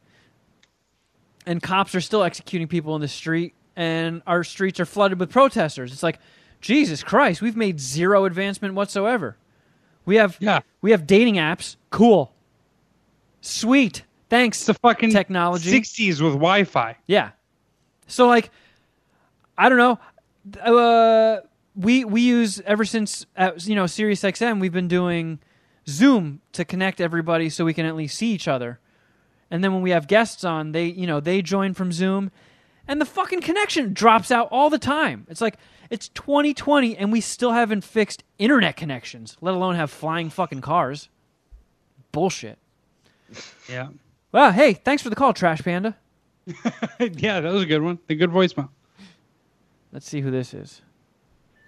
[1.47, 5.31] and cops are still executing people in the street and our streets are flooded with
[5.31, 5.93] protesters.
[5.93, 6.19] It's like,
[6.61, 9.36] Jesus Christ, we've made zero advancement whatsoever.
[10.05, 10.61] We have Yeah.
[10.81, 11.77] we have dating apps.
[11.90, 12.32] Cool.
[13.40, 14.05] Sweet.
[14.28, 14.59] Thanks.
[14.59, 15.70] It's the fucking Technology.
[15.81, 16.97] 60s with Wi-Fi.
[17.07, 17.31] Yeah.
[18.07, 18.51] So like,
[19.56, 19.98] I don't know.
[20.60, 21.40] Uh,
[21.74, 24.60] we we use ever since uh, you know Sirius XM.
[24.60, 25.38] We've been doing
[25.88, 28.78] Zoom to connect everybody so we can at least see each other.
[29.50, 32.30] And then when we have guests on, they you know they join from Zoom,
[32.88, 35.26] and the fucking connection drops out all the time.
[35.28, 35.56] It's like
[35.92, 41.10] it's 2020 and we still haven't fixed internet connections, let alone have flying fucking cars.
[42.12, 42.58] Bullshit.
[43.68, 43.88] Yeah.
[44.32, 45.96] Well, hey, thanks for the call, Trash Panda.
[46.98, 47.98] yeah, that was a good one.
[48.08, 48.70] A good voicemail.
[49.93, 50.82] Let's see who this is.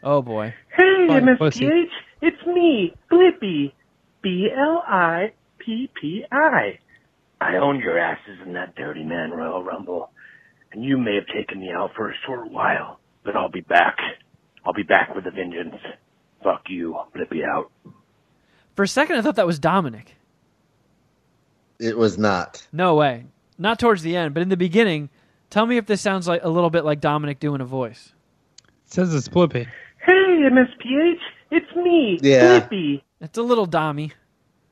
[0.02, 0.54] Oh boy.
[0.76, 1.64] Hey, Fun pussy.
[1.66, 1.84] MSPH,
[2.22, 3.72] it's me, Blippi.
[4.22, 6.78] B L I P P I.
[7.40, 10.10] I owned your asses in that Dirty Man Royal Rumble,
[10.72, 13.96] and you may have taken me out for a short while, but I'll be back.
[14.64, 15.76] I'll be back with a vengeance.
[16.42, 17.70] Fuck you, Blippi out.
[18.76, 20.16] For a second, I thought that was Dominic.
[21.78, 22.66] It was not.
[22.72, 23.26] No way.
[23.58, 25.10] Not towards the end, but in the beginning.
[25.54, 28.12] Tell me if this sounds like a little bit like Dominic doing a voice.
[28.86, 29.68] It says it's Flippy.
[30.04, 31.14] Hey, MSPH,
[31.52, 32.58] it's me, Yeah.
[32.58, 33.02] Blippi.
[33.20, 34.10] It's a little Dommy.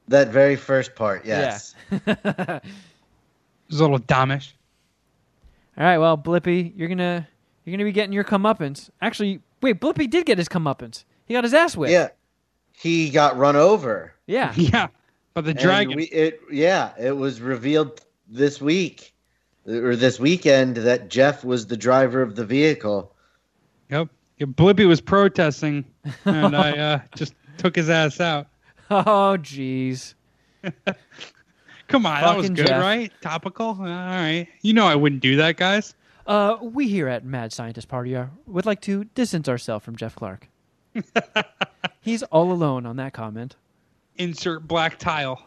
[0.09, 1.77] That very first part, yes.
[1.93, 2.03] It
[3.71, 4.55] was a little dumbish.
[5.79, 7.29] All right, well, Blippi, you're gonna
[7.65, 8.91] you're gonna be getting your comeuppance.
[9.01, 11.05] Actually, wait, Blippi did get his comeuppance.
[11.27, 11.93] He got his ass whipped.
[11.93, 12.09] Yeah.
[12.73, 14.15] He got run over.
[14.27, 14.53] Yeah.
[14.57, 14.89] Yeah,
[15.33, 15.95] but the And dragon.
[15.97, 19.12] we- it, yeah, it was revealed this week
[19.67, 23.15] or this weekend that Jeff was the driver of the vehicle.
[23.91, 24.09] Yep.
[24.39, 25.85] Yeah, Blippi was protesting,
[26.25, 28.49] and I uh, just took his ass out.
[28.91, 30.15] Oh, jeez.
[31.89, 32.81] Come on, that was good, Jeff.
[32.81, 33.13] right?
[33.21, 33.67] Topical.
[33.67, 34.49] All right.
[34.63, 35.95] You know I wouldn't do that, guys.
[36.27, 40.15] Uh, we here at Mad Scientist Party are, would like to distance ourselves from Jeff
[40.15, 40.49] Clark.
[42.01, 43.57] He's all alone on that comment.
[44.17, 45.43] Insert black tile.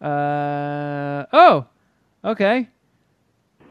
[0.00, 1.66] Uh oh,
[2.24, 2.68] okay.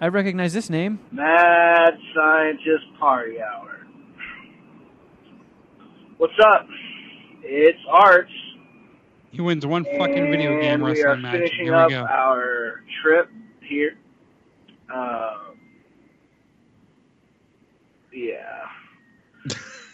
[0.01, 0.99] I recognize this name.
[1.11, 3.85] Mad Scientist Party Hour.
[6.17, 6.67] What's up?
[7.43, 8.31] It's Arts.
[9.31, 11.31] He wins one fucking video and game we are wrestling match.
[11.33, 12.03] finishing Here up we go.
[12.05, 13.29] our trip
[13.61, 13.95] here.
[14.93, 15.59] Um,
[18.11, 18.63] yeah.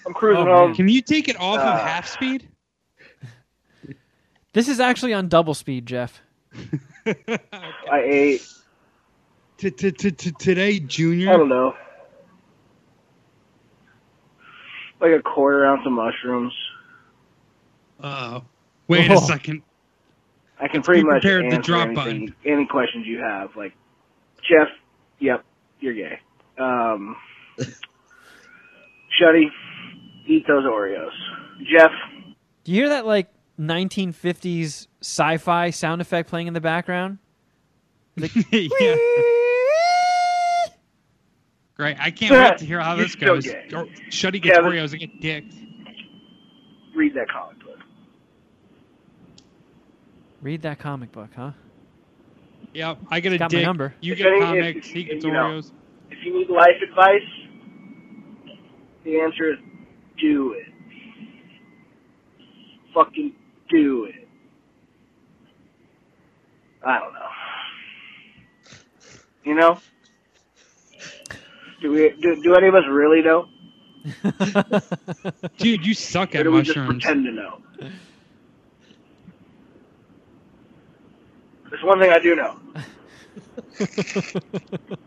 [0.08, 0.76] I'm cruising Oh, home.
[0.76, 2.48] Can you take it off of Uh, half speed?
[4.54, 6.22] This is actually on double speed, Jeff.
[7.92, 8.42] I ate,
[9.58, 11.30] Today, Junior.
[11.30, 11.74] I don't know,
[15.00, 16.54] like a quarter ounce of mushrooms.
[18.00, 18.42] Uh,
[18.88, 19.20] wait a Oh.
[19.20, 19.62] second.
[20.60, 23.56] I can pretty Be much prepared to answer drop anything, any questions you have.
[23.56, 23.74] Like,
[24.50, 24.68] Jeff,
[25.20, 25.44] yep,
[25.80, 26.20] you're gay.
[26.58, 27.16] Um,
[29.20, 29.46] Shuddy,
[30.28, 31.10] eat those Oreos.
[31.70, 31.92] Jeff,
[32.64, 33.30] Do you hear that like
[33.60, 37.20] 1950s sci-fi sound effect playing in the background?
[38.18, 38.96] yeah.
[41.76, 41.98] Great.
[42.00, 43.46] I can't wait to hear how You're this still goes.
[43.46, 43.68] gay.
[43.74, 44.72] Or Shuddy gets Kevin.
[44.72, 45.54] Oreos and get dicked.
[46.96, 47.78] read that comic book.
[50.42, 51.52] Read that comic book, huh?
[52.74, 52.98] Yep.
[53.12, 53.66] I get a got my dick.
[53.66, 53.94] number.
[54.02, 54.88] You If get any- if- comics.
[54.88, 55.40] if- he gets you know.
[55.52, 55.72] Oreos.
[56.10, 57.22] If you need life advice,
[59.04, 59.60] the answer is
[60.20, 60.66] do it.
[62.94, 63.34] Fucking
[63.70, 64.25] do it.
[66.86, 67.20] I don't know.
[69.44, 69.80] You know?
[71.82, 72.10] Do we?
[72.22, 73.48] Do, do any of us really know,
[75.58, 77.04] Dude, you suck or at do we just mushrooms.
[77.04, 77.60] pretend to know?
[81.70, 82.58] There's one thing I do know.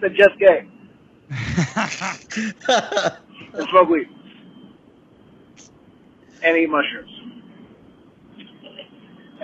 [0.00, 0.66] That just gay
[3.54, 4.08] and smoke weed
[6.42, 7.13] and eat mushrooms.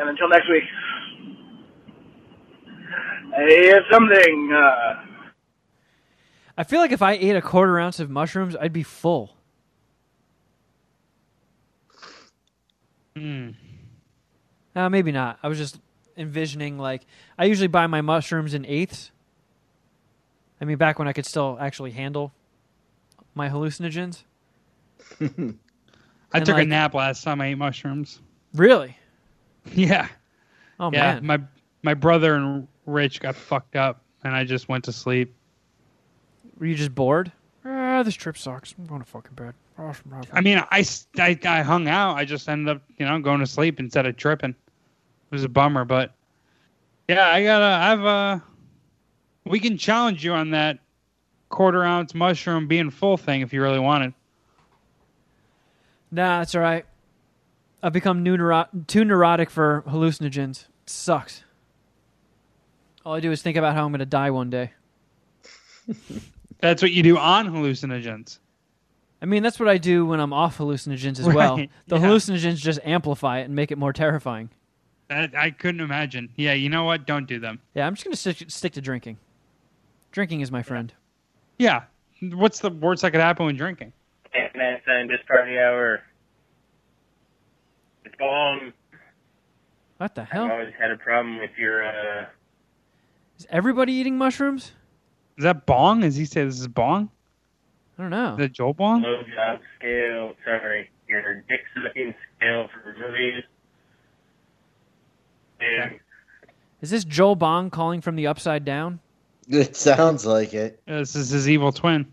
[0.00, 0.62] And until next week,
[3.36, 4.50] here's something.
[4.52, 5.04] Uh,
[6.56, 9.36] I feel like if I ate a quarter ounce of mushrooms, I'd be full.
[13.16, 13.50] Hmm.
[14.74, 15.38] Uh, maybe not.
[15.42, 15.78] I was just
[16.16, 17.02] envisioning like
[17.38, 19.10] I usually buy my mushrooms in eighths.
[20.60, 22.32] I mean, back when I could still actually handle
[23.34, 24.22] my hallucinogens.
[25.20, 25.58] I And,
[26.46, 28.20] took like- a nap last time I ate mushrooms.
[28.54, 28.96] Really?
[29.74, 30.08] Yeah.
[30.78, 31.20] Oh yeah.
[31.20, 31.26] man.
[31.26, 31.40] My
[31.82, 35.34] my brother and Rich got fucked up, and I just went to sleep.
[36.58, 37.30] Were you just bored?
[37.64, 38.74] Ah, this trip sucks.
[38.78, 39.54] I'm going to fucking bed.
[40.32, 40.84] I mean, I
[41.18, 42.16] I hung out.
[42.16, 44.50] I just ended up, you know, going to sleep instead of tripping.
[44.50, 44.56] It
[45.30, 46.12] was a bummer, but
[47.08, 47.64] yeah, I gotta.
[47.64, 48.38] I've uh,
[49.44, 50.78] we can challenge you on that
[51.48, 54.12] quarter ounce mushroom being full thing if you really wanted.
[56.12, 56.84] Nah, that's all right.
[57.82, 60.64] I've become new neuro- too neurotic for hallucinogens.
[60.82, 61.44] It sucks.
[63.04, 64.72] All I do is think about how I'm going to die one day.
[66.60, 68.38] That's what you do on hallucinogens.
[69.22, 71.56] I mean, that's what I do when I'm off hallucinogens as well.
[71.56, 71.98] The yeah.
[71.98, 74.48] hallucinogens just amplify it and make it more terrifying.
[75.08, 76.30] That I couldn't imagine.
[76.36, 77.06] Yeah, you know what?
[77.06, 77.60] Don't do them.
[77.74, 79.18] Yeah, I'm just going to stick, stick to drinking.
[80.12, 80.92] Drinking is my friend.
[81.58, 81.82] Yeah.
[82.22, 83.92] What's the worst that could happen when drinking?
[84.32, 85.94] Mad Scientist Party Hour.
[85.94, 86.04] It's
[88.20, 88.72] long.
[89.98, 90.44] What the hell?
[90.46, 92.26] I've always had a problem with your, uh,
[93.38, 94.72] Is everybody eating mushrooms?
[95.36, 96.02] Is that bong?
[96.04, 97.10] Is he said, this is bong.
[97.98, 98.32] I don't know.
[98.32, 99.02] Is that Joel bong?
[99.02, 103.42] low job scale, sorry, your dick sucking scale for movies.
[105.60, 106.00] And
[106.80, 109.00] Is this Joel Bong calling from the upside down?
[109.48, 110.80] It sounds like it.
[110.86, 112.12] Yeah, This is his evil twin.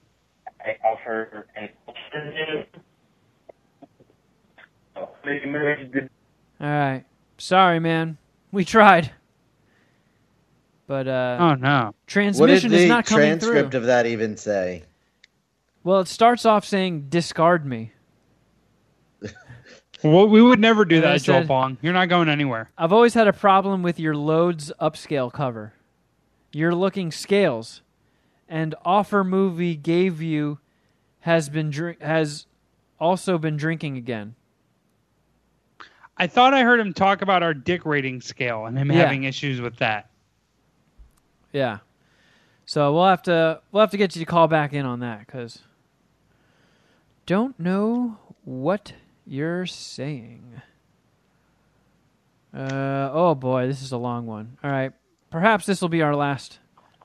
[0.60, 2.67] I offer an alternative.
[5.28, 6.10] Maybe movies did
[6.62, 7.04] All right.
[7.38, 8.18] Sorry, man.
[8.52, 9.12] We tried.
[10.88, 11.94] But uh, Oh no.
[12.08, 13.52] Transmission is not coming transcript through.
[13.52, 14.84] Transcript of that even say?
[15.84, 17.92] Well, it starts off saying discard me.
[20.04, 21.78] Well, we would never do And that, Joel said- Bong.
[21.82, 22.70] You're not going anywhere.
[22.78, 25.74] I've always had a problem with your loads upscale cover.
[26.52, 27.82] You're looking scales,
[28.48, 30.60] and offer movie gave you
[31.22, 32.46] has been drink has
[33.00, 34.36] also been drinking again.
[36.18, 38.98] I thought I heard him talk about our dick rating scale and him Yeah.
[39.04, 40.10] having issues with that.
[41.54, 41.80] Yeah.
[42.66, 45.20] So we'll have to we'll have to get you to call back in on that
[45.26, 45.60] because
[47.26, 48.94] don't know what
[49.26, 50.62] you're saying.
[52.54, 54.58] Uh oh boy, this is a long one.
[54.64, 54.92] All right,
[55.30, 56.60] perhaps this will be our last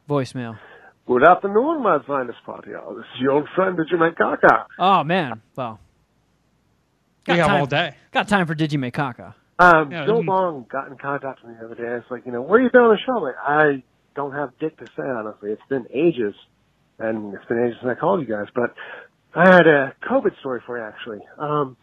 [0.08, 0.58] voicemail.
[1.06, 2.70] Good afternoon, my finest party.
[2.70, 4.66] This is your old friend, the Jamaica Kaka.
[4.78, 5.78] Oh man, well,
[7.26, 7.94] We got have time, all day.
[8.12, 9.34] got time for Digimake Kaka.
[9.58, 10.26] Um, Yeah, Joe mm.
[10.26, 11.96] Long got in contact with me the other day.
[12.02, 13.18] It's like, you know, where are you doing the show?
[13.20, 13.82] Like, I
[14.16, 15.50] don't have dick to say, honestly.
[15.50, 16.34] It's been ages,
[16.98, 18.46] and it's been ages since I called you guys.
[18.54, 18.74] But
[19.34, 21.20] I had a COVID story for you, actually.
[21.38, 21.76] Um,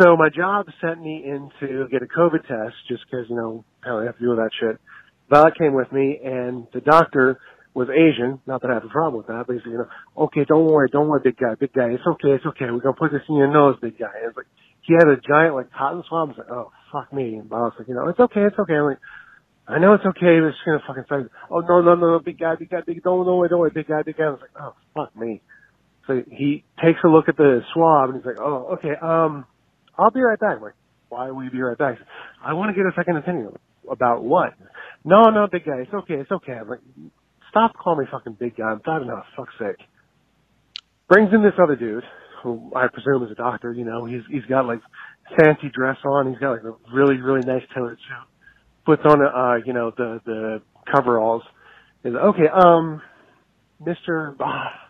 [0.00, 3.64] so my job sent me in to get a COVID test just because, you know,
[3.80, 4.80] apparently I have to do that shit.
[5.30, 7.38] Violet came with me, and the doctor
[7.74, 8.40] was Asian.
[8.46, 9.88] Not that I have a problem with that, but he's like, you know,
[10.28, 11.90] okay, don't worry, don't worry, big guy, big guy.
[11.90, 12.66] It's okay, it's okay.
[12.70, 14.10] We're gonna put this in your nose, big guy.
[14.20, 14.46] And it's like
[14.82, 16.28] he had a giant like cotton swab.
[16.28, 17.36] I was like, oh fuck me.
[17.36, 18.74] And Violet's like, you know, it's okay, it's okay.
[18.74, 19.02] I'm like,
[19.68, 20.40] I know it's okay.
[20.40, 23.02] We're just gonna fucking say, oh no, no, no, no, big guy, big guy, big,
[23.02, 24.24] don't, don't worry, don't worry, big guy, big guy.
[24.24, 25.40] I was like, oh fuck me.
[26.06, 29.44] So he takes a look at the swab and he's like, oh, okay, um,
[29.96, 30.56] I'll be right back.
[30.56, 30.74] I'm like,
[31.10, 31.94] why will you be right back?
[31.94, 32.08] He said,
[32.42, 33.52] I want to get a second opinion
[33.90, 34.54] about what?
[35.04, 36.52] No, no, big guy, it's okay, it's okay.
[36.52, 36.80] I'm like,
[37.50, 38.64] stop calling me fucking big guy.
[38.64, 39.26] I'm bad enough.
[39.36, 39.86] Fuck's sake.
[41.08, 42.04] Brings in this other dude,
[42.42, 43.72] who I presume is a doctor.
[43.72, 44.80] You know, he's he's got like
[45.38, 46.30] fancy dress on.
[46.30, 48.28] He's got like a really really nice tailored suit.
[48.84, 50.62] Puts on uh you know the the
[50.92, 51.42] coveralls.
[52.04, 52.48] Is okay.
[52.48, 53.02] Um,
[53.84, 54.36] Mister.
[54.40, 54.88] Ah,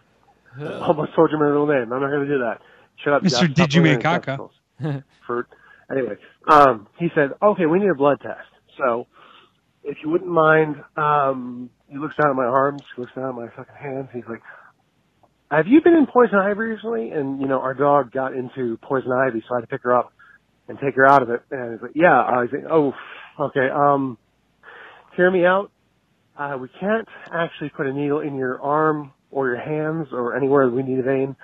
[0.83, 1.93] almost told you my real name.
[1.93, 2.61] I'm not going to do that.
[3.03, 3.27] Shut up.
[3.27, 4.51] Stop Did you make caca?
[5.27, 5.47] Fruit.
[5.91, 6.17] Anyway,
[6.51, 8.49] um, he said, okay, we need a blood test.
[8.77, 9.07] So,
[9.83, 13.35] if you wouldn't mind, um, he looks down at my arms, he looks down at
[13.35, 14.43] my fucking hands, he's like,
[15.51, 17.11] have you been in poison ivy recently?
[17.11, 19.97] And, you know, our dog got into poison ivy, so I had to pick her
[19.97, 20.13] up
[20.69, 21.41] and take her out of it.
[21.51, 22.21] And he's like, yeah.
[22.21, 22.93] I was like, oh,
[23.41, 24.19] okay, um,
[25.17, 25.71] hear me out.
[26.37, 30.69] Uh, we can't actually put a needle in your arm or your hands or anywhere
[30.69, 31.35] we need a vein.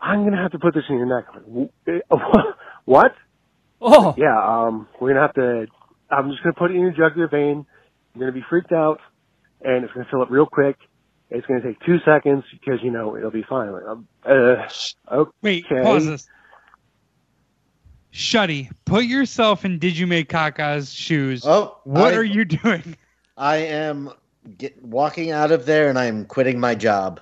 [0.00, 1.26] I'm gonna have to put this in your neck.
[1.34, 1.54] I'm
[1.86, 2.02] like,
[2.84, 3.12] What?
[3.80, 5.66] Oh, Yeah, um, we're gonna have to.
[6.10, 7.66] I'm just gonna put it in your jugular vein.
[8.14, 9.00] You're gonna be freaked out,
[9.66, 10.76] and it's gonna fill up real quick.
[11.28, 13.72] It's gonna take two seconds because you know it'll be fine.
[13.72, 14.68] Like, um, uh,
[15.10, 15.30] okay.
[15.42, 16.28] Wait, pause this.
[18.12, 21.44] Shuddy, put yourself in Did You Make Kaka's shoes.
[21.44, 22.96] Oh, what I- are you doing?
[23.36, 24.10] I am
[24.56, 27.20] get, walking out of there and I'm quitting my job.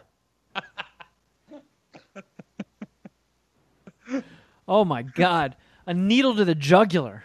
[4.69, 5.57] oh my God!
[5.87, 7.25] A needle to the jugular.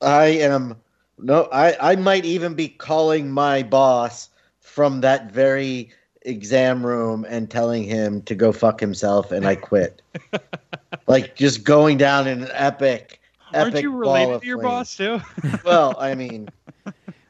[0.00, 0.76] I am
[1.18, 1.48] no.
[1.52, 4.30] I I might even be calling my boss
[4.78, 5.90] from that very
[6.22, 10.02] exam room and telling him to go fuck himself, and I quit.
[11.08, 13.20] like just going down in an epic.
[13.52, 14.68] Aren't epic you ball related of to your flame.
[14.68, 15.20] boss too?
[15.64, 16.48] Well, I mean,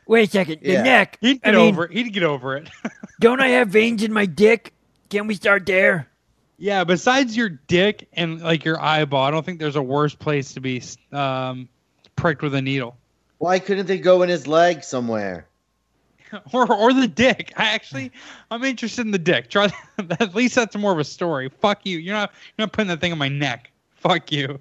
[0.06, 0.82] Wait a second, the Yeah.
[0.82, 1.16] neck.
[1.22, 1.92] He'd I get mean, over it.
[1.92, 2.68] He'd get over it.
[3.20, 4.74] Don't I have veins in my dick?
[5.08, 6.06] Can we start there?
[6.58, 10.52] yeah, besides your dick and like your eyeball, I don't think there's a worse place
[10.52, 11.70] to be um,
[12.14, 12.98] pricked with a needle.
[13.38, 15.46] why couldn't they go in his leg somewhere?
[16.52, 17.52] or or the dick.
[17.56, 18.12] I actually
[18.50, 19.50] I'm interested in the dick.
[19.50, 21.48] Try at least that's more of a story.
[21.48, 21.98] Fuck you.
[21.98, 23.70] You're not you're not putting that thing on my neck.
[23.96, 24.60] Fuck you.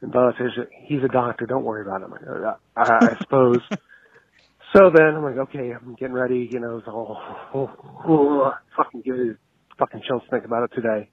[0.00, 0.50] And Bella says,
[0.84, 1.46] he's a doctor.
[1.46, 2.12] Don't worry about him.
[2.14, 2.44] I'm
[2.76, 3.58] I, I suppose.
[4.72, 6.48] so then I'm like, okay, I'm getting ready.
[6.50, 7.18] You know, it's all,
[7.54, 7.70] oh,
[8.06, 9.30] oh, fucking give me
[9.78, 11.10] fucking chills to think about it today.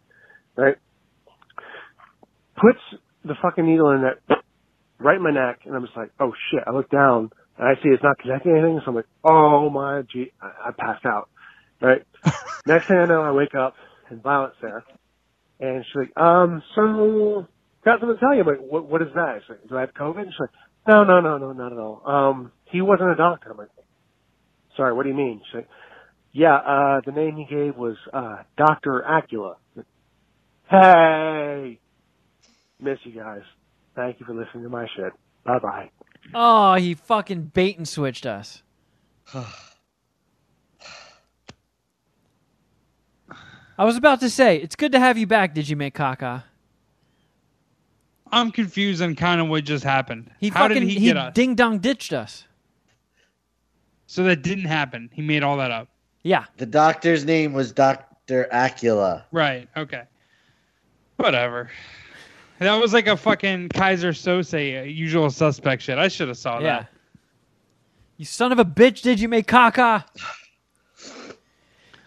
[0.56, 0.76] Right?
[2.56, 2.80] Puts
[3.24, 4.38] the fucking needle in that
[5.00, 6.64] right in my neck, and I'm just like, oh shit.
[6.68, 10.04] I look down, and I see it's not connecting anything, so I'm like, oh my
[10.12, 11.30] gee, I, I passed out.
[11.82, 12.02] Right?
[12.68, 13.76] Next thing I know, I wake up,
[14.10, 14.84] and Violet's there.
[15.60, 17.48] And she's like, um, so
[17.86, 18.42] got something to tell you.
[18.42, 19.40] I'm like, what, what is that?
[19.42, 20.26] She's like, do I have COVID?
[20.26, 20.50] She's like,
[20.88, 22.02] no, no, no, no, not at all.
[22.06, 23.52] Um, he wasn't a doctor.
[23.52, 23.70] I'm like,
[24.76, 25.42] sorry, what do you mean?
[25.48, 25.70] She's like,
[26.34, 29.04] yeah, uh, the name he gave was, uh, Dr.
[29.08, 29.56] Acula.
[30.70, 31.80] Hey!
[32.82, 33.42] Miss you guys.
[33.96, 35.14] Thank you for listening to my shit.
[35.46, 35.90] Bye bye.
[36.34, 38.62] Oh, he fucking bait and switched us.
[43.78, 46.44] I was about to say, it's good to have you back, Did you make caca?
[48.32, 50.32] I'm confused on kind of what just happened.
[50.40, 51.34] He How fucking did he, he get us?
[51.34, 52.46] ding dong ditched us.
[54.08, 55.10] so that didn't happen.
[55.14, 55.90] He made all that up.
[56.24, 56.46] Yeah.
[56.58, 58.48] The doctor's name was Dr.
[58.52, 59.24] Acula.
[59.32, 59.68] Right.
[59.78, 60.04] Okay.
[61.18, 61.70] Whatever.
[62.60, 65.98] That was like a fucking Keyser Söze uh, usual suspect shit.
[65.98, 66.80] I should have saw Yeah.
[66.80, 66.90] that.
[68.18, 69.02] You son of a bitch!
[69.02, 70.06] Did you make caca?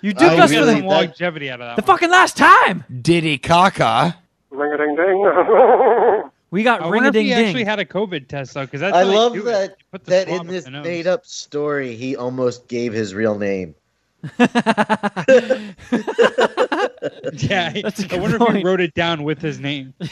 [0.01, 1.77] You I duped us Get for the, longevity out of that.
[1.77, 1.97] the one.
[1.99, 2.85] fucking last time.
[3.03, 4.15] Diddy Caca.
[4.51, 6.23] Ring a ding ding.
[6.51, 8.65] We got I ring wonder a if ding he actually had a COVID test though,
[8.65, 11.95] because that's I how love do that put the that in this made up story,
[11.95, 13.75] he almost gave his real name.
[17.32, 19.95] Yeah, he- That's a I good wonder if he wrote it down with his name.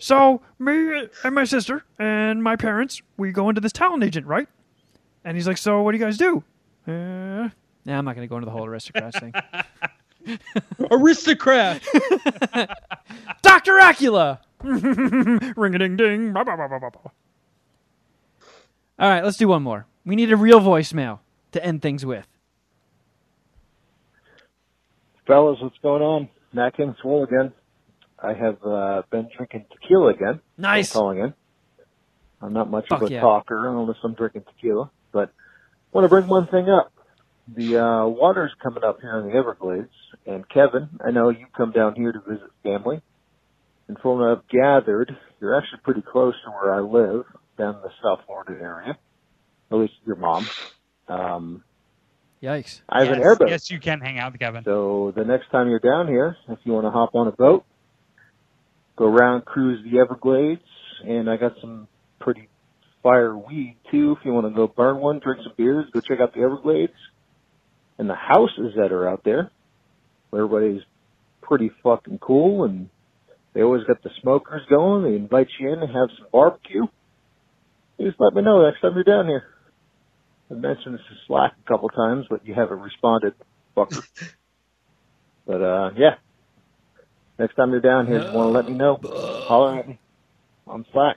[0.00, 4.48] So me and my sister and my parents, we go into this talent agent, right?
[5.24, 6.42] And he's like, "So what do you guys do?"
[6.88, 7.48] Uh,
[7.84, 9.32] nah, I'm not going to go into the whole aristocrats thing.
[10.90, 11.80] Aristocrat.
[13.42, 14.40] Doctor Acula.
[14.64, 16.36] Ring a ding ding.
[16.36, 16.42] All
[18.98, 19.86] right, let's do one more.
[20.04, 21.20] We need a real voicemail
[21.52, 22.26] to end things with.
[25.26, 26.28] Fellas, what's going on?
[26.52, 27.52] Nat King Swole again.
[28.18, 30.40] I have uh, been drinking tequila again.
[30.58, 30.94] Nice.
[30.94, 31.34] I'm calling in.
[32.40, 33.20] I'm not much Fuck of a yeah.
[33.20, 36.92] talker unless I'm drinking tequila, but I want to bring one thing up.
[37.48, 39.92] The uh, water's coming up here in the Everglades,
[40.26, 43.00] and Kevin, I know you come down here to visit family,
[43.88, 47.24] and from what I've gathered, you're actually pretty close to where I live,
[47.58, 48.98] down in the South Florida area.
[49.72, 50.46] At least your mom.
[51.08, 51.64] Um,
[52.42, 52.82] Yikes.
[52.88, 53.48] I have yes, an airboat.
[53.48, 54.64] Yes, you can hang out with Kevin.
[54.64, 57.64] So the next time you're down here, if you want to hop on a boat,
[58.96, 60.62] go around, cruise the Everglades,
[61.06, 61.86] and I got some
[62.18, 62.48] pretty
[63.02, 64.16] fire weed too.
[64.18, 66.92] If you want to go burn one, drink some beers, go check out the Everglades
[67.98, 69.50] and the houses that are out there.
[70.30, 70.82] Where everybody's
[71.42, 72.88] pretty fucking cool, and
[73.54, 75.04] they always got the smokers going.
[75.04, 76.86] They invite you in and have some barbecue.
[77.98, 79.44] You just let me know next time you're down here.
[80.50, 83.34] I mentioned this to Slack a couple times, but you haven't responded,
[83.76, 84.02] fucker.
[85.44, 86.14] But uh, yeah,
[87.36, 89.00] next time you're down here, you want to let me know.
[89.48, 89.98] Holler at me
[90.68, 91.16] on Slack.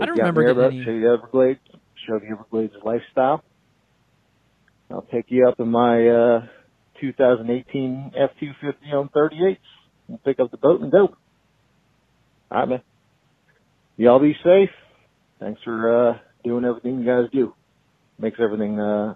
[0.00, 1.60] I don't Take you out remember getting airboat, any- Show you the Everglades.
[2.08, 3.44] Show the Everglades lifestyle.
[4.90, 6.46] I'll pick you up in my uh,
[7.02, 9.58] 2018 F250 on 38s.
[10.08, 11.08] We'll pick up the boat and go.
[12.50, 12.82] All right, man.
[13.98, 14.70] Y'all be safe.
[15.38, 17.52] Thanks for uh, doing everything you guys do.
[18.18, 19.14] Makes everything uh,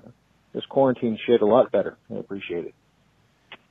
[0.53, 1.97] this quarantine shit a lot better.
[2.11, 2.75] I appreciate it.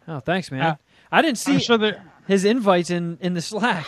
[0.07, 0.61] Oh, thanks, man.
[0.61, 0.75] Uh,
[1.11, 1.95] I didn't see sure
[2.27, 3.85] his invites in, in the Slack.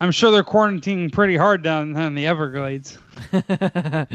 [0.00, 2.98] I'm sure they're quarantining pretty hard down in the Everglades.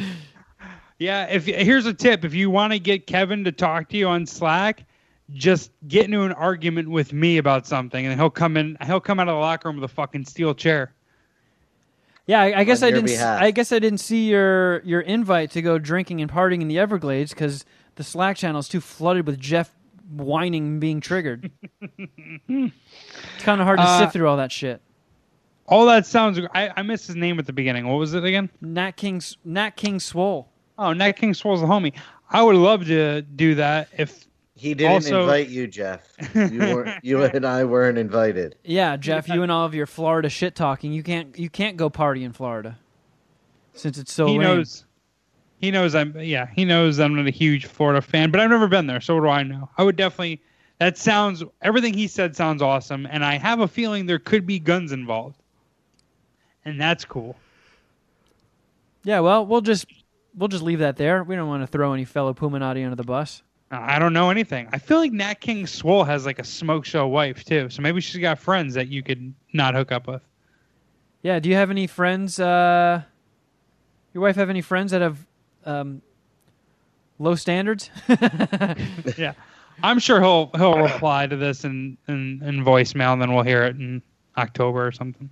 [1.04, 4.08] Yeah, if here's a tip: if you want to get Kevin to talk to you
[4.08, 4.86] on Slack,
[5.34, 8.78] just get into an argument with me about something, and he'll come in.
[8.86, 10.94] He'll come out of the locker room with a fucking steel chair.
[12.26, 13.06] Yeah, I, I guess I didn't.
[13.06, 13.42] behalf.
[13.42, 16.80] I guess I didn't see your your invite to go drinking and partying in the
[16.80, 19.72] Everglades because the Slack channel is too flooded with Jeff
[20.10, 21.52] whining and being triggered.
[21.82, 22.74] it's
[23.40, 24.82] kind of hard to Uh, sift through all that shit.
[25.68, 26.40] All that sounds.
[26.54, 27.88] I, I missed his name at the beginning.
[27.88, 28.50] What was it again?
[28.62, 30.50] Nat King, Nat King Swole.
[30.78, 31.94] Oh, Nat King Swole's a homie.
[32.30, 34.26] I would love to do that if
[34.64, 36.08] He didn't Also- invite you, Jeff.
[36.34, 37.04] You weren't.
[37.04, 38.56] you and I weren't invited.
[38.64, 41.90] Yeah, Jeff, you and all of your Florida shit talking, you can't you can't go
[41.90, 42.78] party in Florida
[43.74, 44.42] since it's so he lame.
[44.42, 44.86] knows.
[45.60, 46.18] He knows I'm.
[46.18, 49.16] Yeah, he knows I'm not a huge Florida fan, but I've never been there, so
[49.16, 49.70] what do I know?
[49.78, 50.42] I would definitely.
[50.80, 51.44] That sounds.
[51.62, 55.38] Everything he said sounds awesome, and I have a feeling there could be guns involved,
[56.66, 57.36] and that's cool.
[59.04, 59.86] Yeah, well, we'll just
[60.36, 61.24] we'll just leave that there.
[61.24, 63.44] We don't want to throw any fellow Puminati under the bus.
[63.74, 64.70] I don't know anything.
[64.72, 68.02] I feel like Nat King Swole has like a smoke show wife too, so maybe
[68.02, 70.22] she's got friends that you could not hook up with.
[71.24, 72.40] Yeah, do you have any friends?
[72.40, 73.02] Uh,
[74.14, 75.26] your wife have any friends that have
[75.66, 76.02] um,
[77.18, 77.90] low standards?
[79.18, 79.34] yeah,
[79.82, 83.64] I'm sure he'll he'll reply to this in, in in voicemail, and then we'll hear
[83.64, 84.04] it in
[84.38, 85.30] October or something.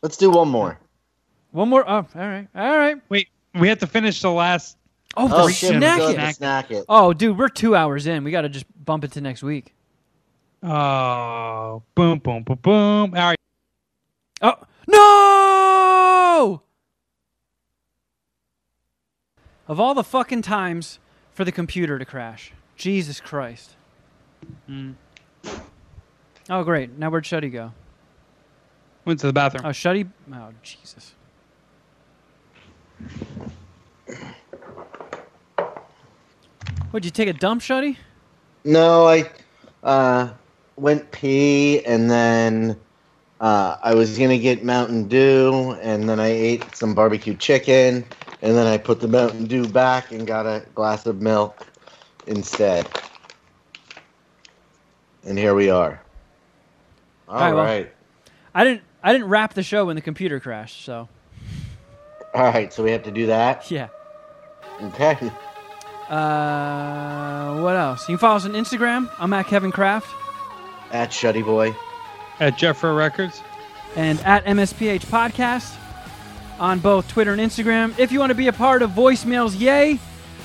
[0.00, 0.78] Let's do one more.
[1.50, 1.84] One more.
[1.86, 2.96] Oh, all right, all right.
[3.08, 4.78] Wait, we have to finish the last.
[5.16, 5.72] Oh, Oh the shit!
[5.74, 6.34] We snack still it.
[6.34, 6.84] snack it.
[6.88, 8.22] Oh, dude, we're two hours in.
[8.24, 9.74] We got to just bump it to next week.
[10.62, 13.14] Oh, boom, boom, boom, boom.
[13.14, 13.38] All right.
[14.42, 14.54] Oh
[14.88, 16.62] no!
[19.68, 20.98] Of all the fucking times
[21.32, 23.70] for the computer to crash, Jesus Christ!
[24.68, 24.94] Mm.
[26.50, 26.98] Oh, great.
[26.98, 27.72] Now where'd Shuddy go?
[29.04, 29.64] Went to the bathroom.
[29.64, 30.08] Oh, Shuddy.
[30.32, 31.14] Oh, Jesus.
[36.92, 37.96] Would you take a dump, Shuddy?
[38.64, 39.30] No, I
[39.82, 40.30] uh,
[40.76, 42.76] went pee and then
[43.40, 48.04] uh, I was gonna get Mountain Dew and then I ate some barbecue chicken
[48.42, 51.66] and then I put the Mountain Dew back and got a glass of milk
[52.26, 52.88] instead.
[55.24, 56.00] And here we are.
[57.28, 57.84] All right, right.
[57.84, 57.92] well-
[58.54, 58.82] I didn't.
[59.02, 60.84] I didn't wrap the show when the computer crashed.
[60.84, 61.08] So
[62.34, 62.72] All right.
[62.72, 63.70] So we have to do that.
[63.70, 63.88] yeah.
[64.82, 65.30] Okay.
[66.08, 68.02] Uh, what else?
[68.08, 69.10] You can follow us on Instagram.
[69.18, 70.06] I'm at Kevin Kraft
[70.92, 71.74] At Shuddy Boy.
[72.40, 73.42] At Jeffro Records.
[73.96, 75.74] and at MSPH Podcast
[76.60, 77.98] on both Twitter and Instagram.
[77.98, 79.98] If you want to be a part of voicemails, yay,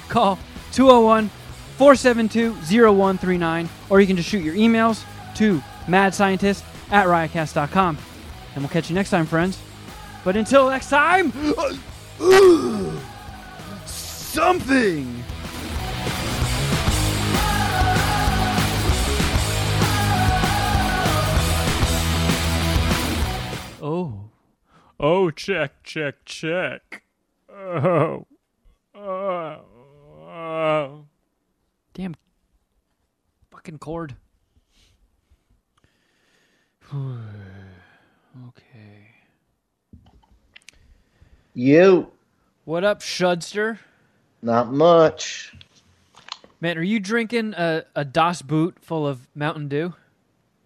[0.09, 0.39] call
[0.71, 1.29] 201
[1.77, 5.03] 472 0139, or you can just shoot your emails
[5.35, 7.97] to madscientist at riotcast.com.
[8.55, 9.59] And we'll catch you next time, friends.
[10.23, 11.31] But until next time,
[13.85, 15.20] something.
[23.81, 24.29] Oh.
[24.99, 27.01] Oh, check, check, check.
[27.51, 28.27] Oh.
[28.93, 29.59] Oh.
[30.23, 31.05] oh.
[31.95, 32.13] Damn
[33.49, 34.15] fucking cord.
[36.93, 37.15] okay.
[41.55, 42.11] You.
[42.65, 43.79] What up, Shudster?
[44.43, 45.55] Not much.
[46.59, 49.95] Man, are you drinking a, a Das Boot full of Mountain Dew?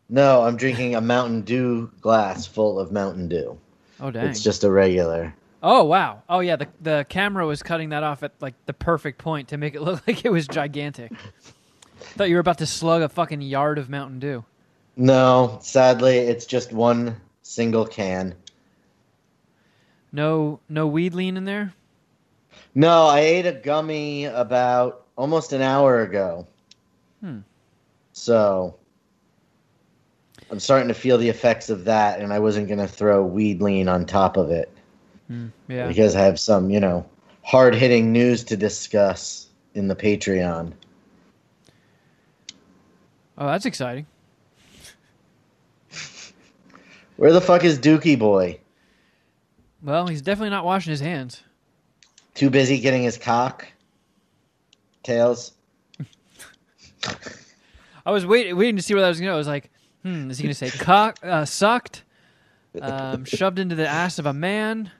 [0.09, 3.57] No, I'm drinking a Mountain Dew glass full of Mountain Dew.
[3.99, 4.27] Oh, dang.
[4.27, 5.33] It's just a regular.
[5.63, 6.21] Oh, wow.
[6.29, 9.57] Oh, yeah, the, the camera was cutting that off at, like, the perfect point to
[9.57, 11.11] make it look like it was gigantic.
[11.99, 14.45] Thought you were about to slug a fucking yard of Mountain Dew.
[14.95, 18.35] No, sadly, it's just one single can.
[20.11, 21.73] No no weed lean in there?
[22.73, 26.47] No, I ate a gummy about almost an hour ago.
[27.21, 27.39] Hmm.
[28.13, 28.77] So
[30.51, 33.61] I'm starting to feel the effects of that, and I wasn't going to throw weed
[33.61, 34.69] lean on top of it
[35.27, 35.87] Hmm, yeah.
[35.87, 37.05] because I have some, you know,
[37.43, 40.73] hard hitting news to discuss in the Patreon.
[43.37, 44.05] Oh, that's exciting.
[47.17, 48.59] Where the fuck is Dookie Boy?
[49.81, 51.43] Well, he's definitely not washing his hands.
[52.33, 53.67] Too busy getting his cock?
[55.03, 55.53] Tails?
[58.05, 59.35] I was waiting waiting to see where that was going to go.
[59.35, 59.69] I was like,
[60.05, 62.03] hmm, is he going to say cock, uh, sucked,
[62.81, 64.91] um, shoved into the ass of a man?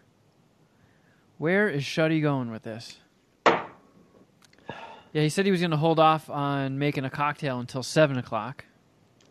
[1.37, 2.97] Where is Shuddy going with this?
[3.45, 8.17] Yeah, he said he was going to hold off on making a cocktail until 7
[8.17, 8.65] o'clock.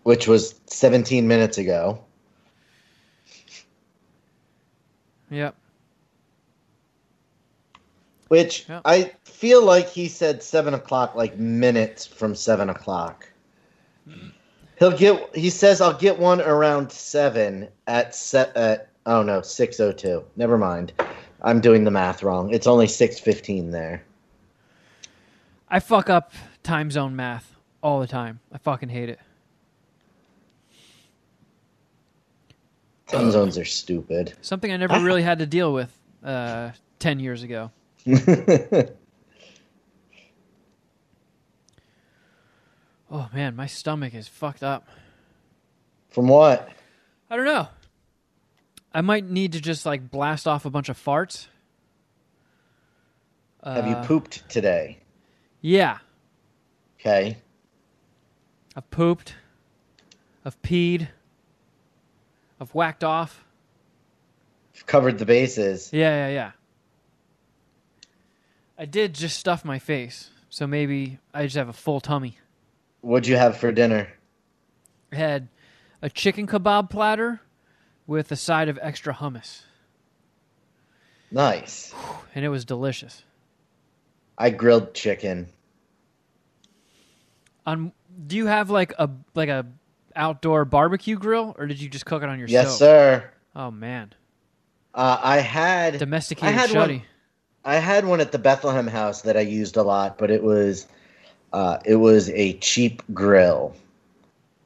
[0.05, 2.05] Which was 17 minutes ago.
[5.31, 5.57] Yep.
[8.29, 8.83] Which Yep.
[8.85, 13.29] I feel like he said seven o'clock, like minutes from seven o'clock.
[14.79, 15.35] He'll get.
[15.37, 18.57] He says I'll get one around seven at set.
[18.57, 20.25] At, oh no, six oh two.
[20.37, 20.93] Never mind.
[21.43, 22.53] I'm doing the math wrong.
[22.53, 24.03] It's only six fifteen there.
[25.69, 26.33] I fuck up
[26.63, 28.41] time zone math all the time.
[28.53, 29.21] I fucking hate it.
[33.07, 34.35] Time zones are stupid.
[34.41, 35.93] Something I never really had to deal with
[36.25, 37.71] uh, 10 years ago.
[43.10, 44.89] Oh man, my stomach is fucked up.
[46.10, 46.68] From what?
[47.31, 47.68] I don't know.
[48.93, 51.47] I might need to just like blast off a bunch of farts.
[53.64, 54.98] Have you Uh, pooped today?
[55.60, 55.98] Yeah,
[57.01, 57.39] Okay.
[58.76, 59.35] I've pooped.
[60.44, 61.09] I've peed.
[62.60, 63.44] I've whacked off.
[64.74, 65.90] You've covered the bases.
[65.93, 66.51] Yeah, yeah, yeah.
[68.78, 72.39] I did just stuff my face, so maybe I just have a full tummy.
[73.05, 74.09] What'd you have for dinner?
[75.12, 75.48] I had
[76.01, 77.43] a chicken kebab platter
[78.06, 79.60] with a side of extra hummus,
[81.31, 81.94] Nice.
[82.35, 83.22] and it was delicious.
[84.39, 85.48] I grilled chicken.
[87.66, 87.93] On
[88.26, 89.66] do you have like a like a
[90.16, 92.78] outdoor barbecue grill, or did you just cook it on your Yes, stove?
[92.78, 93.31] sir.
[93.55, 94.14] Oh man,
[94.94, 97.02] Uh, I had domesticated I had one.
[97.66, 100.86] I had one at the Bethlehem house that I used a lot, but it was
[101.55, 103.76] uh, it was a cheap grill.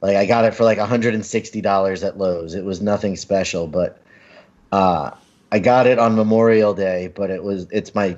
[0.01, 2.55] Like I got it for like $160 at Lowe's.
[2.55, 4.01] It was nothing special, but
[4.73, 5.11] uh,
[5.53, 8.17] I got it on Memorial Day, but it was it's my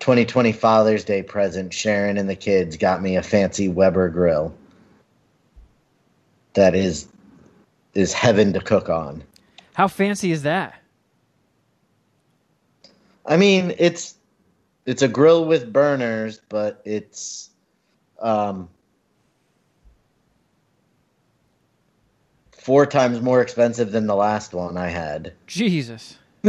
[0.00, 1.72] 2020 Father's Day present.
[1.72, 4.54] Sharon and the kids got me a fancy Weber grill.
[6.52, 7.08] That is
[7.94, 9.24] is heaven to cook on.
[9.72, 10.74] How fancy is that?
[13.24, 14.14] I mean, it's
[14.84, 17.47] it's a grill with burners, but it's
[18.18, 18.68] um
[22.52, 25.32] four times more expensive than the last one I had.
[25.46, 26.16] Jesus.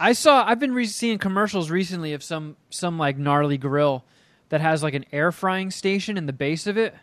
[0.00, 0.44] I saw.
[0.46, 4.04] I've been re- seeing commercials recently of some some like gnarly grill,
[4.50, 6.94] that has like an air frying station in the base of it.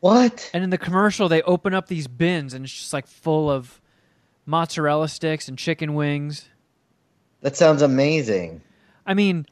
[0.00, 0.50] What?
[0.52, 3.80] And in the commercial, they open up these bins and it's just like full of
[4.44, 6.48] mozzarella sticks and chicken wings.
[7.40, 8.60] That sounds amazing.
[9.06, 9.46] I mean,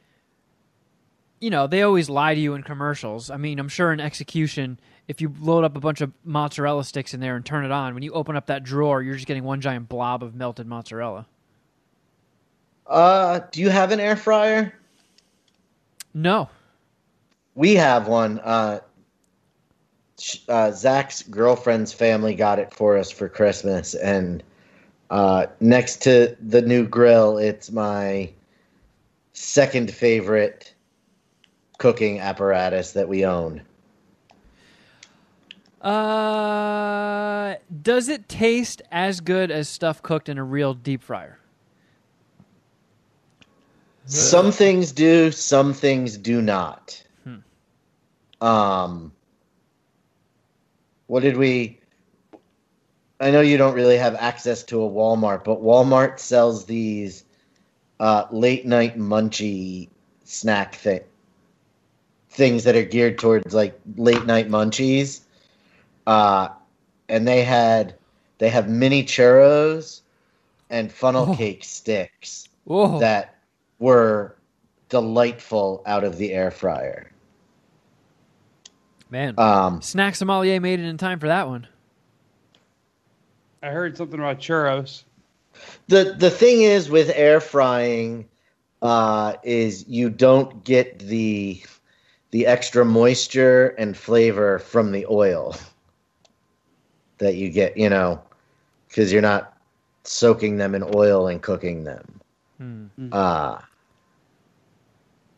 [1.39, 3.29] you know, they always lie to you in commercials.
[3.29, 7.13] I mean, I'm sure in execution, if you load up a bunch of mozzarella sticks
[7.13, 9.43] in there and turn it on, when you open up that drawer, you're just getting
[9.43, 11.25] one giant blob of melted mozzarella.
[12.87, 14.73] Uh, do you have an air fryer?
[16.13, 16.49] No.
[17.55, 18.39] We have one.
[18.39, 18.79] Uh,
[20.47, 24.43] uh, Zach's girlfriend's family got it for us for Christmas, and
[25.09, 28.29] uh, next to the new grill, it's my
[29.33, 30.73] second favorite
[31.77, 33.61] cooking apparatus that we own.
[35.81, 41.37] Uh, does it taste as good as stuff cooked in a real deep fryer?
[44.07, 47.03] Some things do, some things do not.
[47.23, 48.45] Hmm.
[48.45, 49.11] Um,
[51.07, 51.79] what did we?
[53.19, 57.23] I know you don't really have access to a Walmart, but Walmart sells these
[57.99, 59.89] uh, late night munchy
[60.23, 61.01] snack thing
[62.35, 65.21] things that are geared towards like late night munchies.
[66.05, 66.49] Uh,
[67.09, 67.95] and they had
[68.37, 70.01] they have mini churros
[70.69, 71.35] and funnel Oh.
[71.35, 72.99] cake sticks Whoa.
[72.99, 73.35] that
[73.79, 74.35] were
[74.89, 77.11] delightful out of the air fryer.
[79.09, 81.67] Man, Um, snack sommelier made it in time for that one.
[83.63, 85.03] I heard something about churros.
[85.87, 88.27] the the thing is with air frying
[88.81, 91.63] uh, is you don't get the
[92.31, 95.55] the extra moisture and flavor from the oil
[97.17, 98.21] that you get, you know,
[98.87, 99.57] because you're not
[100.03, 102.19] soaking them in oil and cooking them.
[102.57, 102.85] Hmm.
[103.11, 103.59] Uh,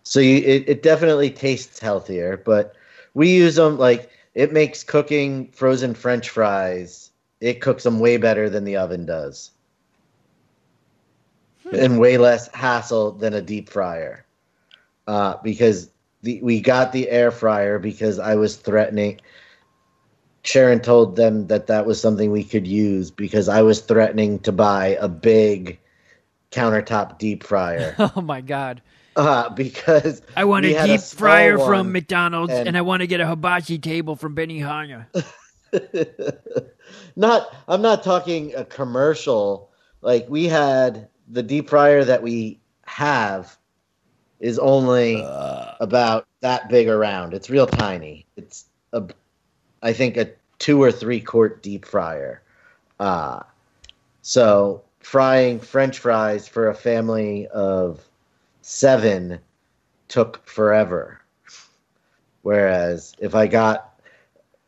[0.04, 2.76] so you, it, it definitely tastes healthier, but
[3.14, 7.12] we use them like it makes cooking frozen French fries.
[7.42, 9.52] It cooks them way better than the oven does,
[11.72, 14.26] and way less hassle than a deep fryer.
[15.08, 15.90] Uh, because
[16.28, 19.22] the we got the air fryer because I was threatening.
[20.44, 24.52] Sharon told them that that was something we could use because I was threatening to
[24.52, 25.80] buy a big
[26.52, 27.96] countertop deep fryer.
[28.16, 28.82] Oh my god.
[29.16, 33.08] Uh, because I want a deep small fryer from McDonald's and- and, I want to
[33.08, 35.08] get a hibachi table from Benihana.
[37.16, 39.72] not I'm not talking a commercial.
[40.02, 43.57] Like we had the deep fryer that we have
[44.40, 45.22] is only
[45.80, 47.34] about that big around.
[47.34, 48.26] It's real tiny.
[48.36, 49.04] It's a
[49.82, 52.42] I think a two or three quart deep fryer.
[53.00, 53.42] Uh
[54.22, 58.06] so frying french fries for a family of
[58.62, 59.40] 7
[60.08, 61.22] took forever.
[62.42, 63.98] Whereas if I got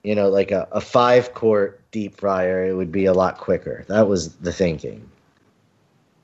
[0.04, 3.86] you know, like a, a five quart deep fryer, it would be a lot quicker.
[3.88, 5.10] That was the thinking.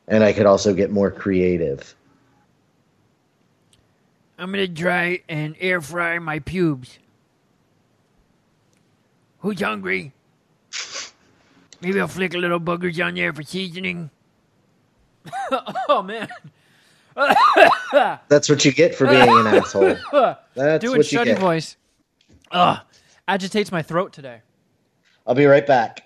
[0.07, 1.95] And I could also get more creative.
[4.37, 6.99] I'm gonna try and air fry my pubes.
[9.39, 10.13] Who's hungry?
[11.81, 14.09] Maybe I'll flick a little boogers on there for seasoning.
[15.89, 16.27] oh man.
[18.27, 19.95] That's what you get for being an asshole.
[20.55, 21.39] That's Doing what you shuddy get.
[21.39, 21.77] voice.
[22.51, 22.79] Ugh.
[23.27, 24.41] Agitates my throat today.
[25.25, 26.03] I'll be right back.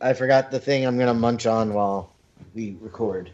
[0.00, 2.12] I forgot the thing I'm going to munch on while
[2.54, 3.30] we record.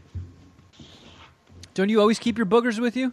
[1.74, 3.12] Don't you always keep your boogers with you?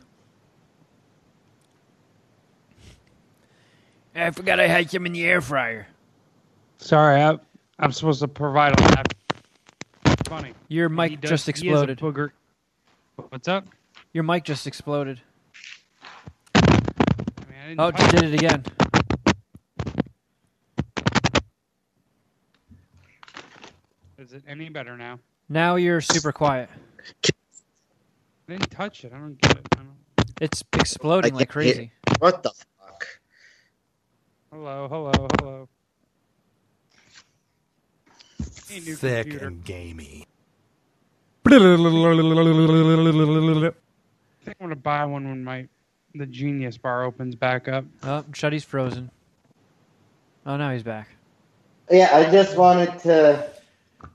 [4.16, 5.88] I forgot I had some in the air fryer.
[6.78, 7.38] Sorry, I,
[7.80, 9.06] I'm supposed to provide a laugh.
[10.28, 10.54] Funny.
[10.68, 12.00] Your He mic does- just he is a exploded.
[12.00, 12.32] booger.
[13.30, 13.66] What's up?
[14.14, 15.22] Your mic just exploded.
[16.56, 18.64] I mean, I didn't Oh, touch just did it again.
[24.18, 25.20] Is it any better now?
[25.50, 26.70] Now you're super quiet.
[27.26, 27.30] I
[28.54, 29.12] didn't touch it.
[29.14, 29.68] I don't get it.
[29.74, 29.96] I don't...
[30.42, 31.92] It's exploding I like can't hear- crazy.
[32.20, 32.68] What the fuck?
[34.66, 35.68] Hello, hello, hello.
[38.70, 39.48] Hey, new Thick computer.
[39.48, 40.26] and gamey.
[41.48, 41.64] I think
[44.48, 45.68] I'm gonna buy one when my
[46.16, 47.84] the Genius Bar opens back up.
[48.04, 49.12] Oh, Shuddy's frozen.
[50.46, 51.10] Oh, now he's back.
[51.92, 53.50] Yeah, I just wanted to.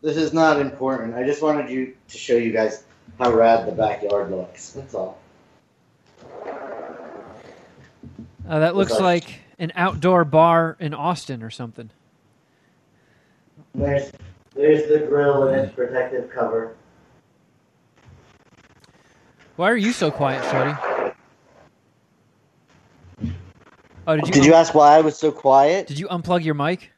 [0.00, 1.14] This is not important.
[1.14, 2.84] I just wanted you to show you guys
[3.18, 4.70] how rad the backyard looks.
[4.70, 5.18] That's all.
[8.48, 9.04] Uh, that looks Sorry.
[9.04, 11.90] like an outdoor bar in Austin or something.
[13.74, 14.12] There's,
[14.54, 16.76] there's the grill and its protective cover.
[19.56, 21.14] Why are you so quiet, Shuddy?
[24.06, 24.32] Oh, did you?
[24.32, 25.86] Did you ask why I was so quiet?
[25.86, 26.92] Did you unplug your mic?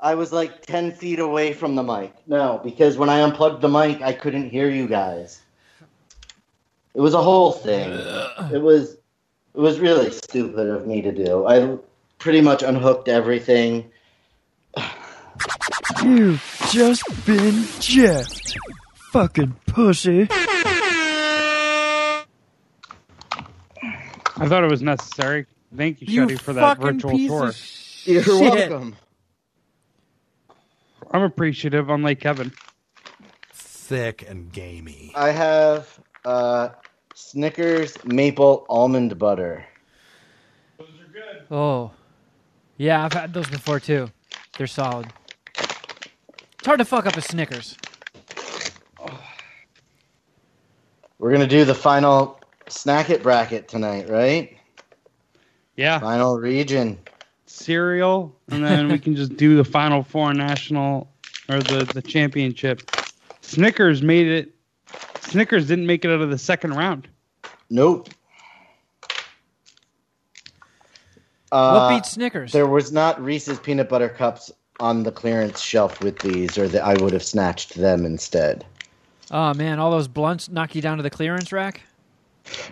[0.00, 2.12] I was like 10 feet away from the mic.
[2.26, 5.40] No, because when I unplugged the mic, I couldn't hear you guys.
[6.94, 7.90] It was a whole thing.
[8.52, 8.96] It was
[9.54, 11.46] it was really stupid of me to do.
[11.46, 11.78] I
[12.20, 13.90] pretty much unhooked everything.
[16.04, 18.56] You've just been jeffed.
[19.12, 20.28] Fucking pussy.
[24.32, 25.46] I thought it was necessary.
[25.76, 27.52] Thank you, You Shuddy, for that virtual piece tour.
[27.52, 28.40] sh- You're shit.
[28.70, 28.96] welcome.
[31.10, 32.52] I'm appreciative, unlike Kevin.
[33.52, 35.12] Thick and gamey.
[35.16, 36.70] I have uh,
[37.14, 39.66] Snickers maple almond butter.
[40.78, 41.46] Those are good.
[41.50, 41.90] Oh,
[42.80, 44.10] yeah, I've had those before too.
[44.56, 45.06] They're solid.
[45.58, 47.76] It's hard to fuck up a Snickers.
[51.18, 54.56] We're gonna do the final snack it bracket tonight, right?
[55.76, 55.98] Yeah.
[55.98, 56.98] Final region.
[57.44, 61.12] Cereal, and then we can just do the final four national
[61.50, 62.80] or the, the championship.
[63.42, 64.54] Snickers made it.
[65.20, 67.08] Snickers didn't make it out of the second round.
[67.68, 68.08] Nope.
[71.50, 72.52] What Uh, beats Snickers?
[72.52, 76.82] There was not Reese's peanut butter cups on the clearance shelf with these, or that
[76.82, 78.64] I would have snatched them instead.
[79.30, 81.82] Oh man, all those blunts knock you down to the clearance rack.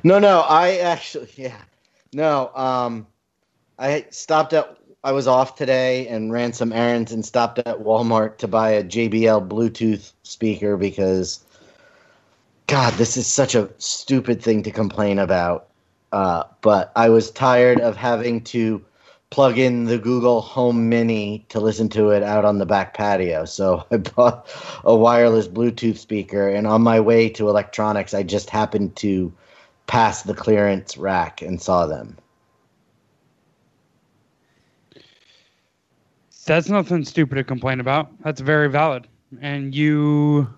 [0.03, 1.61] No, no, I actually, yeah,
[2.13, 2.51] no.
[2.55, 3.07] Um,
[3.79, 4.77] I stopped at.
[5.05, 8.83] I was off today and ran some errands and stopped at Walmart to buy a
[8.83, 11.45] JBL Bluetooth speaker because,
[12.67, 15.68] God, this is such a stupid thing to complain about.
[16.13, 18.85] Uh, but I was tired of having to
[19.31, 23.45] plug in the Google Home Mini to listen to it out on the back patio.
[23.45, 24.49] So I bought
[24.85, 29.33] a wireless Bluetooth speaker, and on my way to electronics, I just happened to
[29.87, 32.17] pass the clearance rack and saw them.
[36.47, 38.11] That's nothing stupid to complain about.
[38.23, 39.07] That's very valid,
[39.43, 40.49] and you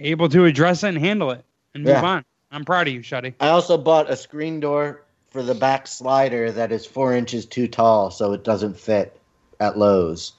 [0.00, 2.04] able to address it and handle it and move Yeah.
[2.04, 2.24] on.
[2.52, 3.34] I'm proud of you, Shuddy.
[3.40, 7.66] I also bought a screen door for the back slider that is four inches too
[7.66, 9.18] tall, so it doesn't fit
[9.58, 10.34] at Lowe's.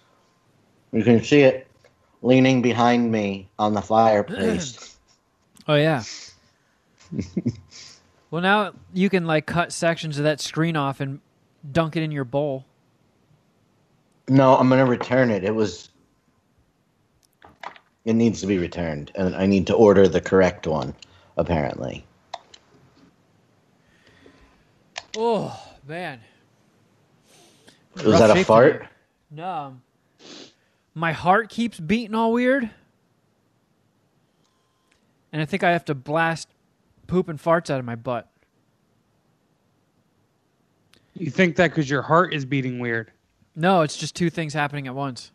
[0.92, 1.68] You can see it
[2.22, 4.90] leaning behind me on the fireplace.
[5.66, 6.04] Oh yeah.
[8.32, 11.22] well, now you can like cut sections of that screen off and
[11.72, 12.66] dunk it in your bowl.
[14.28, 15.46] no, I'm gonna return it.
[15.46, 15.88] It was.
[18.04, 20.94] It needs to be returned, and I need to order the correct one.
[21.38, 22.06] Apparently,
[25.16, 26.20] Oh man.
[27.96, 28.74] was Rough that a fart?
[28.74, 28.88] today.
[29.32, 29.78] No.
[30.96, 32.70] My heart keeps beating all weird.
[35.32, 36.48] And I think I have to blast
[37.08, 38.30] poop and farts out of my butt.
[41.16, 43.12] You think that because your heart is beating weird?
[43.56, 45.32] No, it's just two things happening at once.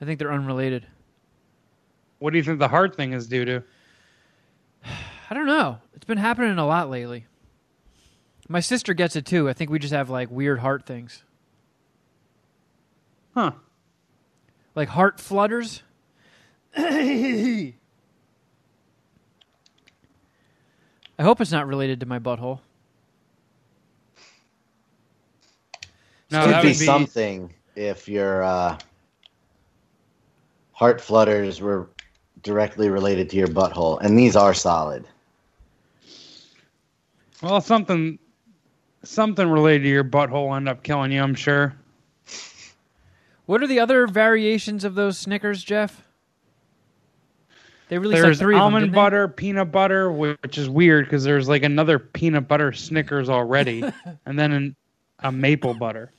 [0.00, 0.86] I think they're unrelated.
[2.18, 3.62] What do you think the heart thing is due to?
[5.32, 5.78] I don't know.
[5.94, 7.24] It's been happening a lot lately.
[8.50, 9.48] My sister gets it too.
[9.48, 11.22] I think we just have like weird heart things.
[13.32, 13.52] Huh.
[14.74, 15.84] Like heart flutters.
[16.76, 17.72] I
[21.18, 22.60] hope it's not related to my butthole.
[26.30, 28.78] No, Could that be, would be something if your uh,
[30.72, 31.88] heart flutters were
[32.42, 35.06] directly related to your butthole, and these are solid.
[37.42, 38.18] Well something
[39.02, 41.22] something related to your butthole will end up killing you.
[41.22, 41.74] I'm sure.
[43.46, 46.02] What are the other variations of those Snickers, Jeff?
[47.88, 48.94] They released There's like three them, almond they?
[48.94, 53.82] butter, peanut butter, which is weird because there's like another peanut butter Snickers already,
[54.26, 54.76] and then an,
[55.18, 56.10] a maple butter.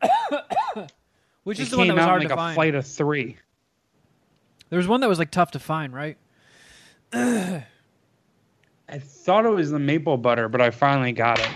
[1.44, 2.54] Which It is the one that was hard like to a find.
[2.54, 3.36] flight of three.
[4.70, 6.16] There was one that was like tough to find, right?
[8.92, 11.48] I thought it was the maple butter, but I finally got it.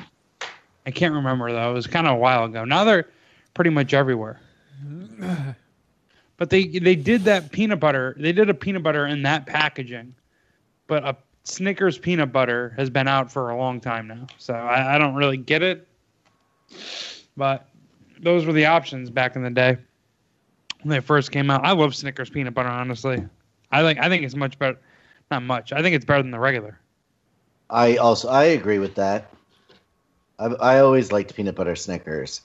[0.87, 1.71] I can't remember though.
[1.71, 2.65] It was kind of a while ago.
[2.65, 3.09] Now they're
[3.53, 4.41] pretty much everywhere.
[6.39, 8.17] But they they did that peanut butter.
[8.19, 10.15] They did a peanut butter in that packaging,
[10.87, 14.27] but a Snickers peanut butter has been out for a long time now.
[14.39, 15.87] So I, I don't really get it.
[17.37, 17.69] But
[18.19, 19.77] those were the options back in the day
[20.83, 21.65] when they first came out.
[21.65, 22.69] I love Snickers peanut butter.
[22.69, 23.23] Honestly,
[23.71, 23.99] I like.
[23.99, 24.79] I think it's much better.
[25.31, 25.73] Not much.
[25.73, 26.81] I think it's better than the regular.
[27.69, 29.33] I also I agree with that.
[30.39, 32.43] I I always liked peanut butter Snickers.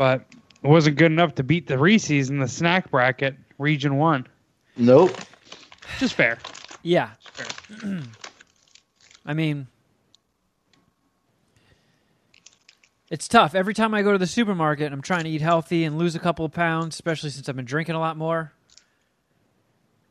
[0.00, 0.24] but
[0.62, 4.26] it wasn't good enough to beat the Reese's in the snack bracket, Region One.
[4.78, 5.14] Nope.
[5.98, 6.38] Just fair.
[6.82, 7.10] Yeah.
[9.26, 9.66] I mean,
[13.10, 13.54] it's tough.
[13.54, 16.18] Every time I go to the supermarket, I'm trying to eat healthy and lose a
[16.18, 18.54] couple of pounds, especially since I've been drinking a lot more.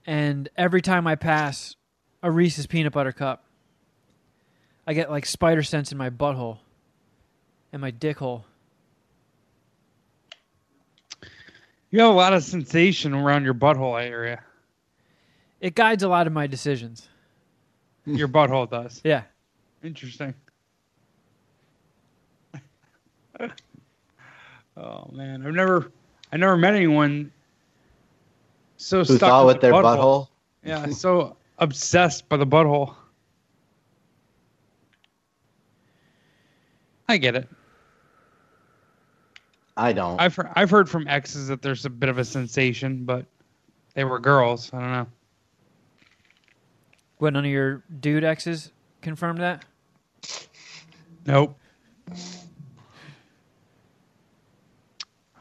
[0.05, 1.75] And every time I pass
[2.21, 3.43] a Reese's peanut butter cup,
[4.85, 6.59] I get like spider sense in my butthole
[7.71, 8.45] and my dick hole.
[11.91, 14.41] You have a lot of sensation around your butthole area.
[15.59, 17.09] It guides a lot of my decisions.
[18.05, 19.01] Your butthole does.
[19.03, 19.23] Yeah.
[19.83, 20.33] Interesting.
[24.77, 25.91] oh man, I've never,
[26.31, 27.31] I never met anyone
[28.77, 30.29] so Who stuck with with the their butthole?
[30.63, 32.95] Yeah, so obsessed by the butthole.
[37.07, 37.48] I get it.
[39.77, 40.19] I don't.
[40.19, 43.26] I've heard, I've heard from exes that there's a bit of a sensation, but
[43.94, 44.69] they were girls.
[44.73, 45.07] I don't know.
[47.18, 48.72] What, none of your dude exes
[49.02, 49.65] confirmed that?
[51.26, 51.57] Nope.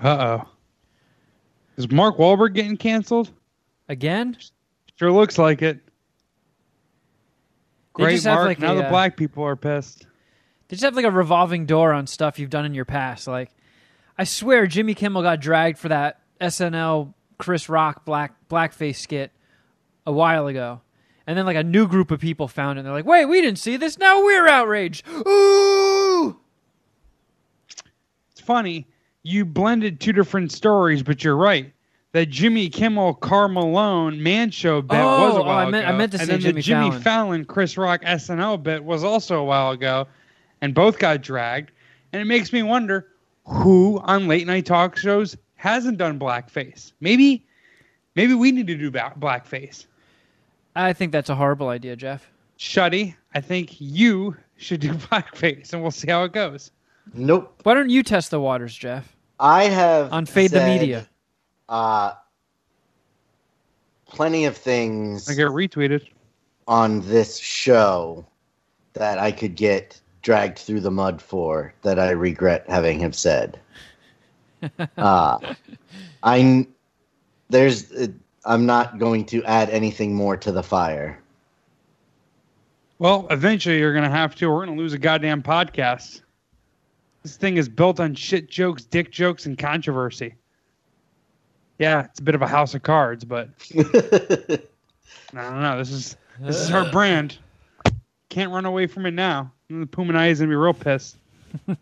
[0.00, 0.48] Uh oh.
[1.76, 3.30] Is Mark Wahlberg getting canceled?
[3.88, 4.36] Again?
[4.96, 5.80] Sure looks like it.
[7.98, 8.46] They Great, just have, Mark.
[8.46, 10.06] like, now a, the uh, black people are pissed.
[10.68, 13.26] They just have like a revolving door on stuff you've done in your past.
[13.26, 13.50] Like,
[14.16, 19.32] I swear Jimmy Kimmel got dragged for that SNL Chris Rock black blackface skit
[20.06, 20.80] a while ago.
[21.26, 23.42] And then like a new group of people found it and they're like, wait, we
[23.42, 23.98] didn't see this.
[23.98, 25.06] Now we're outraged.
[25.08, 26.38] Ooh!
[28.30, 28.86] It's funny.
[29.24, 31.72] You blended two different stories, but you're right.
[32.18, 35.86] That Jimmy Kimmel, Karl Malone man show bit Oh, was a oh, while I meant-
[35.86, 37.02] I meant to and say then Jimmy the Jimmy Fallon.
[37.02, 40.08] Fallon, Chris Rock SNL bit was also a while ago,
[40.60, 41.70] and both got dragged.
[42.12, 43.06] And it makes me wonder
[43.44, 46.90] who on late night talk shows hasn't done blackface.
[47.00, 47.46] Maybe,
[48.16, 49.86] maybe we need to do ba- blackface.
[50.74, 52.28] I think that's a horrible idea, Jeff.
[52.58, 56.72] Shuddy, I think you should do blackface, and we'll see how it goes.
[57.14, 57.60] Nope.
[57.62, 59.14] Why don't you test the waters, Jeff?
[59.38, 61.08] I have On Fade the Media.
[61.68, 62.12] Uh,
[64.06, 66.08] plenty of things I get retweeted.
[66.66, 68.24] on this show
[68.94, 73.58] that I could get dragged through the mud for that I regret having have said.
[74.98, 75.38] uh,
[76.22, 76.66] I
[77.50, 78.08] there's uh,
[78.44, 81.18] I'm not going to add anything more to the fire.
[82.98, 84.50] Well, eventually you're gonna have to.
[84.50, 86.22] We're gonna lose a goddamn podcast.
[87.22, 90.34] This thing is built on shit jokes, dick jokes, and controversy.
[91.78, 94.58] Yeah, it's a bit of a house of cards, but I
[95.32, 95.78] don't know.
[95.78, 97.38] This is this is our brand.
[98.28, 99.52] Can't run away from it now.
[99.68, 101.16] The Puminati gonna be real pissed.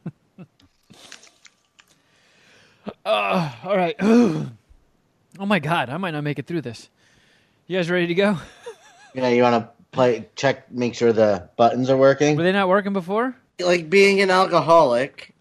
[3.05, 3.94] Uh, all right.
[4.01, 4.47] oh
[5.39, 6.89] my God, I might not make it through this.
[7.66, 8.39] You guys ready to go?
[9.14, 12.36] Yeah, you want to play check make sure the buttons are working?
[12.36, 13.35] Were they not working before?
[13.59, 15.35] like being an alcoholic,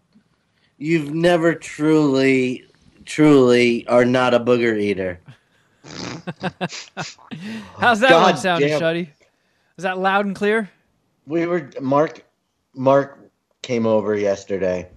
[0.78, 2.64] you've never truly,
[3.06, 5.20] truly are not a booger eater.
[7.78, 8.80] How's that God one sounding, damn.
[8.80, 9.08] Shuddy?
[9.78, 10.70] Is that loud and clear?
[11.26, 12.22] We were Mark.
[12.74, 13.18] Mark
[13.62, 14.88] came over yesterday,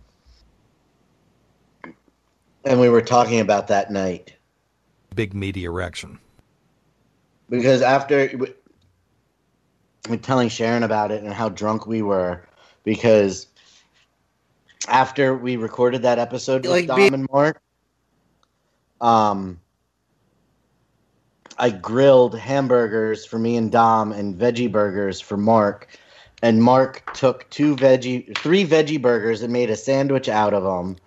[2.65, 4.36] and we were talking about that night
[5.15, 6.19] Big meaty erection.
[7.49, 8.53] because after we-
[10.10, 12.44] we're telling Sharon about it and how drunk we were
[12.84, 13.48] because
[14.88, 17.61] after we recorded that episode with Like Dom being- and Mark,
[19.02, 19.62] um,
[21.58, 25.90] I grilled hamburgers for me and Dom and veggie burgers for Mark.
[26.42, 30.98] And Mark took two veggie, three veggie burgers and made a sandwich out of them.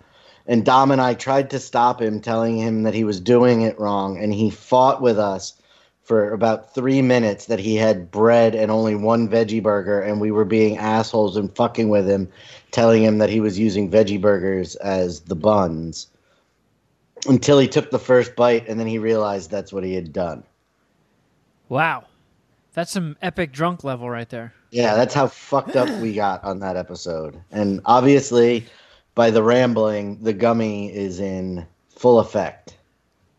[0.45, 3.79] And Dom and I tried to stop him, telling him that he was doing it
[3.79, 4.17] wrong.
[4.19, 5.59] And he fought with us
[6.03, 10.01] for about three minutes that he had bread and only one veggie burger.
[10.01, 12.29] And we were being assholes and fucking with him,
[12.71, 16.07] telling him that he was using veggie burgers as the buns
[17.27, 20.43] until he took the first bite and then he realized that's what he had done.
[21.69, 22.05] Wow.
[22.73, 24.53] That's some epic drunk level right there.
[24.71, 27.39] Yeah, that's how fucked up we got on that episode.
[27.51, 28.65] And obviously,
[29.13, 32.75] by the rambling, the gummy is in full effect.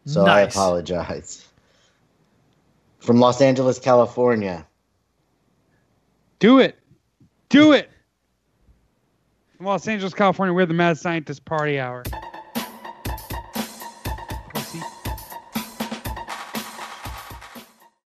[0.06, 1.48] So I apologize.
[3.00, 4.66] From Los Angeles, California.
[6.38, 6.78] Do it.
[7.48, 7.90] Do it.
[9.56, 12.04] From Los Angeles, California, we're the Mad Scientist Party Hour.